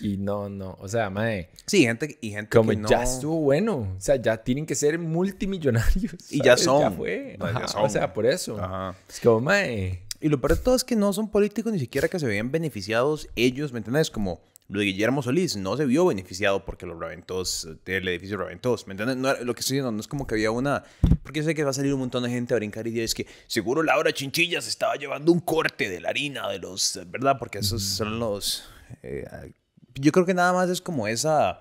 Y 0.00 0.16
no, 0.16 0.48
no. 0.48 0.76
O 0.80 0.88
sea, 0.88 1.10
mae. 1.10 1.50
Sí, 1.66 1.82
gente, 1.82 2.18
y 2.20 2.30
gente 2.30 2.56
Como 2.56 2.70
que 2.70 2.76
no... 2.76 2.88
ya 2.88 3.02
estuvo 3.02 3.40
bueno. 3.40 3.94
O 3.96 4.00
sea, 4.00 4.16
ya 4.16 4.36
tienen 4.36 4.66
que 4.66 4.74
ser 4.74 4.98
multimillonarios. 4.98 6.32
Y 6.32 6.42
ya 6.42 6.56
son. 6.56 6.80
Ya 6.80 6.90
fue. 6.90 7.38
Ya 7.40 7.68
son. 7.68 7.84
O 7.84 7.88
sea, 7.88 8.12
por 8.12 8.26
eso. 8.26 8.58
Ajá. 8.58 8.94
Es 9.08 9.20
como, 9.20 9.40
mae. 9.40 10.02
Y 10.20 10.28
lo 10.28 10.40
peor 10.40 10.56
de 10.56 10.62
todo 10.62 10.76
es 10.76 10.84
que 10.84 10.94
no 10.94 11.12
son 11.12 11.28
políticos 11.28 11.72
ni 11.72 11.80
siquiera 11.80 12.08
que 12.08 12.18
se 12.18 12.26
vean 12.26 12.52
beneficiados 12.52 13.28
ellos, 13.34 13.72
¿me 13.72 13.78
entiendes? 13.78 14.08
Como 14.08 14.40
lo 14.72 14.78
de 14.78 14.86
Guillermo 14.86 15.22
Solís 15.22 15.56
no 15.56 15.76
se 15.76 15.84
vio 15.84 16.06
beneficiado 16.06 16.64
porque 16.64 16.86
los 16.86 16.98
Raventos, 16.98 17.68
el 17.84 18.08
edificio 18.08 18.38
Raventos, 18.38 18.86
¿me 18.86 18.92
entiendes? 18.92 19.18
No, 19.18 19.34
lo 19.44 19.54
que 19.54 19.60
estoy 19.60 19.74
diciendo 19.74 19.92
no 19.92 20.00
es 20.00 20.08
como 20.08 20.26
que 20.26 20.34
había 20.34 20.50
una... 20.50 20.82
Porque 21.22 21.40
yo 21.40 21.44
sé 21.44 21.54
que 21.54 21.62
va 21.62 21.70
a 21.70 21.74
salir 21.74 21.92
un 21.92 22.00
montón 22.00 22.22
de 22.22 22.30
gente 22.30 22.54
a 22.54 22.56
brincar 22.56 22.86
y 22.86 22.98
es 23.00 23.12
que 23.12 23.26
seguro 23.46 23.82
Laura 23.82 24.14
Chinchilla 24.14 24.62
se 24.62 24.70
estaba 24.70 24.96
llevando 24.96 25.30
un 25.30 25.40
corte 25.40 25.90
de 25.90 26.00
la 26.00 26.08
harina 26.08 26.48
de 26.48 26.58
los... 26.58 26.98
¿Verdad? 27.08 27.36
Porque 27.38 27.58
esos 27.58 27.82
son 27.82 28.18
los... 28.18 28.64
eh, 29.02 29.52
yo 29.94 30.10
creo 30.10 30.24
que 30.24 30.32
nada 30.32 30.54
más 30.54 30.70
es 30.70 30.80
como 30.80 31.06
esa... 31.06 31.60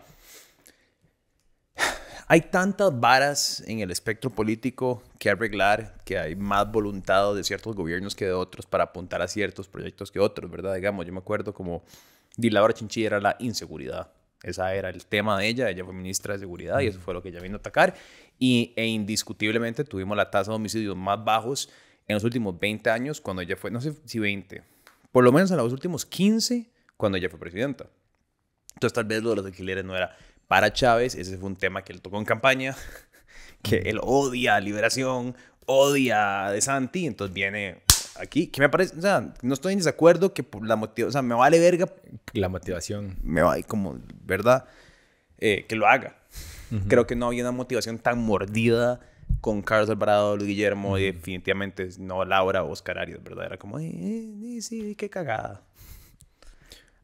Hay 2.28 2.39
tantas 2.39 2.97
varas 2.97 3.62
en 3.68 3.82
el 3.82 3.91
espectro 3.91 4.30
político 4.30 5.03
que 5.20 5.30
arreglar, 5.30 5.97
que 6.05 6.18
hay 6.18 6.38
más 6.38 6.72
voluntad 6.72 7.36
de 7.36 7.43
ciertos 7.43 7.76
gobiernos 7.76 8.16
que 8.16 8.24
de 8.24 8.32
otros 8.32 8.66
para 8.66 8.86
apuntar 8.86 9.22
a 9.22 9.28
ciertos 9.28 9.68
proyectos 9.68 10.12
que 10.12 10.20
otros, 10.22 10.49
¿verdad? 10.49 10.76
Digamos, 10.76 11.05
yo 11.05 11.12
me 11.12 11.20
acuerdo 11.20 11.53
como 11.53 11.84
Di 12.38 12.49
Laura 12.49 12.73
Chinchilla 12.73 13.07
era 13.07 13.19
la 13.19 13.36
inseguridad. 13.39 14.11
Esa 14.43 14.73
era 14.73 14.89
el 14.89 15.05
tema 15.05 15.38
de 15.38 15.47
ella, 15.47 15.69
ella 15.69 15.86
fue 15.86 15.93
ministra 15.93 16.34
de 16.34 16.39
Seguridad 16.39 16.79
y 16.79 16.88
eso 16.88 16.99
fue 16.99 17.13
lo 17.13 17.21
que 17.21 17.29
ella 17.29 17.39
vino 17.41 17.57
a 17.57 17.59
atacar. 17.59 17.93
Y, 18.39 18.73
e 18.75 18.88
indiscutiblemente 18.88 19.84
tuvimos 19.84 20.17
la 20.17 20.32
tasa 20.32 20.51
de 20.51 20.55
homicidios 20.55 20.97
más 20.97 21.23
bajos 21.23 21.69
en 22.07 22.15
los 22.15 22.23
últimos 22.23 22.59
20 22.59 22.89
años 22.89 23.21
cuando 23.21 23.41
ella 23.41 23.55
fue, 23.55 23.69
no 23.69 23.79
sé 23.82 23.93
si 24.05 24.17
20, 24.17 24.63
por 25.11 25.23
lo 25.23 25.32
menos 25.32 25.51
en 25.51 25.57
los 25.57 25.71
últimos 25.71 26.05
15 26.05 26.69
cuando 26.97 27.17
ella 27.17 27.29
fue 27.29 27.39
presidenta. 27.39 27.86
Entonces 28.73 28.93
tal 28.93 29.05
vez 29.05 29.21
lo 29.21 29.32
de 29.32 29.36
los 29.38 29.45
alquileres 29.45 29.86
no 29.86 29.95
era 29.95 30.17
para 30.47 30.73
Chávez, 30.73 31.15
ese 31.15 31.38
fue 31.38 31.47
un 31.47 31.55
tema 31.55 31.84
que 31.84 31.93
él 31.93 32.01
tocó 32.01 32.17
en 32.17 32.25
campaña, 32.25 32.75
que 33.61 33.77
él 33.77 33.99
odia 34.01 34.59
Liberación, 34.59 35.36
odia 35.67 36.49
De 36.49 36.61
Santi, 36.61 37.05
entonces 37.05 37.34
viene 37.34 37.84
aquí, 38.22 38.47
que 38.47 38.61
me 38.61 38.69
parece, 38.69 38.97
o 38.97 39.01
sea, 39.01 39.34
no 39.41 39.53
estoy 39.53 39.74
en 39.74 39.80
desacuerdo 39.80 40.34
que 40.34 40.43
por 40.43 40.65
la 40.65 40.76
motivación, 40.76 41.07
o 41.09 41.11
sea, 41.11 41.22
me 41.22 41.36
vale 41.36 41.59
verga, 41.59 41.88
La 42.34 42.49
motivación. 42.49 43.17
me 43.24 43.41
va 43.41 43.61
como, 43.63 43.99
¿verdad? 44.24 44.65
Eh, 45.38 45.65
que 45.67 45.76
lo 45.76 45.88
haga. 45.88 46.17
Creo 46.88 47.05
que 47.05 47.15
no 47.15 47.28
había 47.28 47.43
una 47.43 47.51
motivación 47.51 47.97
tan 47.99 48.19
mordida 48.19 49.01
con 49.41 49.61
Carlos 49.61 49.89
Alvarado, 49.89 50.38
Luis 50.38 50.47
Guillermo, 50.47 50.97
y 50.97 51.11
definitivamente 51.11 51.89
no 51.99 52.24
Laura 52.24 52.63
o 52.63 52.72
Oscar 52.72 52.97
Arias, 52.99 53.22
¿verdad? 53.24 53.47
Era 53.47 53.57
como, 53.57 53.78
eh, 53.80 53.91
eh, 53.93 54.61
sí, 54.61 54.95
qué 54.95 55.09
cagada. 55.09 55.63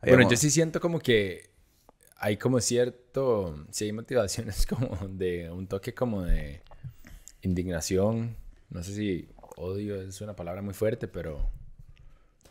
Había 0.02 0.14
Bueno, 0.14 0.24
como- 0.24 0.32
yo 0.32 0.38
sí 0.38 0.52
siento 0.52 0.80
como 0.80 1.00
que 1.00 1.50
hay 2.18 2.38
como 2.38 2.60
cierto, 2.62 3.66
sí 3.72 3.86
hay 3.86 3.92
motivaciones 3.92 4.66
como 4.68 4.96
de 5.10 5.50
un 5.52 5.68
toque 5.68 5.94
como 5.94 6.24
de 6.24 6.62
indignación. 7.42 8.36
No 8.70 8.84
sé 8.84 8.94
si 8.94 9.28
odio 9.58 10.02
es 10.02 10.22
una 10.22 10.36
palabra 10.36 10.62
muy 10.62 10.74
fuerte, 10.74 11.08
pero 11.08 11.50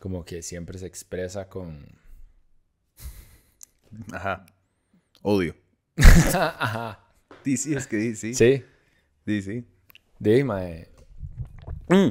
como 0.01 0.25
que 0.25 0.43
siempre 0.43 0.79
se 0.79 0.87
expresa 0.87 1.49
con... 1.49 1.87
Ajá. 4.13 4.45
Odio. 5.23 5.55
Ajá. 6.35 7.01
Sí, 7.45 7.57
sí, 7.57 7.75
es 7.75 7.87
que 7.87 8.01
sí, 8.01 8.17
sí. 8.17 8.35
Sí. 8.35 8.65
Sí, 9.25 9.43
sí. 9.43 9.65
De 10.19 10.45
mae. 10.45 10.89
Mm. 11.89 12.09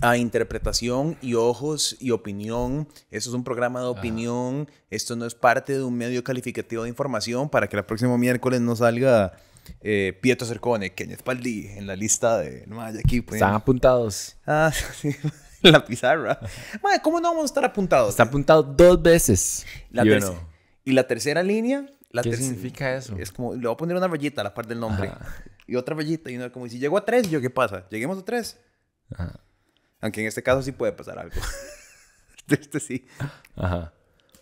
A 0.00 0.16
interpretación 0.16 1.16
y 1.22 1.34
ojos 1.34 1.96
y 2.00 2.10
opinión. 2.10 2.88
Esto 3.10 3.30
es 3.30 3.34
un 3.34 3.44
programa 3.44 3.80
de 3.80 3.86
opinión. 3.86 4.68
Esto 4.90 5.14
no 5.14 5.24
es 5.24 5.34
parte 5.34 5.74
de 5.74 5.82
un 5.82 5.96
medio 5.96 6.24
calificativo 6.24 6.82
de 6.82 6.88
información 6.88 7.48
para 7.48 7.68
que 7.68 7.76
el 7.76 7.84
próximo 7.84 8.18
miércoles 8.18 8.60
no 8.60 8.74
salga 8.74 9.34
eh, 9.80 10.18
Pietro 10.20 10.46
Cercone, 10.46 10.94
Kenneth 10.94 11.22
Paldi 11.22 11.68
en 11.68 11.86
la 11.86 11.96
lista 11.96 12.38
de... 12.38 12.66
No, 12.66 12.80
hay 12.80 12.98
aquí, 12.98 13.20
pues. 13.20 13.40
Están 13.40 13.54
apuntados. 13.54 14.36
Ah, 14.46 14.72
sí. 15.00 15.14
la 15.62 15.84
pizarra. 15.84 16.38
Madre, 16.82 17.00
¿cómo 17.02 17.20
no 17.20 17.28
vamos 17.28 17.44
a 17.44 17.46
estar 17.46 17.64
apuntados? 17.64 18.10
Está 18.10 18.24
apuntado 18.24 18.62
dos 18.62 19.00
veces. 19.02 19.66
La 19.90 20.04
Y 20.04 20.08
terce- 20.08 20.30
uno, 20.30 20.48
Y 20.84 20.92
la 20.92 21.06
tercera 21.06 21.42
línea... 21.42 21.86
La 22.10 22.22
¿Qué 22.22 22.36
significa 22.36 22.94
eso? 22.94 23.16
Es 23.18 23.32
como, 23.32 23.54
le 23.54 23.66
voy 23.66 23.74
a 23.74 23.76
poner 23.76 23.96
una 23.96 24.06
rayita 24.06 24.40
a 24.40 24.44
la 24.44 24.54
parte 24.54 24.68
del 24.68 24.78
nombre. 24.78 25.08
Ajá. 25.08 25.34
Y 25.66 25.74
otra 25.74 25.96
rayita. 25.96 26.30
Y 26.30 26.36
uno 26.36 26.52
como, 26.52 26.68
si 26.68 26.78
llego 26.78 26.96
a 26.96 27.04
tres, 27.04 27.28
¿yo 27.28 27.40
qué 27.40 27.50
pasa? 27.50 27.88
¿Lleguemos 27.90 28.18
a 28.18 28.24
tres? 28.24 28.60
Ajá. 29.12 29.40
Aunque 30.00 30.20
en 30.20 30.28
este 30.28 30.40
caso 30.40 30.62
sí 30.62 30.70
puede 30.70 30.92
pasar 30.92 31.18
algo. 31.18 31.34
este 32.48 32.78
sí. 32.78 33.06
Ajá. 33.56 33.92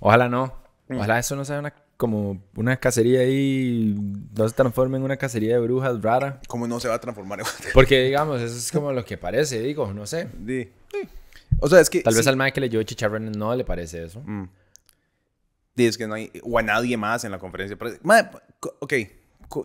Ojalá 0.00 0.28
no. 0.28 0.54
Mm. 0.88 0.96
Ojalá 0.96 1.18
eso 1.18 1.34
no 1.34 1.46
sea 1.46 1.60
una, 1.60 1.72
como 2.03 2.42
una 2.57 2.76
cacería 2.78 3.20
ahí, 3.20 3.94
no 4.36 4.48
se 4.48 4.55
transforme 4.57 4.96
en 4.96 5.05
una 5.05 5.16
cacería 5.16 5.55
de 5.55 5.61
brujas 5.61 6.03
rara. 6.03 6.40
¿Cómo 6.48 6.66
no 6.66 6.80
se 6.80 6.88
va 6.88 6.94
a 6.94 7.00
transformar 7.00 7.38
en 7.38 7.46
Porque, 7.72 8.03
digamos, 8.03 8.40
eso 8.40 8.57
es 8.57 8.72
como 8.72 8.90
lo 8.90 9.05
que 9.05 9.16
parece, 9.16 9.61
digo, 9.61 9.94
no 9.94 10.05
sé. 10.05 10.26
Sí. 10.44 10.68
O 11.61 11.68
sea, 11.68 11.78
es 11.78 11.88
que... 11.88 12.00
Tal 12.00 12.12
vez 12.12 12.24
sí. 12.24 12.28
al 12.28 12.36
mae 12.36 12.53
que 12.53 12.61
leyó 12.61 12.82
Chicharrón 12.82 13.30
no 13.30 13.55
le 13.55 13.64
parece 13.64 14.03
eso. 14.03 14.20
Mm. 14.26 14.48
Sí, 15.76 15.86
es 15.86 15.96
que 15.96 16.09
no 16.09 16.14
hay... 16.14 16.32
O 16.42 16.59
a 16.59 16.62
nadie 16.62 16.96
más 16.96 17.22
en 17.22 17.30
la 17.30 17.38
conferencia. 17.38 17.78
Madre, 18.03 18.30
ok. 18.80 18.94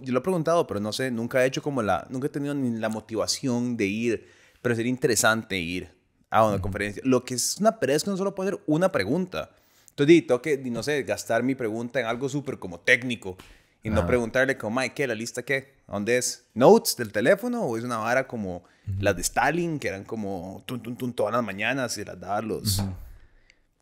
Yo 0.04 0.14
lo 0.14 0.20
he 0.20 0.22
preguntado, 0.22 0.68
pero 0.68 0.80
no 0.80 0.94
sé. 0.94 1.10
Nunca 1.10 1.44
he 1.44 1.48
hecho 1.48 1.64
como 1.64 1.82
la... 1.82 2.06
Nunca 2.12 2.28
he 2.28 2.30
tenido 2.30 2.54
ni 2.54 2.78
la 2.78 2.90
motivación 2.90 3.78
de 3.78 3.86
ir. 3.88 4.28
Pero 4.62 4.76
sería 4.76 4.92
interesante 4.92 5.58
ir 5.58 5.90
a 6.30 6.46
una 6.46 6.62
conferencia. 6.62 7.02
Lo 7.04 7.26
que 7.26 7.34
es 7.34 7.58
una 7.60 7.80
pereza 7.80 7.98
es 7.98 8.04
que 8.04 8.12
no 8.12 8.18
solo 8.18 8.36
puede 8.36 8.52
ser 8.52 8.60
una 8.68 8.92
pregunta. 8.92 9.50
Entonces, 9.98 10.28
tengo 10.28 10.44
que, 10.44 10.58
no 10.58 10.84
sé, 10.84 11.02
gastar 11.02 11.42
mi 11.42 11.56
pregunta 11.56 12.00
en 12.00 12.06
algo 12.06 12.30
súper 12.30 12.60
como 12.60 12.80
técnico. 12.80 13.36
Y 13.82 13.90
no 13.90 14.06
preguntarle 14.06 14.56
como, 14.56 14.80
Mike, 14.80 14.94
¿qué? 14.94 15.08
¿La 15.08 15.16
lista 15.16 15.44
qué? 15.44 15.78
¿A 15.88 15.94
¿Dónde 15.94 16.18
es? 16.18 16.46
¿Notes 16.54 16.98
del 16.98 17.12
teléfono? 17.12 17.64
¿O 17.64 17.78
es 17.78 17.84
una 17.84 17.98
vara 17.98 18.28
como 18.28 18.64
las 19.00 19.16
de 19.16 19.24
Stalin, 19.24 19.80
que 19.80 19.88
eran 19.88 20.04
como 20.04 20.62
tun, 20.68 20.84
tun, 20.84 20.98
tun, 20.98 21.14
todas 21.14 21.34
las 21.34 21.44
mañanas 21.44 21.98
y 21.98 22.06
las 22.06 22.20
daba 22.20 22.38
a 22.38 22.42
los... 22.44 22.84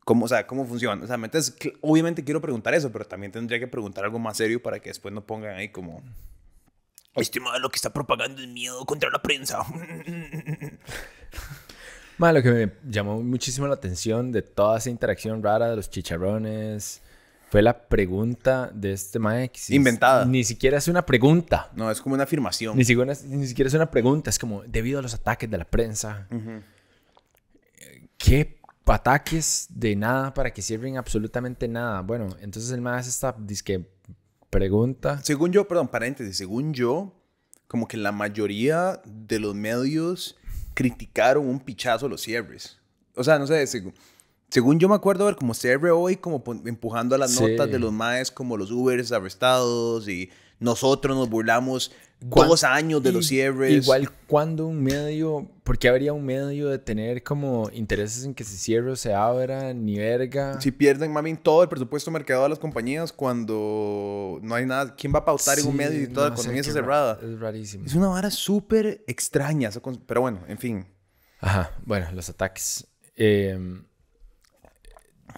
¿Cómo, 0.05 0.26
o 0.26 0.28
sea, 0.28 0.47
¿cómo 0.47 0.66
funciona? 0.66 1.03
O 1.03 1.07
sea, 1.07 1.16
entonces, 1.16 1.53
obviamente 1.82 2.24
quiero 2.24 2.39
preguntar 2.39 2.74
eso, 2.76 2.91
pero 2.91 3.03
también 3.05 3.34
tendría 3.34 3.59
que 3.59 3.68
preguntar 3.68 4.05
algo 4.05 4.20
más 4.20 4.38
serio 4.38 4.61
para 4.61 4.80
que 4.80 4.91
después 4.91 5.13
no 5.13 5.26
pongan 5.26 5.55
ahí 5.57 5.70
como... 5.70 6.01
Este 7.16 7.41
lo 7.59 7.70
que 7.70 7.76
está 7.76 7.91
propagando 7.91 8.41
es 8.41 8.47
miedo 8.47 8.86
contra 8.86 9.09
la 9.09 9.22
prensa. 9.22 9.66
Mae, 12.18 12.34
lo 12.34 12.41
que 12.41 12.51
me 12.51 12.72
llamó 12.89 13.22
muchísimo 13.22 13.68
la 13.68 13.74
atención 13.74 14.32
de 14.32 14.41
toda 14.41 14.78
esa 14.78 14.89
interacción 14.89 15.43
rara 15.43 15.70
de 15.70 15.76
los 15.76 15.89
chicharrones 15.89 17.01
fue 17.49 17.61
la 17.61 17.88
pregunta 17.88 18.72
de 18.74 18.93
este 18.93 19.20
mae. 19.20 19.51
si- 19.53 19.76
Inventada. 19.76 20.26
Ni 20.26 20.43
siquiera 20.43 20.78
es 20.78 20.88
una 20.88 21.05
pregunta. 21.05 21.72
No, 21.76 21.91
es 21.91 22.01
como 22.01 22.16
una 22.16 22.24
afirmación. 22.24 22.78
Ni 22.78 22.86
siquiera, 22.86 23.13
ni 23.28 23.47
siquiera 23.47 23.68
es 23.68 23.74
una 23.74 23.91
pregunta. 23.91 24.30
Es 24.30 24.39
como, 24.39 24.63
debido 24.63 24.99
a 24.99 25.01
los 25.01 25.13
ataques 25.13 25.49
de 25.49 25.57
la 25.57 25.66
prensa. 25.66 26.28
¿Qué 28.18 28.59
ataques 28.86 29.68
de 29.70 29.95
nada 29.95 30.34
para 30.34 30.51
que 30.53 30.61
sirven 30.61 30.97
absolutamente 30.97 31.68
nada? 31.68 32.01
Bueno, 32.01 32.30
entonces 32.41 32.72
el 32.72 32.82
mae 32.82 32.99
hace 32.99 33.09
esta 33.09 33.36
disque 33.38 33.86
pregunta. 34.49 35.20
Según 35.24 35.51
yo, 35.51 35.68
perdón, 35.68 35.89
paréntesis, 35.89 36.38
según 36.38 36.74
yo, 36.74 37.13
como 37.68 37.88
que 37.88 37.97
la 37.97 38.11
mayoría 38.11 39.01
de 39.05 39.39
los 39.39 39.53
medios 39.53 40.38
criticaron 40.76 41.47
un 41.47 41.59
pichazo 41.59 42.07
los 42.07 42.21
cierres. 42.21 42.78
O 43.15 43.23
sea, 43.23 43.39
no 43.39 43.47
sé, 43.47 43.65
según, 43.65 43.93
según 44.49 44.78
yo 44.80 44.88
me 44.88 44.95
acuerdo 44.95 45.26
ver 45.26 45.36
como 45.36 45.53
cierre 45.55 45.89
hoy, 45.89 46.17
como 46.17 46.43
empujando 46.65 47.15
a 47.15 47.17
las 47.17 47.32
Sí. 47.32 47.41
notas 47.43 47.71
de 47.71 47.80
los 47.80 47.91
maes 47.91 48.30
como 48.30 48.57
los 48.57 48.69
Ubers 48.71 49.11
arrestados 49.11 50.07
y 50.07 50.30
nosotros 50.60 51.16
nos 51.18 51.30
burlamos 51.30 51.91
¿Cuán- 52.30 52.47
dos 52.47 52.64
años 52.64 53.03
de 53.03 53.12
los 53.12 53.26
I- 53.26 53.30
cierres. 53.36 53.84
Igual 53.84 54.10
cuando 54.26 54.66
un 54.68 54.82
medio, 54.82 55.51
¿por 55.64 55.78
qué 55.78 55.89
habría 55.89 56.14
un 56.14 56.26
medio 56.26 56.70
de 56.70 56.80
tener 56.80 57.22
como 57.24 57.70
intereses 57.74 58.24
en 58.24 58.34
que 58.34 58.43
ese 58.43 58.58
cierre 58.58 58.95
se 58.95 59.14
abra, 59.14 59.74
ni 59.74 59.97
verga? 59.97 60.60
Si 60.62 60.72
pierden, 60.72 61.12
mami, 61.12 61.36
todo 61.36 61.62
el 61.64 61.70
presupuesto 61.70 62.10
mercado 62.12 62.43
de 62.43 62.49
las 62.49 62.58
compañías 62.60 63.12
cuando 63.12 64.39
no 64.41 64.56
hay 64.56 64.66
nada. 64.66 64.95
¿Quién 64.95 65.14
va 65.14 65.20
a 65.20 65.26
pautar 65.26 65.60
en 65.60 65.66
un 65.66 65.72
Sí, 65.74 65.78
medio 65.78 66.01
y 66.03 66.08
toda 66.08 66.28
la 66.28 66.32
no 66.32 66.38
sé, 66.38 66.41
economía 66.43 66.62
está 66.62 66.74
cerrada? 66.74 67.20
Es 67.22 67.39
rarísimo. 67.39 67.86
Es 67.86 67.93
una 67.93 68.08
vara 68.08 68.32
súper 68.32 69.03
extraña. 69.08 69.70
Pero 70.08 70.22
bueno, 70.22 70.39
en 70.47 70.58
fin. 70.58 70.88
Ajá, 71.41 71.72
bueno, 71.86 72.08
los 72.14 72.30
ataques. 72.30 72.88
Eh, 73.18 73.60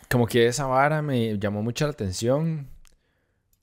como 0.09 0.25
que 0.27 0.47
esa 0.47 0.65
vara 0.67 1.01
me 1.01 1.37
llamó 1.37 1.61
mucho 1.63 1.85
la 1.85 1.91
atención. 1.91 2.69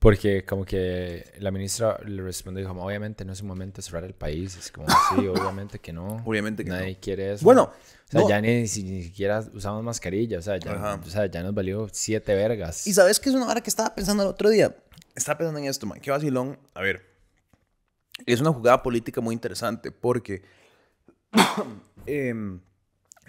Porque 0.04 0.44
como 0.44 0.64
que 0.66 1.24
la 1.38 1.50
ministra 1.50 1.98
le 2.04 2.22
respondió 2.22 2.68
como, 2.68 2.84
obviamente 2.84 3.24
no 3.24 3.32
es 3.32 3.40
un 3.40 3.48
momento 3.48 3.76
de 3.78 3.82
cerrar 3.82 4.04
el 4.04 4.12
país. 4.14 4.54
Es 4.56 4.70
como, 4.70 4.86
sí, 4.86 5.26
obviamente 5.28 5.78
que 5.78 5.92
no. 5.94 6.22
Obviamente 6.26 6.62
que 6.62 6.68
Nadie 6.70 6.98
quiere 7.00 7.32
eso. 7.32 7.42
Bueno, 7.44 7.72
O 7.72 8.10
sea, 8.10 8.20
no. 8.20 8.28
ya 8.28 8.40
ni, 8.40 8.68
si- 8.68 8.82
ni 8.84 9.02
siquiera 9.02 9.42
usamos 9.54 9.82
mascarilla. 9.82 10.38
O 10.38 10.42
sea, 10.42 10.58
ya, 10.58 11.00
o 11.02 11.08
sea, 11.08 11.24
ya 11.26 11.42
nos 11.42 11.54
valió 11.54 11.88
siete 11.90 12.34
vergas. 12.34 12.86
Y 12.86 12.92
sabes 12.92 13.18
que 13.18 13.30
es 13.30 13.34
una 13.34 13.46
hora 13.48 13.62
que 13.62 13.70
estaba 13.70 13.94
pensando 13.94 14.22
el 14.24 14.28
otro 14.28 14.50
día. 14.50 14.76
Estaba 15.16 15.38
pensando 15.38 15.58
en 15.58 15.64
esto, 15.66 15.86
man. 15.86 15.98
Qué 16.00 16.10
vacilón. 16.10 16.58
A 16.74 16.82
ver. 16.82 17.02
Es 18.26 18.40
una 18.42 18.52
jugada 18.52 18.82
política 18.82 19.22
muy 19.22 19.32
interesante 19.32 19.90
porque 19.90 20.42
em, 22.06 22.60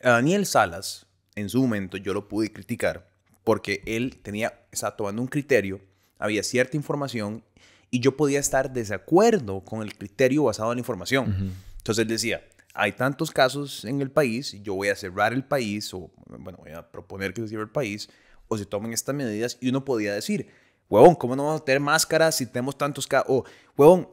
a 0.04 0.10
Daniel 0.12 0.46
Salas, 0.46 1.08
en 1.36 1.50
su 1.50 1.62
momento, 1.62 1.98
yo 1.98 2.14
lo 2.14 2.28
pude 2.28 2.52
criticar 2.52 3.10
porque 3.44 3.82
él 3.86 4.20
tenía, 4.22 4.54
estaba 4.72 4.96
tomando 4.98 5.22
un 5.22 5.28
criterio, 5.28 5.80
había 6.20 6.44
cierta 6.44 6.78
información 6.78 7.44
y 7.92 8.00
yo 8.00 8.18
podía 8.18 8.40
estar 8.40 8.74
desacuerdo 8.74 9.62
con 9.64 9.82
el 9.82 9.96
criterio 9.96 10.44
basado 10.44 10.72
en 10.72 10.78
la 10.78 10.82
información. 10.82 11.54
Entonces 11.78 12.02
él 12.02 12.08
decía, 12.08 12.42
hay 12.74 12.92
tantos 12.92 13.32
casos 13.32 13.86
en 13.86 14.02
el 14.02 14.12
país, 14.12 14.62
yo 14.62 14.76
voy 14.76 14.90
a 14.90 14.96
cerrar 14.96 15.34
el 15.34 15.46
país, 15.46 15.94
o 15.94 16.12
bueno, 16.28 16.58
voy 16.62 16.72
a 16.72 16.92
proponer 16.92 17.34
que 17.34 17.42
se 17.42 17.48
cierre 17.48 17.64
el 17.64 17.70
país, 17.70 18.10
o 18.48 18.58
se 18.58 18.66
tomen 18.66 18.92
estas 18.92 19.16
medidas, 19.16 19.58
y 19.62 19.70
uno 19.70 19.86
podía 19.86 20.14
decir, 20.14 20.50
huevón, 20.90 21.16
¿cómo 21.16 21.36
no 21.36 21.46
vamos 21.46 21.62
a 21.62 21.66
tener 21.66 21.80
máscaras 21.80 22.36
si 22.36 22.46
tenemos 22.46 22.78
tantos 22.78 23.08
casos? 23.08 23.28
O, 23.30 23.46
huevón, 23.78 24.10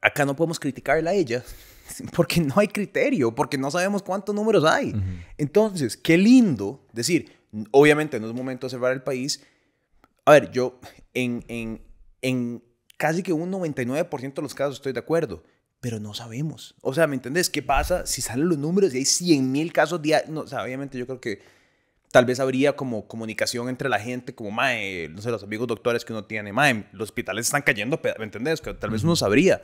acá 0.00 0.24
no 0.24 0.34
podemos 0.34 0.58
criticarla 0.58 1.10
a 1.10 1.14
ella, 1.14 1.44
porque 2.16 2.40
no 2.40 2.54
hay 2.56 2.68
criterio, 2.68 3.34
porque 3.34 3.58
no 3.58 3.70
sabemos 3.70 4.02
cuántos 4.02 4.34
números 4.34 4.64
hay. 4.64 4.94
Entonces, 5.36 5.96
qué 5.96 6.16
lindo 6.16 6.86
decir, 6.92 7.30
obviamente 7.72 8.18
no 8.18 8.28
es 8.28 8.34
momento 8.34 8.66
de 8.66 8.70
cerrar 8.70 8.92
el 8.92 9.02
país. 9.02 9.44
A 10.30 10.34
ver, 10.34 10.52
yo 10.52 10.78
en, 11.12 11.44
en, 11.48 11.82
en 12.22 12.62
casi 12.96 13.24
que 13.24 13.32
un 13.32 13.50
99% 13.50 14.34
de 14.34 14.42
los 14.42 14.54
casos 14.54 14.76
estoy 14.76 14.92
de 14.92 15.00
acuerdo, 15.00 15.42
pero 15.80 15.98
no 15.98 16.14
sabemos. 16.14 16.76
O 16.82 16.94
sea, 16.94 17.08
¿me 17.08 17.16
entendés? 17.16 17.50
¿Qué 17.50 17.62
pasa 17.62 18.06
si 18.06 18.22
salen 18.22 18.48
los 18.48 18.56
números 18.56 18.94
y 18.94 18.98
hay 18.98 19.04
100 19.04 19.50
mil 19.50 19.72
casos 19.72 20.00
diarios? 20.00 20.30
No, 20.30 20.42
o 20.42 20.46
sea, 20.46 20.62
obviamente 20.62 20.96
yo 20.96 21.06
creo 21.06 21.20
que 21.20 21.42
tal 22.12 22.26
vez 22.26 22.38
habría 22.38 22.76
como 22.76 23.08
comunicación 23.08 23.68
entre 23.68 23.88
la 23.88 23.98
gente, 23.98 24.32
como, 24.32 24.52
mae, 24.52 25.08
no 25.08 25.20
sé, 25.20 25.32
los 25.32 25.42
amigos 25.42 25.66
doctores 25.66 26.04
que 26.04 26.12
uno 26.12 26.24
tiene, 26.26 26.52
mae, 26.52 26.86
los 26.92 27.08
hospitales 27.08 27.46
están 27.46 27.62
cayendo, 27.62 28.00
¿me 28.16 28.24
entendés? 28.24 28.60
Que 28.60 28.72
tal 28.72 28.90
vez 28.90 29.02
uno 29.02 29.16
sabría. 29.16 29.60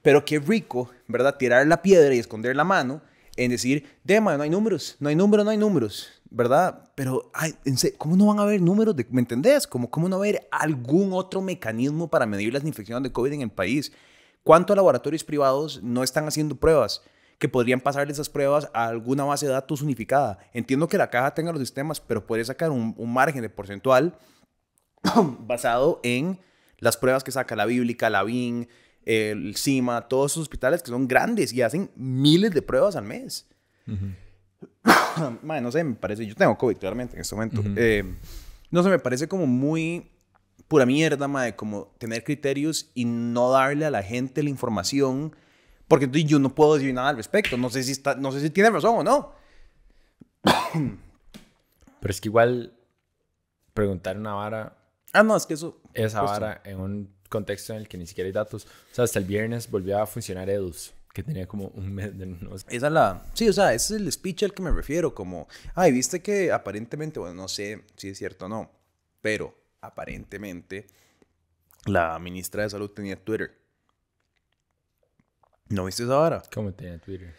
Pero 0.00 0.24
qué 0.24 0.38
rico, 0.38 0.90
¿verdad? 1.08 1.36
Tirar 1.36 1.66
la 1.66 1.82
piedra 1.82 2.14
y 2.14 2.20
esconder 2.20 2.56
la 2.56 2.64
mano 2.64 3.02
en 3.36 3.50
decir, 3.50 3.86
de, 4.02 4.18
no 4.18 4.30
hay 4.30 4.48
números, 4.48 4.96
no 5.00 5.10
hay 5.10 5.16
números, 5.16 5.44
no 5.44 5.50
hay 5.50 5.58
números, 5.58 6.08
¿verdad? 6.34 6.90
Pero, 6.96 7.30
ay, 7.32 7.54
¿cómo 7.96 8.16
no 8.16 8.26
van 8.26 8.40
a 8.40 8.42
haber 8.42 8.60
números? 8.60 8.96
De, 8.96 9.06
¿Me 9.10 9.20
entendés? 9.20 9.66
¿Cómo, 9.66 9.88
¿Cómo 9.88 10.08
no 10.08 10.18
va 10.18 10.24
a 10.24 10.28
haber 10.28 10.48
algún 10.50 11.12
otro 11.12 11.40
mecanismo 11.40 12.08
para 12.08 12.26
medir 12.26 12.52
las 12.52 12.64
infecciones 12.64 13.04
de 13.04 13.12
COVID 13.12 13.32
en 13.32 13.42
el 13.42 13.50
país? 13.50 13.92
¿Cuántos 14.42 14.76
laboratorios 14.76 15.22
privados 15.22 15.82
no 15.82 16.02
están 16.02 16.26
haciendo 16.26 16.56
pruebas? 16.56 17.02
que 17.38 17.48
podrían 17.48 17.80
pasar 17.80 18.08
esas 18.10 18.28
pruebas 18.28 18.70
a 18.72 18.86
alguna 18.86 19.24
base 19.24 19.44
de 19.44 19.52
datos 19.52 19.82
unificada. 19.82 20.38
Entiendo 20.52 20.86
que 20.88 20.96
la 20.96 21.10
caja 21.10 21.34
tenga 21.34 21.50
los 21.50 21.60
sistemas, 21.60 22.00
pero 22.00 22.24
puede 22.24 22.44
sacar 22.44 22.70
un, 22.70 22.94
margen 23.12 23.42
de 23.42 23.50
porcentual 23.50 24.16
basado 25.40 26.00
en 26.04 26.38
las 26.78 26.96
pruebas 26.96 27.24
que 27.24 27.32
saca 27.32 27.56
la 27.56 27.66
Bíblica, 27.66 28.08
la 28.08 28.22
BIN, 28.22 28.68
el 29.04 29.56
CIMA, 29.56 30.02
todos 30.08 30.32
esos 30.32 30.42
hospitales 30.42 30.82
que 30.82 30.90
son 30.90 31.08
grandes 31.08 31.52
y 31.52 31.60
hacen 31.60 31.90
miles 31.96 32.52
de 32.52 32.62
pruebas 32.62 32.94
al 32.94 33.04
mes. 33.04 33.48
no 35.42 35.72
sé, 35.72 35.84
me 35.84 35.94
parece, 35.94 36.26
yo 36.26 36.34
tengo 36.34 36.56
COVID 36.56 36.76
claramente 36.76 37.14
en 37.14 37.22
este 37.22 37.34
momento. 37.34 37.62
Eh, 37.76 38.04
no 38.70 38.82
sé, 38.82 38.88
me 38.88 38.98
parece 38.98 39.28
como 39.28 39.46
muy 39.46 40.10
pura 40.68 40.86
mierda, 40.86 41.28
madre, 41.28 41.54
como 41.56 41.94
tener 41.98 42.24
criterios 42.24 42.90
y 42.94 43.04
no 43.04 43.50
darle 43.50 43.86
a 43.86 43.90
la 43.90 44.02
gente 44.02 44.42
la 44.42 44.50
información, 44.50 45.34
porque 45.88 46.08
yo 46.24 46.38
no 46.38 46.54
puedo 46.54 46.74
decir 46.74 46.92
nada 46.92 47.10
al 47.10 47.16
respecto. 47.16 47.56
No 47.56 47.70
sé 47.70 47.84
si, 47.84 47.92
está, 47.92 48.14
no 48.14 48.32
sé 48.32 48.40
si 48.40 48.50
tiene 48.50 48.70
razón 48.70 48.96
o 48.98 49.04
no. 49.04 49.32
Pero 52.00 52.10
es 52.10 52.20
que 52.20 52.28
igual 52.28 52.74
preguntar 53.72 54.18
una 54.18 54.34
vara. 54.34 54.76
Ah, 55.12 55.22
no, 55.22 55.36
es 55.36 55.46
que 55.46 55.54
eso. 55.54 55.80
Esa 55.92 56.22
vara 56.22 56.60
en 56.64 56.80
un 56.80 57.14
contexto 57.28 57.72
en 57.72 57.80
el 57.80 57.88
que 57.88 57.96
ni 57.96 58.06
siquiera 58.06 58.26
hay 58.26 58.32
datos. 58.32 58.64
O 58.64 58.94
sea, 58.94 59.04
hasta 59.04 59.18
el 59.18 59.24
viernes 59.24 59.70
volvió 59.70 60.00
a 60.00 60.06
funcionar 60.06 60.50
Edus, 60.50 60.92
que 61.14 61.22
tenía 61.22 61.46
como 61.46 61.68
un 61.68 61.94
mes 61.94 62.18
de. 62.18 62.26
No 62.26 62.56
Esa 62.56 62.66
es 62.68 62.92
la. 62.92 63.22
Sí, 63.34 63.48
o 63.48 63.52
sea, 63.52 63.72
ese 63.72 63.94
es 63.94 64.00
el 64.00 64.12
speech 64.12 64.42
al 64.42 64.52
que 64.52 64.62
me 64.62 64.72
refiero. 64.72 65.14
Como, 65.14 65.46
ay, 65.74 65.92
viste 65.92 66.20
que 66.20 66.50
aparentemente, 66.50 67.20
bueno, 67.20 67.34
no 67.34 67.48
sé 67.48 67.84
si 67.96 68.08
es 68.08 68.18
cierto 68.18 68.46
o 68.46 68.48
no, 68.48 68.70
pero 69.22 69.56
aparentemente, 69.80 70.88
la 71.86 72.18
ministra 72.18 72.64
de 72.64 72.70
Salud 72.70 72.90
tenía 72.90 73.16
Twitter. 73.16 73.56
¿No 75.68 75.84
viste 75.84 76.02
esa 76.02 76.18
hora? 76.18 76.42
¿Cómo 76.52 76.72
tenía 76.74 76.98
Twitter? 76.98 77.32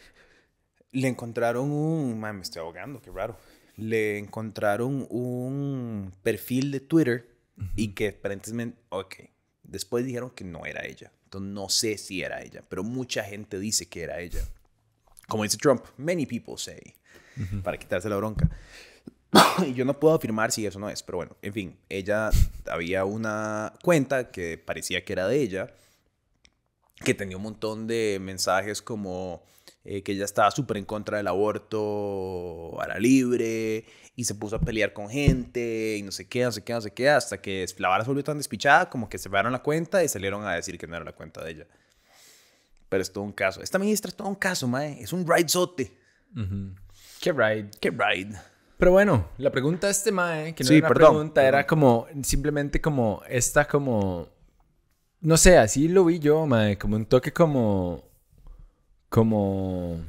Le 0.91 1.09
encontraron 1.09 1.69
un... 1.69 2.17
me 2.17 2.41
estoy 2.41 2.61
ahogando, 2.61 3.01
qué 3.01 3.11
raro. 3.11 3.37
Le 3.75 4.17
encontraron 4.17 5.05
un 5.09 6.13
perfil 6.23 6.71
de 6.71 6.79
Twitter 6.79 7.27
y 7.75 7.89
que 7.89 8.09
aparentemente... 8.09 8.79
Ok. 8.87 9.15
Después 9.63 10.05
dijeron 10.05 10.29
que 10.29 10.45
no 10.45 10.65
era 10.65 10.85
ella. 10.85 11.11
No 11.39 11.69
sé 11.69 11.97
si 11.97 12.21
era 12.21 12.41
ella, 12.41 12.63
pero 12.67 12.83
mucha 12.83 13.23
gente 13.23 13.59
dice 13.59 13.87
que 13.87 14.03
era 14.03 14.19
ella. 14.19 14.41
Como 15.27 15.43
dice 15.43 15.57
Trump, 15.57 15.83
many 15.97 16.25
people 16.25 16.55
say, 16.57 16.95
para 17.63 17.77
quitarse 17.77 18.09
la 18.09 18.17
bronca. 18.17 18.49
y 19.67 19.73
yo 19.73 19.85
no 19.85 19.99
puedo 19.99 20.15
afirmar 20.15 20.51
si 20.51 20.65
eso 20.65 20.79
no 20.79 20.89
es, 20.89 21.03
pero 21.03 21.17
bueno, 21.17 21.35
en 21.41 21.53
fin, 21.53 21.77
ella 21.89 22.29
había 22.67 23.05
una 23.05 23.73
cuenta 23.83 24.31
que 24.31 24.57
parecía 24.57 25.03
que 25.03 25.13
era 25.13 25.27
de 25.27 25.41
ella, 25.41 25.73
que 27.03 27.13
tenía 27.13 27.37
un 27.37 27.43
montón 27.43 27.87
de 27.87 28.19
mensajes 28.21 28.81
como 28.81 29.43
eh, 29.85 30.01
que 30.01 30.13
ella 30.13 30.25
estaba 30.25 30.49
súper 30.51 30.77
en 30.77 30.85
contra 30.85 31.17
del 31.17 31.27
aborto 31.27 32.81
a 32.81 32.87
la 32.87 32.97
libre 32.97 33.85
y 34.15 34.23
se 34.23 34.33
puso 34.33 34.55
a 34.55 34.59
pelear 34.59 34.93
con 34.93 35.09
gente 35.09 35.95
y 35.97 36.01
no 36.01 36.11
sé 36.11 36.27
qué, 36.27 36.43
no 36.43 36.51
sé 36.51 36.63
qué, 36.63 36.73
no 36.73 36.81
sé 36.81 36.91
qué, 36.91 37.09
hasta 37.09 37.39
que 37.39 37.65
la 37.77 37.89
vara 37.89 38.03
se 38.03 38.09
volvió 38.09 38.23
tan 38.23 38.37
despichada 38.37 38.89
como 38.89 39.07
que 39.07 39.17
cerraron 39.17 39.51
la 39.51 39.61
cuenta 39.61 40.03
y 40.03 40.07
salieron 40.07 40.43
a 40.45 40.53
decir 40.53 40.77
que 40.77 40.87
no 40.87 40.95
era 40.95 41.05
la 41.05 41.11
cuenta 41.13 41.43
de 41.43 41.51
ella. 41.51 41.67
Pero 42.89 43.01
es 43.01 43.11
todo 43.13 43.23
un 43.23 43.31
caso. 43.31 43.61
Esta 43.61 43.77
ministra 43.77 44.09
es 44.09 44.15
todo 44.15 44.27
un 44.27 44.35
caso, 44.35 44.67
mae. 44.67 45.01
Es 45.01 45.13
un 45.13 45.27
ridezote. 45.27 45.97
Qué 47.21 47.31
ride. 47.31 47.69
Qué 47.79 47.91
ride. 47.91 48.37
Pero 48.77 48.91
bueno, 48.91 49.29
la 49.37 49.51
pregunta 49.51 49.89
este 49.89 50.11
mae, 50.11 50.53
que 50.53 50.63
no 50.63 50.71
era 50.71 50.87
una 50.87 50.95
pregunta, 50.95 51.47
era 51.47 51.65
como 51.65 52.07
simplemente 52.23 52.81
como 52.81 53.21
esta 53.27 53.65
como 53.67 54.29
no 55.21 55.37
sé, 55.37 55.57
así 55.57 55.87
lo 55.87 56.05
vi 56.05 56.19
yo, 56.19 56.45
mae, 56.45 56.77
como 56.77 56.95
un 56.95 57.05
toque 57.05 57.33
como 57.33 58.03
como 59.15 60.01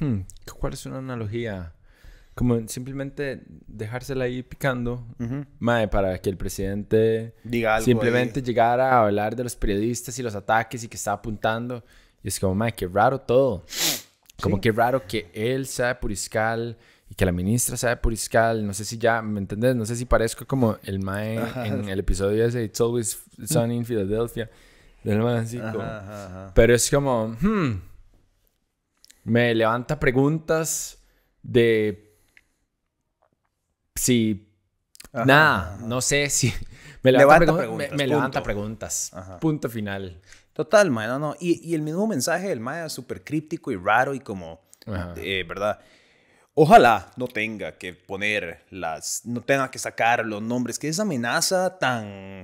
hmm, 0.00 0.20
¿cuál 0.58 0.72
es 0.72 0.86
una 0.86 0.98
analogía? 0.98 1.74
Como 2.34 2.66
simplemente 2.66 3.42
dejársela 3.66 4.24
ahí 4.24 4.42
picando, 4.42 5.06
mae, 5.58 5.86
para 5.88 6.18
que 6.18 6.30
el 6.30 6.38
presidente 6.38 7.34
diga 7.44 7.76
algo 7.76 7.84
simplemente 7.84 8.40
llegara 8.40 8.92
a 8.92 9.04
hablar 9.04 9.36
de 9.36 9.44
los 9.44 9.54
periodistas 9.54 10.18
y 10.18 10.22
los 10.22 10.34
ataques 10.34 10.82
y 10.82 10.88
que 10.88 10.96
está 10.96 11.12
apuntando. 11.12 11.84
Y 12.22 12.28
es 12.28 12.40
como, 12.40 12.54
mae, 12.54 12.72
qué 12.72 12.88
raro 12.88 13.20
todo. 13.20 13.66
Como 14.40 14.62
qué 14.62 14.72
raro 14.72 15.06
que 15.06 15.30
él 15.34 15.66
sea 15.66 16.00
puriscal 16.00 16.78
y 17.10 17.14
que 17.14 17.26
la 17.26 17.32
ministra 17.32 17.76
sea 17.76 17.90
de 17.90 17.96
Puriscal, 17.98 18.66
no 18.66 18.72
sé 18.72 18.86
si 18.86 18.96
ya, 18.96 19.20
¿me 19.20 19.40
entendés? 19.40 19.76
No 19.76 19.84
sé 19.84 19.94
si 19.94 20.06
parezco 20.06 20.46
como 20.46 20.78
el 20.84 21.00
mae 21.00 21.38
en 21.66 21.86
el 21.90 22.00
episodio 22.00 22.46
ese 22.46 22.64
It's 22.64 22.80
Always 22.80 23.22
Sunny 23.44 23.76
in 23.76 23.84
Philadelphia. 23.84 24.50
Del 25.04 25.22
Pero 26.54 26.74
es 26.74 26.90
como, 26.90 27.28
hmm, 27.28 27.82
me 29.24 29.54
levanta 29.54 30.00
preguntas 30.00 30.98
de 31.42 32.16
si 33.94 34.48
nada, 35.12 35.78
no 35.82 36.00
sé 36.00 36.30
si 36.30 36.52
me 37.02 37.12
levanta, 37.12 37.56
preguntas, 37.56 37.92
me, 37.92 38.06
levanta 38.06 38.42
preguntas. 38.42 39.12
Punto 39.40 39.68
final. 39.68 40.20
Total, 40.54 40.90
mae, 40.90 41.06
no, 41.06 41.18
no. 41.18 41.36
Y, 41.38 41.68
y 41.68 41.74
el 41.74 41.82
mismo 41.82 42.06
mensaje 42.06 42.48
del 42.48 42.66
es 42.84 42.92
súper 42.92 43.22
críptico 43.22 43.70
y 43.72 43.76
raro 43.76 44.14
y 44.14 44.20
como, 44.20 44.62
eh, 45.16 45.44
¿verdad? 45.46 45.80
Ojalá 46.54 47.10
no 47.16 47.26
tenga 47.26 47.76
que 47.76 47.92
poner 47.92 48.64
las, 48.70 49.26
no 49.26 49.42
tenga 49.42 49.70
que 49.70 49.78
sacar 49.78 50.24
los 50.24 50.40
nombres, 50.40 50.78
que 50.78 50.88
esa 50.88 51.02
amenaza 51.02 51.78
tan, 51.78 52.40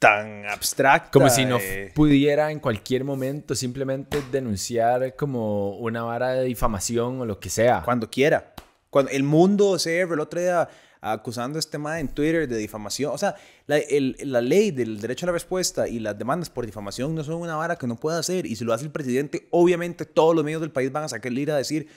tan 0.00 0.46
abstracta. 0.46 1.10
Como 1.12 1.28
si 1.28 1.44
no 1.44 1.58
pudiera 1.94 2.50
en 2.50 2.58
cualquier 2.58 3.04
momento 3.04 3.54
simplemente 3.54 4.20
denunciar 4.32 5.14
como 5.14 5.76
una 5.76 6.02
vara 6.02 6.30
de 6.30 6.44
difamación 6.44 7.20
o 7.20 7.26
lo 7.26 7.38
que 7.38 7.50
sea. 7.50 7.82
Cuando 7.84 8.10
quiera. 8.10 8.54
Cuando 8.88 9.12
el 9.12 9.22
mundo 9.22 9.78
se 9.78 10.00
el 10.00 10.18
otro 10.18 10.40
día 10.40 10.68
acusando 11.02 11.58
a 11.58 11.60
este 11.60 11.72
tema 11.72 12.00
en 12.00 12.08
Twitter 12.08 12.48
de 12.48 12.56
difamación. 12.56 13.12
O 13.14 13.18
sea, 13.18 13.36
la, 13.66 13.78
la, 14.20 14.40
ley 14.40 14.70
del 14.70 15.00
derecho 15.00 15.26
a 15.26 15.28
la 15.28 15.32
respuesta 15.32 15.86
y 15.86 16.00
las 16.00 16.18
demandas 16.18 16.50
por 16.50 16.66
difamación 16.66 17.14
no 17.14 17.22
son 17.22 17.36
una 17.36 17.56
vara 17.56 17.76
que 17.76 17.86
no 17.86 17.96
pueda 17.96 18.18
hacer. 18.18 18.46
Y 18.46 18.56
si 18.56 18.64
lo 18.64 18.72
hace 18.72 18.86
el 18.86 18.90
presidente, 18.90 19.48
obviamente 19.50 20.06
todos 20.06 20.34
los 20.34 20.44
medios 20.44 20.62
del 20.62 20.72
país 20.72 20.90
van 20.90 21.04
a 21.04 21.08
sacar 21.08 21.30
el 21.30 21.50
a 21.50 21.56
decir 21.56 21.88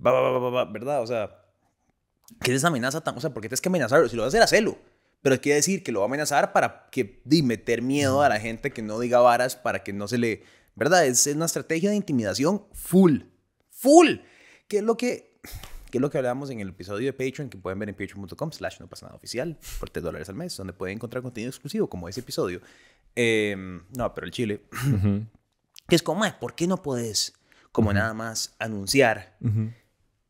¿verdad? 0.00 1.00
O 1.00 1.06
sea, 1.06 1.30
¿qué 2.40 2.50
es 2.50 2.56
esa 2.56 2.68
amenaza 2.68 3.00
tan? 3.00 3.16
O 3.16 3.20
sea, 3.20 3.30
¿por 3.30 3.40
qué 3.40 3.48
tienes 3.48 3.60
que 3.60 3.68
amenazarlo? 3.68 4.08
Si 4.08 4.16
lo 4.16 4.22
vas 4.22 4.34
a 4.34 4.38
hacer, 4.38 4.42
hacelo. 4.42 4.76
Pero 5.22 5.40
quiere 5.40 5.56
decir 5.56 5.82
que 5.82 5.92
lo 5.92 6.00
va 6.00 6.06
a 6.06 6.08
amenazar 6.08 6.52
para 6.52 6.88
que 6.90 7.20
di, 7.24 7.42
meter 7.42 7.80
miedo 7.80 8.22
a 8.22 8.28
la 8.28 8.40
gente 8.40 8.70
que 8.72 8.82
no 8.82 8.98
diga 8.98 9.20
varas 9.20 9.56
para 9.56 9.82
que 9.82 9.92
no 9.92 10.08
se 10.08 10.18
le. 10.18 10.42
¿Verdad? 10.74 11.06
Es 11.06 11.26
una 11.28 11.44
estrategia 11.46 11.90
de 11.90 11.96
intimidación 11.96 12.64
full. 12.72 13.20
Full. 13.70 14.16
¿Qué 14.68 14.78
es 14.78 14.82
lo 14.82 14.96
que. 14.96 15.38
¿Qué 15.90 15.98
es 15.98 16.02
lo 16.02 16.08
que 16.10 16.16
hablábamos 16.18 16.48
en 16.50 16.58
el 16.60 16.70
episodio 16.70 17.06
de 17.06 17.12
Patreon 17.12 17.50
que 17.50 17.58
pueden 17.58 17.78
ver 17.78 17.90
en 17.90 17.94
patreon.com 17.94 18.50
slash 18.50 18.80
no 18.80 18.88
pasa 18.88 19.04
nada 19.06 19.16
oficial 19.16 19.58
por 19.78 19.90
3 19.90 20.02
dólares 20.02 20.28
al 20.30 20.34
mes, 20.36 20.56
donde 20.56 20.72
pueden 20.72 20.96
encontrar 20.96 21.22
contenido 21.22 21.50
exclusivo 21.50 21.86
como 21.88 22.08
ese 22.08 22.20
episodio. 22.20 22.62
Em, 23.14 23.82
no, 23.96 24.14
pero 24.14 24.26
el 24.26 24.32
chile. 24.32 24.62
Que 25.88 25.96
es 25.96 26.02
como, 26.02 26.24
¿por 26.40 26.54
qué 26.54 26.66
no 26.66 26.80
puedes 26.80 27.34
como 27.72 27.92
nada 27.92 28.14
más 28.14 28.54
anunciar 28.58 29.36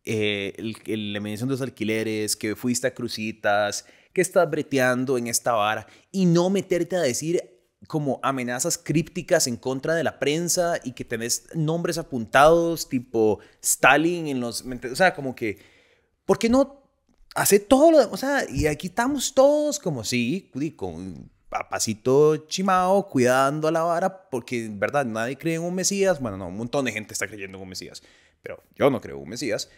eh, 0.05 0.55
el, 0.57 0.77
el- 0.87 1.13
la 1.13 1.21
medición 1.21 1.49
de 1.49 1.53
los 1.53 1.61
alquileres, 1.63 2.35
que 2.37 2.57
fuiste 2.57 2.89
a 2.89 2.95
crucitas, 2.95 3.87
que 4.13 4.21
estás 4.21 4.49
breteando 4.51 5.19
en 5.19 5.27
esta 5.27 5.53
vara 5.53 5.87
y 6.11 6.27
no 6.27 6.51
meterte 6.51 6.97
a 6.97 7.01
decir 7.01 7.43
como 7.87 8.21
amenazas 8.23 8.79
crípticas 8.79 9.47
en 9.47 9.57
contra 9.57 9.95
de 9.95 10.05
la 10.05 10.19
prensa 10.19 10.79
y 10.85 10.93
que 10.93 11.05
tenés 11.05 11.49
nombres 11.55 11.99
apuntados 11.99 12.89
tipo 12.89 13.41
Stalin 13.61 14.29
en 14.29 14.41
los... 14.41 14.65
O 14.91 14.97
sea, 14.97 15.15
como 15.15 15.35
que, 15.35 15.59
¿por 16.25 16.39
qué 16.39 16.49
no 16.49 16.83
hace 17.35 17.59
todo 17.59 17.91
lo? 17.91 18.11
O 18.11 18.17
sea, 18.17 18.45
y 18.49 18.67
aquí 18.67 18.89
estamos 18.89 19.35
todos 19.35 19.79
como 19.79 20.05
sí, 20.05 20.51
con 20.77 21.31
papacito 21.49 22.47
chimao, 22.47 23.09
cuidando 23.09 23.69
a 23.69 23.73
la 23.73 23.83
vara, 23.83 24.31
porque 24.31 24.65
en 24.65 24.81
verdad 24.81 25.05
nadie 25.05 25.37
cree 25.37 25.57
en 25.57 25.63
un 25.63 25.75
Mesías. 25.75 26.21
Bueno, 26.21 26.37
no, 26.37 26.49
un 26.49 26.57
montón 26.57 26.85
de 26.85 26.93
gente 26.93 27.13
está 27.13 27.27
creyendo 27.27 27.59
en 27.59 27.63
un 27.63 27.69
Mesías, 27.69 28.03
pero 28.43 28.63
yo 28.75 28.91
no 28.91 29.01
creo 29.01 29.17
en 29.17 29.23
un 29.23 29.29
Mesías. 29.29 29.69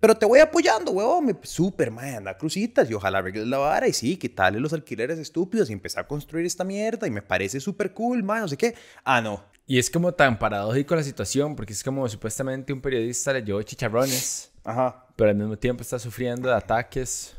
Pero 0.00 0.14
te 0.14 0.26
voy 0.26 0.38
apoyando, 0.38 0.92
huevón. 0.92 1.38
Súper, 1.42 1.90
man, 1.90 2.14
anda 2.14 2.36
crucitas 2.38 2.88
y 2.88 2.94
ojalá 2.94 3.18
arregles 3.18 3.46
la 3.48 3.58
vara. 3.58 3.88
Y 3.88 3.92
sí, 3.92 4.16
quitarle 4.16 4.60
los 4.60 4.72
alquileres 4.72 5.18
estúpidos 5.18 5.70
y 5.70 5.72
empezar 5.72 6.04
a 6.04 6.06
construir 6.08 6.46
esta 6.46 6.62
mierda. 6.64 7.06
Y 7.06 7.10
me 7.10 7.22
parece 7.22 7.58
súper 7.58 7.92
cool, 7.92 8.22
man, 8.22 8.42
no 8.42 8.48
sé 8.48 8.56
qué. 8.56 8.74
Ah, 9.04 9.20
no. 9.20 9.42
Y 9.66 9.78
es 9.78 9.90
como 9.90 10.12
tan 10.12 10.38
paradójico 10.38 10.94
la 10.94 11.02
situación, 11.02 11.56
porque 11.56 11.72
es 11.72 11.82
como 11.82 12.08
supuestamente 12.08 12.72
un 12.72 12.80
periodista 12.80 13.32
le 13.32 13.42
llevó 13.42 13.60
chicharrones, 13.62 14.50
Ajá. 14.64 15.04
pero 15.16 15.30
al 15.30 15.36
mismo 15.36 15.58
tiempo 15.58 15.82
está 15.82 15.98
sufriendo 15.98 16.48
de 16.48 16.54
ataques. 16.54 17.34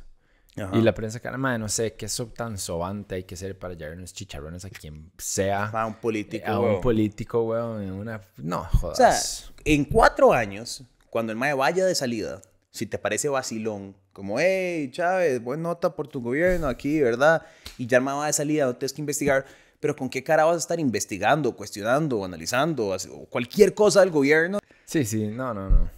Ajá. 0.57 0.77
Y 0.77 0.81
la 0.81 0.93
prensa 0.93 1.19
cara, 1.21 1.37
madre, 1.37 1.57
no 1.59 1.69
sé, 1.69 1.93
qué 1.93 2.07
eso 2.07 2.27
tan 2.27 2.57
sobante 2.57 3.15
hay 3.15 3.23
que 3.23 3.37
ser 3.37 3.57
para 3.57 3.73
llevar 3.75 3.95
unos 3.95 4.13
chicharrones 4.13 4.65
a 4.65 4.69
quien 4.69 5.09
sea. 5.17 5.71
Ah, 5.73 5.85
un 5.87 5.95
político. 5.95 6.45
a 6.45 6.59
un 6.59 6.65
huevón. 6.65 6.81
político, 6.81 7.41
weón, 7.43 7.81
en 7.83 7.91
una... 7.93 8.19
No, 8.37 8.59
O 8.61 8.65
jodas. 8.77 8.97
sea, 8.97 9.53
en 9.63 9.85
cuatro 9.85 10.33
años, 10.33 10.83
cuando 11.09 11.31
el 11.31 11.37
mae 11.37 11.53
vaya 11.53 11.85
de 11.85 11.95
salida, 11.95 12.41
si 12.79 12.85
te 12.85 12.97
parece 12.97 13.27
vacilón, 13.27 13.93
como, 14.13 14.39
hey, 14.39 14.89
Chávez, 14.91 15.43
buena 15.43 15.63
nota 15.63 15.93
por 15.93 16.07
tu 16.07 16.21
gobierno 16.21 16.67
aquí, 16.67 17.01
¿verdad? 17.01 17.45
Y 17.77 17.85
ya 17.85 17.99
va 17.99 18.25
de 18.25 18.33
salida, 18.33 18.65
no 18.65 18.75
tienes 18.75 18.93
que 18.93 19.01
investigar. 19.01 19.45
Pero 19.81 19.95
¿con 19.95 20.09
qué 20.09 20.23
cara 20.23 20.45
vas 20.45 20.55
a 20.55 20.59
estar 20.59 20.79
investigando, 20.79 21.55
cuestionando, 21.55 22.23
analizando, 22.23 22.87
o 22.89 23.25
cualquier 23.25 23.73
cosa 23.73 23.99
del 23.99 24.11
gobierno? 24.11 24.59
Sí, 24.85 25.03
sí, 25.05 25.27
no, 25.27 25.53
no, 25.53 25.69
no. 25.69 25.89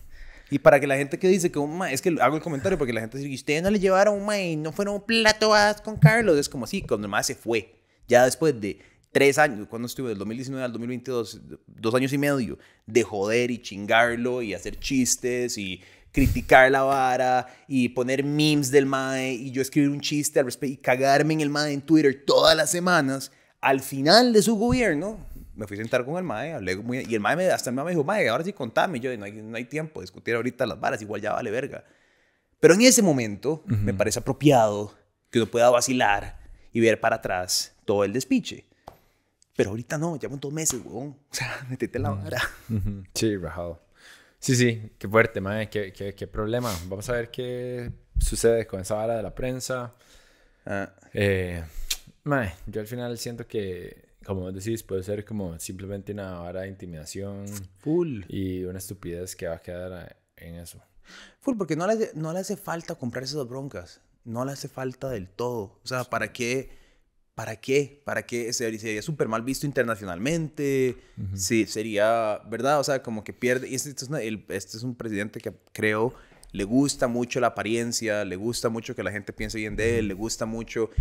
Y 0.49 0.59
para 0.59 0.79
que 0.79 0.88
la 0.88 0.97
gente 0.97 1.17
que 1.17 1.27
dice 1.27 1.51
que 1.51 1.59
un 1.59 1.77
mae, 1.77 1.93
es 1.93 2.01
que 2.01 2.15
hago 2.19 2.36
el 2.36 2.41
comentario 2.41 2.77
porque 2.77 2.93
la 2.93 3.01
gente 3.01 3.17
dice, 3.17 3.29
"¿Y 3.29 3.36
ustedes 3.36 3.61
no 3.63 3.69
le 3.69 3.79
llevaron 3.79 4.15
un 4.15 4.25
mae, 4.25 4.51
y 4.51 4.55
no 4.55 4.71
fueron 4.71 4.95
un 4.95 5.01
plato 5.01 5.49
vas 5.49 5.82
con 5.82 5.97
Carlos, 5.97 6.38
es 6.38 6.49
como 6.49 6.65
así, 6.65 6.82
cuando 6.82 7.05
el 7.05 7.11
mae 7.11 7.23
se 7.23 7.36
fue, 7.36 7.75
ya 8.07 8.25
después 8.25 8.59
de 8.59 8.79
tres 9.11 9.38
años, 9.38 9.67
cuando 9.67 9.86
estuve 9.86 10.09
del 10.09 10.17
2019 10.17 10.65
al 10.65 10.71
2022, 10.71 11.41
dos 11.67 11.95
años 11.95 12.11
y 12.13 12.17
medio, 12.17 12.57
de 12.86 13.03
joder 13.03 13.51
y 13.51 13.61
chingarlo 13.61 14.41
y 14.41 14.53
hacer 14.53 14.79
chistes 14.79 15.57
y 15.57 15.82
criticar 16.12 16.72
la 16.72 16.84
vara 16.84 17.47
y 17.68 17.89
poner 17.89 18.24
memes 18.24 18.72
del 18.72 18.86
mae 18.86 19.34
y 19.34 19.51
yo 19.51 19.62
escribir 19.62 19.89
un 19.89 20.01
chiste 20.01 20.39
al 20.39 20.45
respecto 20.45 20.74
y 20.74 20.78
cagarme 20.78 21.34
en 21.34 21.41
el 21.41 21.49
mae 21.49 21.74
en 21.74 21.82
Twitter 21.82 22.24
todas 22.26 22.55
las 22.55 22.70
semanas, 22.70 23.32
al 23.62 23.80
final 23.80 24.34
de 24.34 24.41
su 24.41 24.55
gobierno, 24.55 25.18
me 25.55 25.68
fui 25.68 25.78
a 25.78 25.82
sentar 25.82 26.03
con 26.05 26.18
el 26.18 26.24
mae, 26.24 26.53
hablé 26.53 26.76
muy, 26.78 27.05
y 27.07 27.14
el 27.14 27.20
mae 27.20 27.36
me, 27.36 27.45
hasta 27.49 27.70
el 27.70 27.76
mae 27.76 27.86
me 27.86 27.91
dijo, 27.91 28.03
mae, 28.03 28.28
ahora 28.28 28.43
sí 28.43 28.53
contame, 28.53 28.97
y 28.97 29.01
yo, 29.01 29.16
no 29.18 29.26
hay, 29.26 29.32
no 29.32 29.55
hay 29.55 29.66
tiempo 29.66 29.99
de 29.99 30.05
discutir 30.05 30.36
ahorita 30.36 30.66
las 30.66 30.80
varas, 30.80 31.01
igual 31.01 31.22
ya 31.22 31.34
vale 31.34 31.51
verga. 31.51 31.84
Pero 32.59 32.74
en 32.76 32.82
ese 32.82 33.01
momento 33.01 33.64
me 33.66 33.93
parece 33.93 34.20
apropiado 34.20 34.93
que 35.32 35.39
uno 35.39 35.49
pueda 35.49 35.70
vacilar 35.70 36.39
y 36.72 36.80
ver 36.80 36.99
para 36.99 37.18
atrás 37.18 37.76
todo 37.86 38.03
el 38.03 38.14
despiche. 38.14 38.66
Pero 39.55 39.72
ahorita 39.72 39.97
no, 39.97 40.18
llevan 40.18 40.39
dos 40.39 40.53
meses, 40.53 40.80
weón. 40.84 41.18
O 41.32 41.34
sea, 41.34 41.66
metete 41.70 41.97
en 41.97 42.03
la 42.03 42.12
vara. 42.12 42.41
Sí, 43.14 43.36
rajado. 43.36 43.82
Sí, 44.42 44.56
sí, 44.56 44.92
qué 44.98 45.08
fuerte, 45.08 45.39
madre, 45.39 45.70
qué, 45.70 45.94
qué, 45.94 46.16
qué 46.16 46.26
problema. 46.28 46.74
Vamos 46.88 47.08
a 47.10 47.14
ver 47.14 47.30
qué 47.30 47.92
sucede 48.20 48.66
con 48.66 48.80
esa 48.82 48.96
vara 48.96 49.16
de 49.18 49.22
la 49.24 49.36
prensa. 49.36 49.94
Ah, 50.66 50.92
Eh, 51.14 51.64
mae, 52.24 52.54
yo 52.66 52.82
al 52.82 52.88
final 52.88 53.16
siento 53.20 53.46
que, 53.48 54.16
como 54.26 54.52
decís, 54.52 54.82
puede 54.82 55.04
ser 55.04 55.24
como 55.26 55.60
simplemente 55.60 56.12
una 56.14 56.39
vara 56.39 56.62
de 56.62 56.70
intimidación 56.70 57.46
full. 57.78 58.24
y 58.30 58.64
una 58.64 58.80
estupidez 58.80 59.36
que 59.36 59.48
va 59.48 59.56
a 59.58 59.62
quedar 59.62 60.18
en 60.38 60.56
eso. 60.56 60.82
Full, 61.42 61.56
porque 61.58 61.76
no 61.76 61.86
le, 61.86 62.10
no 62.16 62.34
le 62.34 62.39
hace 62.39 62.58
falta 62.58 62.96
comprar 62.96 63.24
esas 63.24 63.48
broncas. 63.48 64.02
No 64.24 64.44
le 64.44 64.54
hace 64.54 64.68
falta 64.68 65.10
del 65.10 65.28
todo. 65.30 65.80
O 65.84 65.88
sea, 65.88 66.04
¿para 66.04 66.34
qué? 66.34 66.80
¿Para 67.42 67.56
qué? 67.56 68.00
¿Para 68.06 68.24
qué? 68.24 68.54
Sería, 68.54 69.02
súper 69.02 69.28
mal 69.28 69.42
visto 69.42 69.66
internacionalmente. 69.66 70.96
Sí, 71.34 71.66
sería, 71.66 72.39
¿verdad? 72.48 72.80
O 72.80 72.84
sea, 72.84 73.02
como 73.02 73.24
que 73.24 73.34
pierde. 73.34 73.68
Y 73.68 73.74
este, 73.74 73.89
este 73.89 74.04
es 74.06 74.10
una- 74.10 74.22
el- 74.22 74.46
este 74.50 74.78
es 74.78 74.84
un 74.84 74.94
presidente 74.94 75.39
que 75.39 75.52
creo 75.74 76.14
le 76.52 76.66
gusta 76.66 77.08
mucho 77.08 77.39
la 77.39 77.48
apariencia, 77.48 78.24
le 78.26 78.36
gusta 78.36 78.70
mucho 78.70 78.94
que 78.96 79.02
la 79.02 79.12
gente 79.12 79.34
piense 79.34 79.58
bien 79.58 79.76
de 79.76 79.98
él, 79.98 80.08
le 80.10 80.14
gusta 80.14 80.46
mucho, 80.46 80.92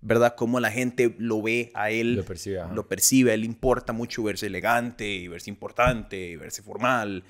¿verdad? 0.00 0.34
Cómo 0.34 0.60
la 0.60 0.70
gente 0.70 1.14
lo 1.18 1.42
ve 1.42 1.70
a 1.74 1.90
él. 1.90 2.14
Lo 2.14 2.24
percibe, 2.24 2.60
ajá. 2.60 2.72
Lo 2.72 2.88
percibe. 2.88 3.32
A 3.32 3.34
él 3.34 3.40
le 3.40 3.46
importa 3.46 3.92
mucho 3.92 4.22
verse 4.22 4.46
elegante 4.46 5.06
y 5.06 5.28
verse 5.28 5.50
importante 5.50 6.16
y 6.30 6.36
verse 6.36 6.62
formal. 6.62 7.22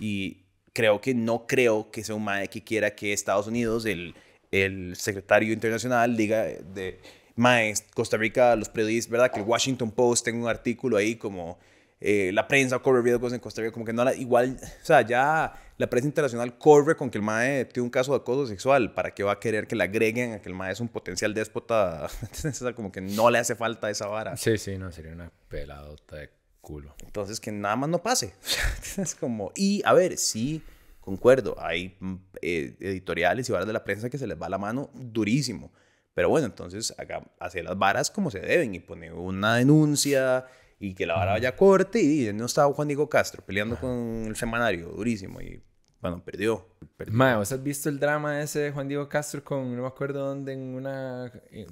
Y 0.00 0.38
creo 0.72 1.02
que 1.02 1.14
no 1.14 1.46
creo 1.46 1.90
que 1.90 2.02
sea 2.02 2.14
un 2.14 2.24
mae 2.24 2.48
que 2.48 2.64
quiera 2.64 2.94
que 2.94 3.12
Estados 3.12 3.46
Unidos, 3.46 3.84
el, 3.84 4.14
el 4.52 4.96
secretario 4.96 5.52
internacional, 5.52 6.16
diga 6.16 6.44
de 6.44 6.98
mae, 7.36 7.74
Costa 7.94 8.16
Rica, 8.16 8.56
los 8.56 8.68
periodistas, 8.68 9.10
¿verdad? 9.10 9.30
Que 9.30 9.40
el 9.40 9.46
Washington 9.46 9.92
Post 9.92 10.24
tenga 10.24 10.42
un 10.42 10.48
artículo 10.48 10.96
ahí 10.96 11.16
como 11.16 11.58
eh, 12.00 12.30
la 12.34 12.46
prensa 12.46 12.78
corre 12.80 13.00
riesgos 13.00 13.32
en 13.32 13.40
Costa 13.40 13.62
Rica, 13.62 13.72
como 13.72 13.84
que 13.84 13.92
no 13.92 14.04
la, 14.04 14.14
igual, 14.14 14.58
o 14.60 14.84
sea, 14.84 15.00
ya 15.00 15.54
la 15.78 15.88
prensa 15.88 16.06
internacional 16.06 16.58
corre 16.58 16.96
con 16.96 17.10
que 17.10 17.18
el 17.18 17.24
mae 17.24 17.64
tiene 17.64 17.84
un 17.84 17.90
caso 17.90 18.12
de 18.12 18.18
acoso 18.18 18.46
sexual, 18.46 18.92
¿para 18.92 19.12
qué 19.12 19.22
va 19.22 19.32
a 19.32 19.40
querer 19.40 19.66
que 19.66 19.76
le 19.76 19.84
agreguen 19.84 20.32
a 20.34 20.42
que 20.42 20.48
el 20.48 20.54
mae 20.54 20.72
es 20.72 20.80
un 20.80 20.88
potencial 20.88 21.32
déspota? 21.32 22.06
o 22.44 22.52
sea, 22.52 22.74
como 22.74 22.92
que 22.92 23.00
no 23.00 23.30
le 23.30 23.38
hace 23.38 23.54
falta 23.54 23.88
esa 23.88 24.06
vara. 24.06 24.36
Sí, 24.36 24.58
sí, 24.58 24.76
no, 24.76 24.92
sería 24.92 25.12
una 25.12 25.30
peladota 25.48 26.16
de 26.16 26.30
culo. 26.60 26.94
Entonces, 27.02 27.40
que 27.40 27.50
nada 27.50 27.76
más 27.76 27.88
no 27.88 28.02
pase. 28.02 28.34
es 28.98 29.14
como, 29.14 29.52
y 29.54 29.82
a 29.86 29.94
ver, 29.94 30.18
sí, 30.18 30.62
concuerdo, 31.00 31.56
hay 31.58 31.96
mm, 32.00 32.14
eh, 32.42 32.76
editoriales 32.80 33.48
y 33.48 33.52
varas 33.52 33.66
de 33.66 33.72
la 33.72 33.84
prensa 33.84 34.10
que 34.10 34.18
se 34.18 34.26
les 34.26 34.40
va 34.40 34.50
la 34.50 34.58
mano 34.58 34.90
durísimo. 34.92 35.72
Pero 36.16 36.30
bueno, 36.30 36.46
entonces 36.46 36.94
haga, 36.96 37.22
hacer 37.38 37.62
las 37.64 37.76
varas 37.78 38.10
como 38.10 38.30
se 38.30 38.40
deben 38.40 38.74
y 38.74 38.80
poner 38.80 39.12
una 39.12 39.56
denuncia 39.56 40.46
y 40.80 40.94
que 40.94 41.04
la 41.04 41.14
vara 41.14 41.32
vaya 41.32 41.50
a 41.50 41.56
corte. 41.56 42.00
Y 42.00 42.32
no 42.32 42.46
estaba 42.46 42.72
Juan 42.72 42.88
Diego 42.88 43.06
Castro 43.06 43.44
peleando 43.44 43.76
con 43.76 44.24
el 44.26 44.34
semanario 44.34 44.88
durísimo 44.88 45.42
y 45.42 45.62
bueno, 46.00 46.24
perdió. 46.24 46.66
perdió. 46.96 47.14
Mae, 47.14 47.36
¿vos 47.36 47.52
has 47.52 47.62
visto 47.62 47.90
el 47.90 48.00
drama 48.00 48.40
ese 48.40 48.60
de 48.60 48.70
Juan 48.70 48.88
Diego 48.88 49.10
Castro 49.10 49.44
con, 49.44 49.76
no 49.76 49.82
me 49.82 49.88
acuerdo 49.88 50.26
dónde, 50.26 50.54
en 50.54 50.74
una... 50.74 51.30
¿Qué, 51.50 51.66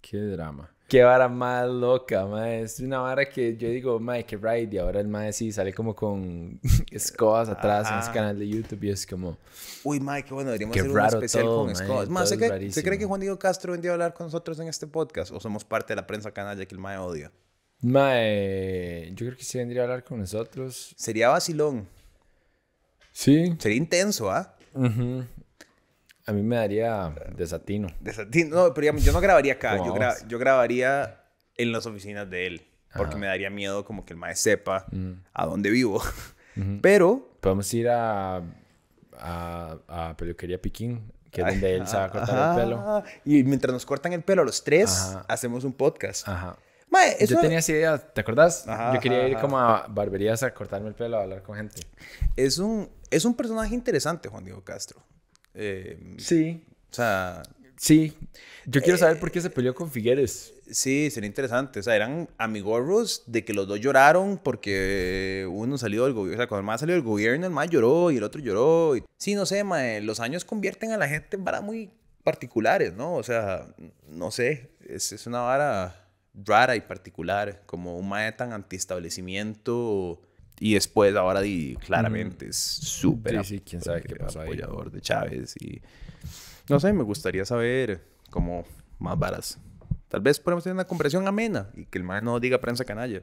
qué 0.00 0.18
drama? 0.18 0.72
Qué 0.90 1.02
vara 1.04 1.28
más 1.28 1.68
loca, 1.68 2.26
mae. 2.26 2.62
Es 2.62 2.80
una 2.80 2.98
vara 2.98 3.28
que 3.28 3.56
yo 3.56 3.68
digo, 3.68 4.00
mae, 4.00 4.24
qué 4.26 4.36
ride. 4.36 4.68
Y 4.72 4.78
ahora 4.78 4.98
el 5.00 5.06
mae 5.08 5.32
sí 5.32 5.52
sale 5.52 5.72
como 5.72 5.94
con 5.94 6.58
escobas 6.90 7.48
atrás 7.48 7.88
en 7.92 7.98
ese 8.00 8.10
canal 8.10 8.36
de 8.38 8.48
YouTube 8.48 8.82
y 8.84 8.90
es 8.90 9.06
como... 9.06 9.38
Uy, 9.84 10.00
Mike, 10.00 10.24
qué 10.28 10.34
bueno, 10.34 10.50
deberíamos 10.50 10.74
Qué 10.74 10.80
hacer 10.80 10.90
un 10.92 11.06
especial 11.06 11.44
todo, 11.44 11.56
con 11.58 11.66
mae, 11.68 11.74
Scott. 11.76 11.88
todo 12.04 12.10
Más, 12.10 12.28
¿se, 12.28 12.36
cree- 12.36 12.48
¿se 12.48 12.50
rarísimo. 12.50 12.84
cree 12.84 12.98
que 12.98 13.04
Juan 13.06 13.20
Diego 13.20 13.38
Castro 13.38 13.70
vendría 13.72 13.92
a 13.92 13.94
hablar 13.94 14.14
con 14.14 14.26
nosotros 14.26 14.58
en 14.58 14.66
este 14.68 14.88
podcast? 14.88 15.30
¿O 15.30 15.38
somos 15.38 15.64
parte 15.64 15.92
de 15.92 15.96
la 15.96 16.06
prensa 16.08 16.32
canalla 16.32 16.66
que 16.66 16.74
el 16.74 16.80
Mae 16.80 16.98
odia? 16.98 17.30
Mae, 17.82 19.10
yo 19.14 19.26
creo 19.26 19.36
que 19.36 19.44
sí 19.44 19.58
vendría 19.58 19.82
a 19.82 19.84
hablar 19.84 20.02
con 20.04 20.18
nosotros. 20.18 20.92
Sería 20.98 21.28
vacilón. 21.28 21.86
Sí. 23.12 23.54
Sería 23.58 23.78
intenso, 23.78 24.30
¿ah? 24.30 24.56
Ujú. 24.74 25.24
A 26.26 26.32
mí 26.32 26.42
me 26.42 26.56
daría 26.56 27.14
desatino. 27.36 27.88
Desatino. 28.00 28.56
No, 28.56 28.74
pero 28.74 28.82
digamos, 28.82 29.04
yo 29.04 29.12
no 29.12 29.20
grabaría 29.20 29.54
acá. 29.54 29.76
Yo, 29.78 29.84
vos. 29.84 29.98
gra- 29.98 30.26
yo 30.28 30.38
grabaría 30.38 31.22
en 31.56 31.72
las 31.72 31.86
oficinas 31.86 32.28
de 32.30 32.46
él. 32.46 32.66
Porque 32.94 33.10
Ajá. 33.12 33.18
me 33.18 33.26
daría 33.28 33.50
miedo 33.50 33.84
como 33.84 34.04
que 34.04 34.12
el 34.14 34.18
maestro 34.18 34.50
sepa 34.52 34.86
Mm. 34.90 35.12
a 35.32 35.46
dónde 35.46 35.70
vivo. 35.70 36.02
Pero... 36.82 37.28
Podemos 37.40 37.72
ir 37.72 37.88
a, 37.88 38.42
a, 39.18 39.78
a 39.88 40.16
Peluquería 40.16 40.60
Piquín, 40.60 41.10
que 41.30 41.40
es 41.40 41.46
donde 41.46 41.76
él 41.76 41.86
se 41.86 41.96
va 41.96 42.04
a 42.04 42.10
cortar 42.10 42.58
el 42.58 42.64
pelo. 42.64 43.04
Y 43.24 43.44
mientras 43.44 43.72
nos 43.72 43.86
cortan 43.86 44.12
el 44.12 44.22
pelo 44.22 44.42
a 44.42 44.44
los 44.44 44.62
tres, 44.64 44.90
Ajá. 44.90 45.24
hacemos 45.28 45.64
un 45.64 45.72
podcast. 45.72 46.26
Ajá. 46.28 46.56
Mae, 46.90 47.16
eso... 47.20 47.34
Yo 47.34 47.40
tenía 47.40 47.60
esa 47.60 47.70
idea, 47.72 47.98
¿te 47.98 48.20
acordás? 48.20 48.66
Ajá, 48.66 48.92
Yo 48.94 49.00
quería 49.00 49.26
ir 49.28 49.38
como 49.38 49.58
a 49.58 49.86
barberías 49.88 50.42
a 50.42 50.52
cortarme 50.52 50.88
el 50.88 50.94
pelo, 50.94 51.18
a 51.18 51.22
hablar 51.22 51.42
con 51.42 51.56
gente. 51.56 51.82
es, 52.36 52.58
un, 52.58 52.90
es 53.10 53.24
un 53.24 53.34
personaje 53.36 53.72
interesante, 53.74 54.28
Juan 54.28 54.44
Diego 54.44 54.62
Castro. 54.64 55.00
Eh, 55.62 55.98
Sí. 56.18 56.62
o 56.90 56.94
sea, 56.94 57.42
Sí. 57.76 58.12
Yo 58.66 58.82
quiero 58.82 58.98
saber 58.98 59.18
por 59.18 59.30
qué 59.30 59.40
se 59.40 59.48
peleó 59.48 59.74
con 59.74 59.90
Figueres. 59.90 60.52
Sí, 60.70 61.10
sería 61.10 61.26
interesante. 61.28 61.80
O 61.80 61.82
sea, 61.82 61.96
eran 61.96 62.28
amigorros 62.36 63.22
de 63.26 63.42
que 63.42 63.54
los 63.54 63.66
dos 63.66 63.80
lloraron 63.80 64.36
porque 64.36 65.48
uno 65.50 65.78
salió 65.78 66.04
del 66.04 66.12
gobierno. 66.12 66.36
O 66.36 66.40
sea, 66.42 66.46
cuando 66.46 66.60
el 66.60 66.66
más 66.66 66.80
salió 66.80 66.94
del 66.94 67.02
gobierno, 67.02 67.46
el 67.46 67.52
más 67.52 67.70
lloró 67.70 68.10
y 68.10 68.18
el 68.18 68.22
otro 68.22 68.42
lloró. 68.42 68.96
Y... 68.96 69.04
Sí, 69.16 69.34
no 69.34 69.46
sé, 69.46 69.64
mae, 69.64 70.02
los 70.02 70.20
años 70.20 70.44
convierten 70.44 70.92
a 70.92 70.98
la 70.98 71.08
gente 71.08 71.36
en 71.38 71.44
varas 71.44 71.62
muy 71.62 71.90
particulares, 72.22 72.92
¿no? 72.92 73.14
O 73.14 73.22
sea, 73.22 73.66
no 74.08 74.30
sé, 74.30 74.68
es, 74.86 75.12
es 75.12 75.26
una 75.26 75.40
vara 75.40 76.06
rara 76.34 76.76
y 76.76 76.82
particular, 76.82 77.62
como 77.64 77.96
un 77.96 78.08
mae 78.10 78.30
tan 78.32 78.52
antiestablecimiento. 78.52 80.20
Y 80.60 80.74
después 80.74 81.16
ahora 81.16 81.40
di, 81.40 81.76
claramente 81.84 82.46
es 82.48 82.56
súper 82.56 83.44
Sí, 83.44 83.56
sí, 83.56 83.62
quién 83.64 83.82
sabe 83.82 84.02
qué 84.02 84.14
pasó 84.14 84.40
ahí. 84.40 84.48
apoyador 84.48 84.92
de 84.92 85.00
Chávez 85.00 85.56
y 85.60 85.80
no 86.68 86.78
sé, 86.78 86.92
me 86.92 87.02
gustaría 87.02 87.44
saber 87.44 88.04
como 88.30 88.64
más 89.00 89.18
varas. 89.18 89.58
Tal 90.08 90.20
vez 90.20 90.38
podemos 90.38 90.62
tener 90.62 90.74
una 90.74 90.86
conversación 90.86 91.26
amena 91.26 91.70
y 91.74 91.86
que 91.86 91.98
el 91.98 92.04
man 92.04 92.24
no 92.24 92.38
diga 92.38 92.60
prensa 92.60 92.84
canalla. 92.84 93.22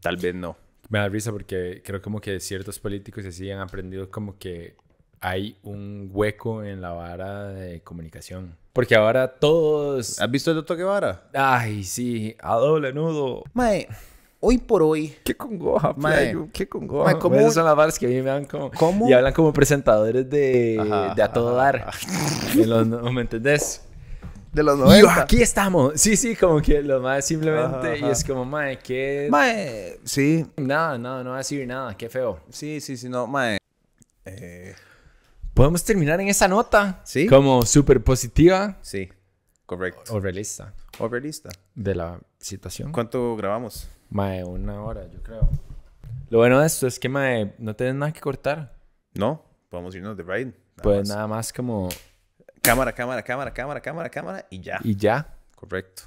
Tal 0.00 0.16
vez 0.16 0.34
no. 0.34 0.56
Me 0.88 0.98
da 0.98 1.08
risa 1.08 1.30
porque 1.30 1.82
creo 1.84 2.02
como 2.02 2.20
que 2.20 2.40
ciertos 2.40 2.78
políticos 2.78 3.24
así 3.24 3.50
han 3.50 3.60
aprendido 3.60 4.10
como 4.10 4.38
que 4.38 4.74
hay 5.20 5.58
un 5.62 6.10
hueco 6.12 6.64
en 6.64 6.80
la 6.80 6.90
vara 6.90 7.48
de 7.48 7.80
comunicación. 7.82 8.56
Porque 8.72 8.94
ahora 8.94 9.28
todos... 9.28 10.20
¿Has 10.20 10.30
visto 10.30 10.50
el 10.50 10.56
Doctor 10.56 10.76
Guevara? 10.76 11.28
Ay, 11.34 11.84
sí, 11.84 12.36
a 12.40 12.54
doble 12.56 12.92
nudo. 12.92 13.44
Mae, 13.52 13.88
hoy 14.40 14.58
por 14.58 14.82
hoy 14.82 15.14
Qué 15.24 15.36
congoja, 15.36 15.92
Mae. 15.96 16.30
playo, 16.32 16.48
qué 16.52 16.68
congoja. 16.68 17.12
Mae, 17.12 17.18
¿cómo- 17.20 17.36
Esas 17.36 17.54
son 17.54 17.64
las 17.64 17.76
varas 17.76 17.98
que 17.98 18.06
a 18.06 18.08
mí 18.08 18.16
me 18.16 18.22
dan 18.30 18.44
como... 18.44 18.70
¿Cómo? 18.72 19.08
Y 19.08 19.12
hablan 19.12 19.32
como 19.32 19.52
presentadores 19.52 20.28
de, 20.30 20.78
Ajá, 20.80 21.14
de 21.14 21.22
a 21.22 21.32
todo 21.32 21.60
ajá, 21.60 21.72
dar. 21.72 21.90
Los- 22.56 22.86
¿no 22.86 23.12
¿Me 23.12 23.22
entendés? 23.22 23.82
de 24.52 24.62
los 24.62 24.76
Y 24.78 24.82
90. 24.82 25.22
aquí 25.22 25.42
estamos. 25.42 26.00
Sí, 26.00 26.16
sí, 26.16 26.34
como 26.34 26.60
que 26.62 26.82
los 26.82 27.02
más 27.02 27.24
simplemente... 27.24 27.94
Ajá, 27.94 27.96
Y 27.96 28.10
es 28.10 28.24
como, 28.24 28.44
mae, 28.46 28.78
qué... 28.78 29.28
Mae, 29.30 30.00
sí, 30.04 30.46
Nada, 30.56 30.96
nada, 30.98 31.22
no 31.22 31.30
va 31.30 31.36
a 31.36 31.38
decir 31.38 31.66
nada. 31.66 31.96
Qué 31.96 32.08
feo. 32.08 32.40
sí, 32.50 32.80
sí, 32.80 32.96
sí, 32.96 33.08
no, 33.08 33.26
mae. 33.26 33.58
Eh, 34.24 34.74
Podemos 35.54 35.84
terminar 35.84 36.20
en 36.20 36.28
esa 36.28 36.48
nota. 36.48 37.00
Sí. 37.04 37.26
Como 37.26 37.62
súper 37.62 38.02
positiva 38.02 38.78
sí, 38.80 39.08
correcto. 39.66 40.14
o 40.14 40.20
realista 40.20 40.72
Over 40.98 41.22
lista. 41.22 41.50
de 41.74 41.94
la 41.94 42.18
situación. 42.38 42.90
¿Cuánto 42.92 43.36
grabamos? 43.36 43.88
Mae, 44.10 44.44
una 44.44 44.82
hora, 44.82 45.06
yo 45.10 45.22
creo. 45.22 45.48
Lo 46.30 46.38
bueno 46.38 46.60
de 46.60 46.66
esto 46.66 46.86
es 46.86 46.98
que, 46.98 47.08
mae, 47.08 47.54
no 47.58 47.74
tienes 47.76 47.94
nada 47.94 48.12
que 48.12 48.20
cortar. 48.20 48.76
No, 49.14 49.42
podemos 49.68 49.94
irnos 49.94 50.16
de 50.16 50.24
nada 50.24 50.52
Pues 50.82 50.98
más. 51.00 51.08
nada 51.08 51.26
más 51.26 51.52
como... 51.52 51.88
Cámara, 52.62 52.92
cámara, 52.92 53.22
cámara, 53.22 53.52
cámara, 53.52 53.80
cámara, 53.80 54.10
cámara 54.10 54.46
y 54.50 54.60
ya. 54.60 54.80
Y 54.82 54.96
ya. 54.96 55.34
Correcto. 55.54 56.02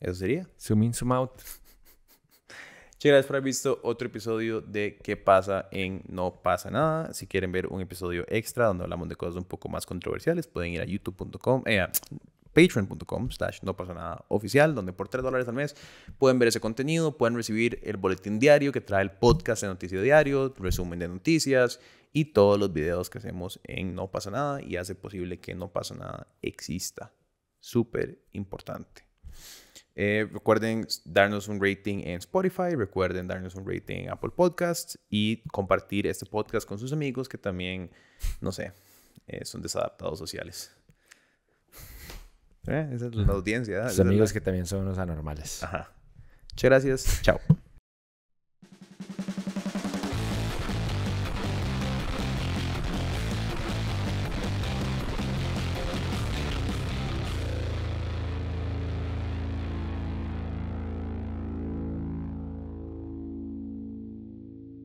Eso 0.00 0.14
sería. 0.14 0.46
Zoom 0.58 0.82
in, 0.84 0.94
zoom 0.94 1.12
out. 1.12 1.32
Muchas 1.34 3.10
gracias 3.10 3.26
por 3.26 3.36
haber 3.36 3.44
visto 3.44 3.80
otro 3.82 4.06
episodio 4.08 4.60
de 4.62 4.98
¿Qué 5.02 5.16
pasa 5.16 5.68
en 5.70 6.02
No 6.08 6.40
pasa 6.42 6.70
nada? 6.70 7.12
Si 7.12 7.26
quieren 7.26 7.52
ver 7.52 7.66
un 7.66 7.82
episodio 7.82 8.24
extra 8.28 8.66
donde 8.66 8.84
hablamos 8.84 9.08
de 9.10 9.16
cosas 9.16 9.36
un 9.36 9.44
poco 9.44 9.68
más 9.68 9.84
controversiales, 9.84 10.46
pueden 10.46 10.72
ir 10.72 10.80
a 10.80 10.84
youtube.com, 10.84 11.62
eh, 11.66 11.86
patreon.com 12.54 13.30
slash 13.30 13.60
no 13.62 13.76
pasa 13.76 13.92
nada 13.92 14.24
oficial, 14.28 14.74
donde 14.74 14.92
por 14.92 15.08
3 15.08 15.22
dólares 15.22 15.48
al 15.48 15.54
mes 15.54 15.76
pueden 16.18 16.38
ver 16.38 16.48
ese 16.48 16.60
contenido, 16.60 17.18
pueden 17.18 17.36
recibir 17.36 17.80
el 17.82 17.96
boletín 17.96 18.38
diario 18.38 18.72
que 18.72 18.80
trae 18.80 19.02
el 19.02 19.10
podcast 19.10 19.62
de 19.62 19.68
Noticia 19.68 20.00
Diario, 20.00 20.54
resumen 20.56 20.98
de 20.98 21.08
noticias 21.08 21.80
y 22.12 22.26
todos 22.26 22.58
los 22.58 22.72
videos 22.72 23.10
que 23.10 23.18
hacemos 23.18 23.60
en 23.64 23.94
No 23.94 24.10
pasa 24.10 24.30
nada 24.30 24.62
y 24.62 24.76
hace 24.76 24.94
posible 24.94 25.40
que 25.40 25.54
No 25.54 25.72
pasa 25.72 25.94
nada 25.94 26.28
exista. 26.40 27.12
Súper 27.58 28.22
importante. 28.32 29.04
Eh, 29.96 30.28
recuerden 30.32 30.86
darnos 31.04 31.48
un 31.48 31.62
rating 31.62 31.98
en 32.04 32.18
Spotify, 32.18 32.74
recuerden 32.76 33.28
darnos 33.28 33.54
un 33.54 33.66
rating 33.66 34.04
en 34.04 34.10
Apple 34.10 34.30
Podcasts 34.34 34.98
y 35.08 35.42
compartir 35.48 36.06
este 36.06 36.26
podcast 36.26 36.66
con 36.68 36.78
sus 36.78 36.92
amigos 36.92 37.28
que 37.28 37.38
también, 37.38 37.90
no 38.40 38.50
sé, 38.50 38.72
eh, 39.26 39.44
son 39.44 39.62
desadaptados 39.62 40.18
sociales. 40.18 40.72
Eh, 42.66 42.90
Esa 42.94 43.06
es 43.06 43.14
la 43.14 43.32
audiencia. 43.32 43.88
Sus 43.88 43.98
la- 43.98 44.04
amigos 44.04 44.32
que 44.32 44.40
también 44.40 44.66
son 44.66 44.80
unos 44.80 44.98
anormales. 44.98 45.62
Ajá. 45.62 45.90
Muchas 46.52 46.68
gracias. 46.70 47.22
Chao. 47.22 47.40